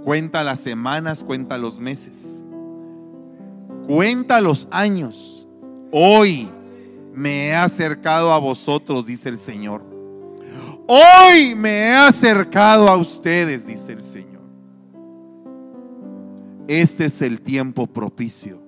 cuenta 0.05 0.45
las 0.45 0.61
semanas, 0.61 1.25
cuenta 1.25 1.57
los 1.57 1.79
meses, 1.79 2.45
cuenta 3.87 4.41
los 4.41 4.69
años. 4.71 5.47
Hoy 5.91 6.49
me 7.15 7.49
he 7.49 7.55
acercado 7.55 8.33
a 8.33 8.39
vosotros, 8.39 9.07
dice 9.07 9.29
el 9.29 9.39
Señor. 9.39 9.83
Hoy 10.87 11.55
me 11.55 11.71
he 11.71 11.95
acercado 11.95 12.89
a 12.89 12.97
ustedes, 12.97 13.67
dice 13.67 13.93
el 13.93 14.03
Señor. 14.03 14.43
Este 16.69 17.07
es 17.07 17.23
el 17.23 17.41
tiempo 17.41 17.87
propicio. 17.87 18.63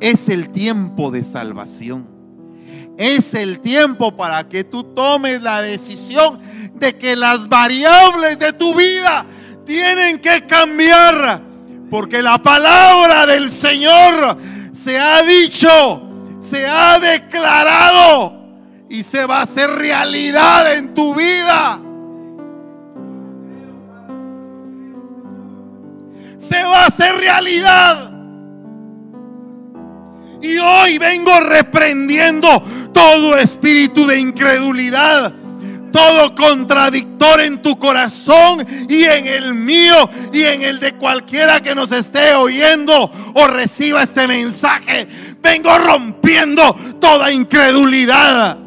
Es 0.00 0.28
el 0.28 0.50
tiempo 0.50 1.10
de 1.10 1.22
salvación 1.24 2.18
es 2.98 3.32
el 3.34 3.60
tiempo 3.60 4.14
para 4.14 4.48
que 4.48 4.64
tú 4.64 4.82
tomes 4.82 5.40
la 5.40 5.62
decisión 5.62 6.40
de 6.74 6.98
que 6.98 7.14
las 7.14 7.48
variables 7.48 8.40
de 8.40 8.52
tu 8.52 8.74
vida 8.74 9.24
tienen 9.64 10.18
que 10.18 10.44
cambiar. 10.46 11.47
Porque 11.90 12.22
la 12.22 12.38
palabra 12.38 13.26
del 13.26 13.48
Señor 13.48 14.36
se 14.72 14.98
ha 14.98 15.22
dicho, 15.22 16.02
se 16.38 16.66
ha 16.66 16.98
declarado 16.98 18.38
y 18.88 19.02
se 19.02 19.26
va 19.26 19.38
a 19.38 19.42
hacer 19.42 19.70
realidad 19.70 20.76
en 20.76 20.94
tu 20.94 21.14
vida. 21.14 21.80
Se 26.38 26.62
va 26.62 26.84
a 26.84 26.86
hacer 26.86 27.16
realidad. 27.16 28.12
Y 30.40 30.56
hoy 30.58 30.98
vengo 30.98 31.40
reprendiendo 31.40 32.62
todo 32.92 33.36
espíritu 33.36 34.06
de 34.06 34.20
incredulidad, 34.20 35.32
todo 35.92 36.34
contradictor 36.34 37.40
en 37.40 37.62
tu 37.62 37.78
corazón 37.78 38.66
y 38.88 39.04
en 39.04 39.26
el 39.26 39.54
mío 39.54 40.08
y 40.32 40.42
en 40.42 40.62
el 40.62 40.80
de 40.80 40.94
cualquiera 40.94 41.60
que 41.60 41.74
nos 41.74 41.92
esté 41.92 42.34
oyendo 42.34 43.10
o 43.34 43.46
reciba 43.46 44.02
este 44.02 44.26
mensaje. 44.26 45.06
Vengo 45.40 45.76
rompiendo 45.78 46.74
toda 47.00 47.32
incredulidad. 47.32 48.58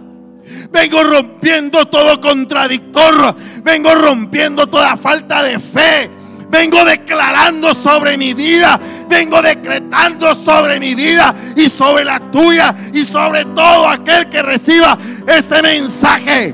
Vengo 0.72 1.04
rompiendo 1.04 1.86
todo 1.88 2.20
contradictor. 2.22 3.36
Vengo 3.64 3.94
rompiendo 3.96 4.68
toda 4.68 4.98
falta 4.98 5.44
de 5.44 5.60
fe 5.60 6.22
vengo 6.52 6.84
declarando 6.84 7.74
sobre 7.74 8.18
mi 8.18 8.34
vida, 8.34 8.80
vengo 9.08 9.42
decretando 9.42 10.36
sobre 10.36 10.80
mi 10.80 10.94
vida 10.94 11.34
y 11.56 11.70
sobre 11.70 12.04
la 12.04 12.20
tuya 12.30 12.76
y 12.94 13.06
sobre 13.06 13.46
todo 13.46 13.88
aquel 13.88 14.28
que 14.28 14.42
reciba 14.44 14.98
este 15.26 15.62
mensaje, 15.62 16.54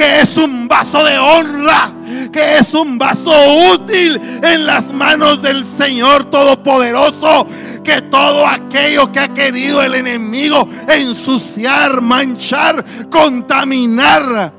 que 0.00 0.20
es 0.20 0.38
un 0.38 0.66
vaso 0.66 1.04
de 1.04 1.18
honra, 1.18 1.92
que 2.32 2.56
es 2.56 2.72
un 2.72 2.96
vaso 2.96 3.30
útil 3.74 4.18
en 4.42 4.64
las 4.64 4.90
manos 4.94 5.42
del 5.42 5.66
Señor 5.66 6.30
Todopoderoso, 6.30 7.46
que 7.84 8.00
todo 8.00 8.46
aquello 8.46 9.12
que 9.12 9.20
ha 9.20 9.28
querido 9.28 9.82
el 9.82 9.94
enemigo 9.94 10.66
ensuciar, 10.88 12.00
manchar, 12.00 12.82
contaminar, 13.10 14.54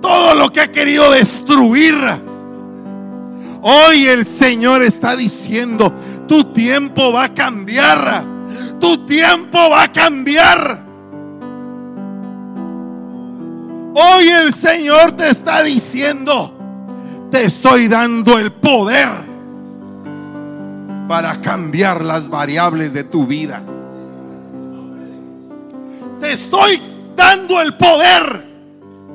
todo 0.00 0.34
lo 0.34 0.52
que 0.52 0.60
ha 0.60 0.70
querido 0.70 1.10
destruir, 1.10 1.96
Hoy 3.62 4.06
el 4.06 4.24
Señor 4.24 4.82
está 4.82 5.16
diciendo, 5.16 5.92
tu 6.26 6.44
tiempo 6.44 7.12
va 7.12 7.24
a 7.24 7.34
cambiar. 7.34 8.24
Tu 8.80 9.04
tiempo 9.06 9.68
va 9.68 9.82
a 9.82 9.92
cambiar. 9.92 10.89
Hoy 13.94 14.28
el 14.28 14.54
Señor 14.54 15.12
te 15.12 15.30
está 15.30 15.62
diciendo, 15.62 16.56
te 17.30 17.44
estoy 17.46 17.88
dando 17.88 18.38
el 18.38 18.52
poder 18.52 19.08
para 21.08 21.40
cambiar 21.40 22.04
las 22.04 22.28
variables 22.28 22.92
de 22.92 23.04
tu 23.04 23.26
vida. 23.26 23.62
Te 26.20 26.32
estoy 26.32 26.80
dando 27.16 27.60
el 27.60 27.74
poder 27.74 28.46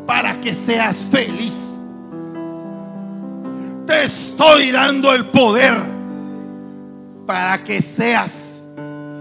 para 0.05 0.39
que 0.41 0.53
seas 0.53 1.07
feliz 1.09 1.75
te 3.85 4.03
estoy 4.03 4.71
dando 4.71 5.13
el 5.13 5.25
poder 5.25 5.75
para 7.25 7.63
que 7.63 7.81
seas 7.81 8.63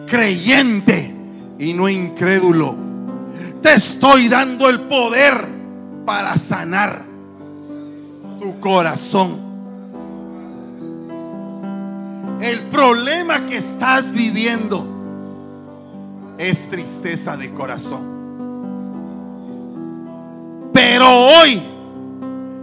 creyente 0.07 1.15
y 1.59 1.73
no 1.73 1.89
incrédulo. 1.89 2.77
Te 3.65 3.73
estoy 3.73 4.29
dando 4.29 4.69
el 4.69 4.79
poder 4.81 5.49
para 6.05 6.37
sanar 6.37 7.03
tu 8.39 8.61
corazón. 8.61 9.41
El 12.43 12.61
problema 12.65 13.47
que 13.47 13.57
estás 13.57 14.13
viviendo 14.13 14.87
es 16.37 16.69
tristeza 16.69 17.39
de 17.39 17.55
corazón. 17.55 18.03
Pero 20.75 21.09
hoy 21.09 21.63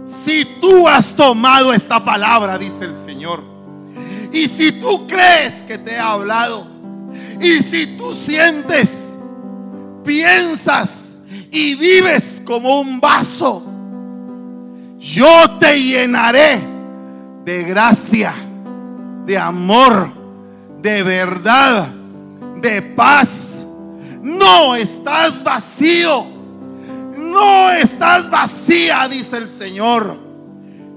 si 0.04 0.44
tú 0.60 0.86
has 0.86 1.16
tomado 1.16 1.72
esta 1.72 2.04
palabra, 2.04 2.56
dice 2.58 2.84
el 2.84 2.94
Señor, 2.94 3.42
y 4.32 4.46
si 4.46 4.70
tú 4.70 5.08
crees 5.08 5.64
que 5.64 5.78
te 5.78 5.98
ha 5.98 6.12
hablado, 6.12 6.64
y 7.40 7.60
si 7.60 7.96
tú 7.96 8.14
sientes, 8.14 9.18
piensas 10.04 11.16
y 11.50 11.74
vives 11.74 12.42
como 12.44 12.80
un 12.80 13.00
vaso. 13.00 13.62
Yo 14.98 15.58
te 15.58 15.80
llenaré 15.80 16.62
de 17.44 17.64
gracia, 17.64 18.34
de 19.26 19.36
amor, 19.36 20.12
de 20.80 21.02
verdad, 21.02 21.88
de 22.56 22.82
paz. 22.82 23.66
No 24.22 24.74
estás 24.74 25.42
vacío. 25.42 26.26
No 27.16 27.70
estás 27.70 28.30
vacía, 28.30 29.08
dice 29.08 29.38
el 29.38 29.48
Señor. 29.48 30.18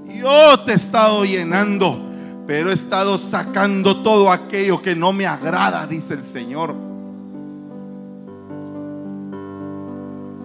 Yo 0.08 0.60
te 0.62 0.74
he 0.74 0.76
estado 0.76 1.26
llenando, 1.26 2.00
pero 2.46 2.70
he 2.70 2.74
estado 2.74 3.18
sacando 3.18 4.04
todo 4.04 4.32
aquello 4.32 4.82
que 4.82 4.96
no 4.96 5.14
me 5.14 5.26
agrada, 5.26 5.88
dice 5.88 6.14
el 6.14 6.24
Señor. 6.24 6.95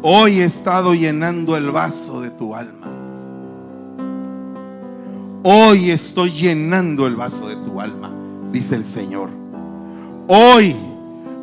Hoy 0.03 0.41
he 0.41 0.45
estado 0.45 0.95
llenando 0.95 1.57
el 1.57 1.71
vaso 1.71 2.23
de 2.23 2.31
tu 2.31 2.55
alma. 2.55 2.87
Hoy 5.43 5.91
estoy 5.91 6.31
llenando 6.31 7.07
el 7.07 7.17
vaso 7.17 7.49
de 7.49 7.57
tu 7.57 7.81
alma, 7.81 8.11
dice 8.51 8.77
el 8.77 8.85
Señor. 8.85 9.29
Hoy 10.27 10.75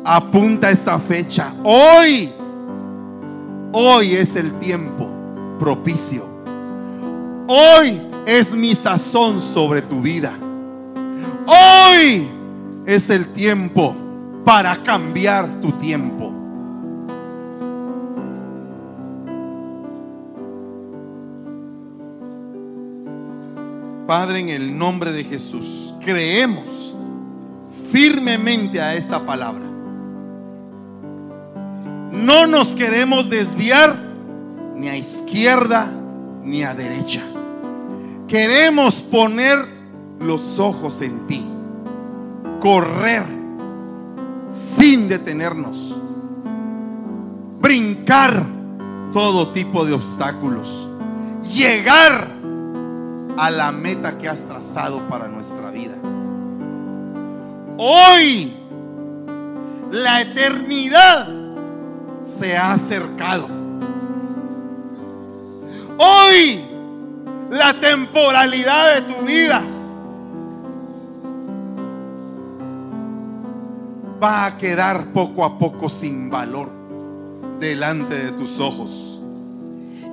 apunta 0.04 0.70
esta 0.70 0.98
fecha. 0.98 1.54
Hoy, 1.62 2.32
hoy 3.72 4.16
es 4.16 4.34
el 4.34 4.52
tiempo 4.58 5.08
propicio. 5.60 6.24
Hoy 7.46 8.00
es 8.26 8.52
mi 8.52 8.74
sazón 8.74 9.40
sobre 9.40 9.82
tu 9.82 10.00
vida. 10.00 10.36
Hoy 11.46 12.28
es 12.86 13.08
el 13.08 13.32
tiempo 13.32 13.94
para 14.44 14.82
cambiar 14.82 15.60
tu 15.60 15.70
tiempo. 15.72 16.27
Padre, 24.08 24.40
en 24.40 24.48
el 24.48 24.78
nombre 24.78 25.12
de 25.12 25.22
Jesús, 25.22 25.94
creemos 26.00 26.96
firmemente 27.92 28.80
a 28.80 28.94
esta 28.94 29.26
palabra. 29.26 29.66
No 32.10 32.46
nos 32.46 32.68
queremos 32.68 33.28
desviar 33.28 33.94
ni 34.76 34.88
a 34.88 34.96
izquierda 34.96 35.92
ni 36.42 36.62
a 36.62 36.74
derecha. 36.74 37.20
Queremos 38.26 39.02
poner 39.02 39.58
los 40.20 40.58
ojos 40.58 41.02
en 41.02 41.26
ti, 41.26 41.44
correr 42.60 43.26
sin 44.48 45.06
detenernos, 45.06 46.00
brincar 47.60 48.42
todo 49.12 49.52
tipo 49.52 49.84
de 49.84 49.92
obstáculos, 49.92 50.90
llegar 51.54 52.37
a 53.38 53.50
la 53.52 53.70
meta 53.70 54.18
que 54.18 54.28
has 54.28 54.44
trazado 54.46 55.08
para 55.08 55.28
nuestra 55.28 55.70
vida. 55.70 55.94
Hoy 57.78 58.52
la 59.92 60.22
eternidad 60.22 61.28
se 62.20 62.56
ha 62.56 62.72
acercado. 62.72 63.46
Hoy 65.98 66.64
la 67.50 67.78
temporalidad 67.78 68.96
de 68.96 69.14
tu 69.14 69.24
vida 69.24 69.62
va 74.20 74.46
a 74.46 74.58
quedar 74.58 75.12
poco 75.12 75.44
a 75.44 75.56
poco 75.56 75.88
sin 75.88 76.28
valor 76.28 76.70
delante 77.60 78.16
de 78.16 78.32
tus 78.32 78.58
ojos. 78.58 79.22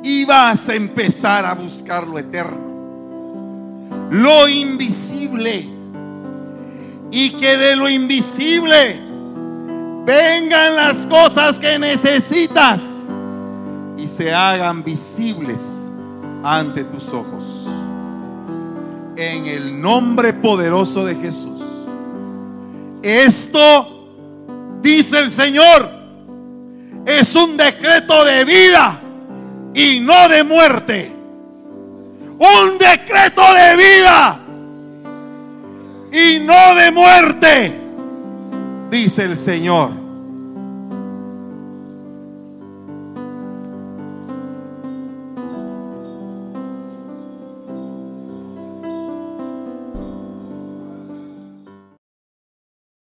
Y 0.04 0.26
vas 0.26 0.70
a 0.70 0.76
empezar 0.76 1.44
a 1.44 1.56
buscar 1.56 2.06
lo 2.06 2.20
eterno 2.20 2.75
lo 4.12 4.48
invisible. 4.48 5.70
Y 7.12 7.30
que 7.32 7.58
de 7.58 7.76
lo 7.76 7.90
invisible 7.90 9.00
vengan 10.06 10.76
las 10.76 10.98
cosas 11.08 11.58
que 11.58 11.80
necesitas 11.80 13.10
y 13.98 14.08
se 14.08 14.34
hagan 14.34 14.84
visibles 14.84 15.90
ante 16.44 16.84
tus 16.84 17.10
ojos. 17.10 17.68
En 19.16 19.46
el 19.46 19.82
nombre 19.82 20.34
poderoso 20.34 21.06
de 21.06 21.16
Jesús. 21.16 21.62
Esto, 23.02 24.10
dice 24.82 25.20
el 25.20 25.32
Señor, 25.32 25.90
es 27.06 27.36
un 27.36 27.56
decreto 27.56 28.26
de 28.26 28.46
vida 28.46 29.00
y 29.74 30.00
no 30.00 30.28
de 30.28 30.44
muerte 30.44 31.15
un 32.40 32.78
decreto 32.78 33.42
de 33.54 33.76
vida 33.76 34.40
y 36.12 36.40
no 36.40 36.76
de 36.76 36.92
muerte, 36.92 37.80
dice 38.90 39.24
el 39.24 39.38
Señor. 39.38 40.05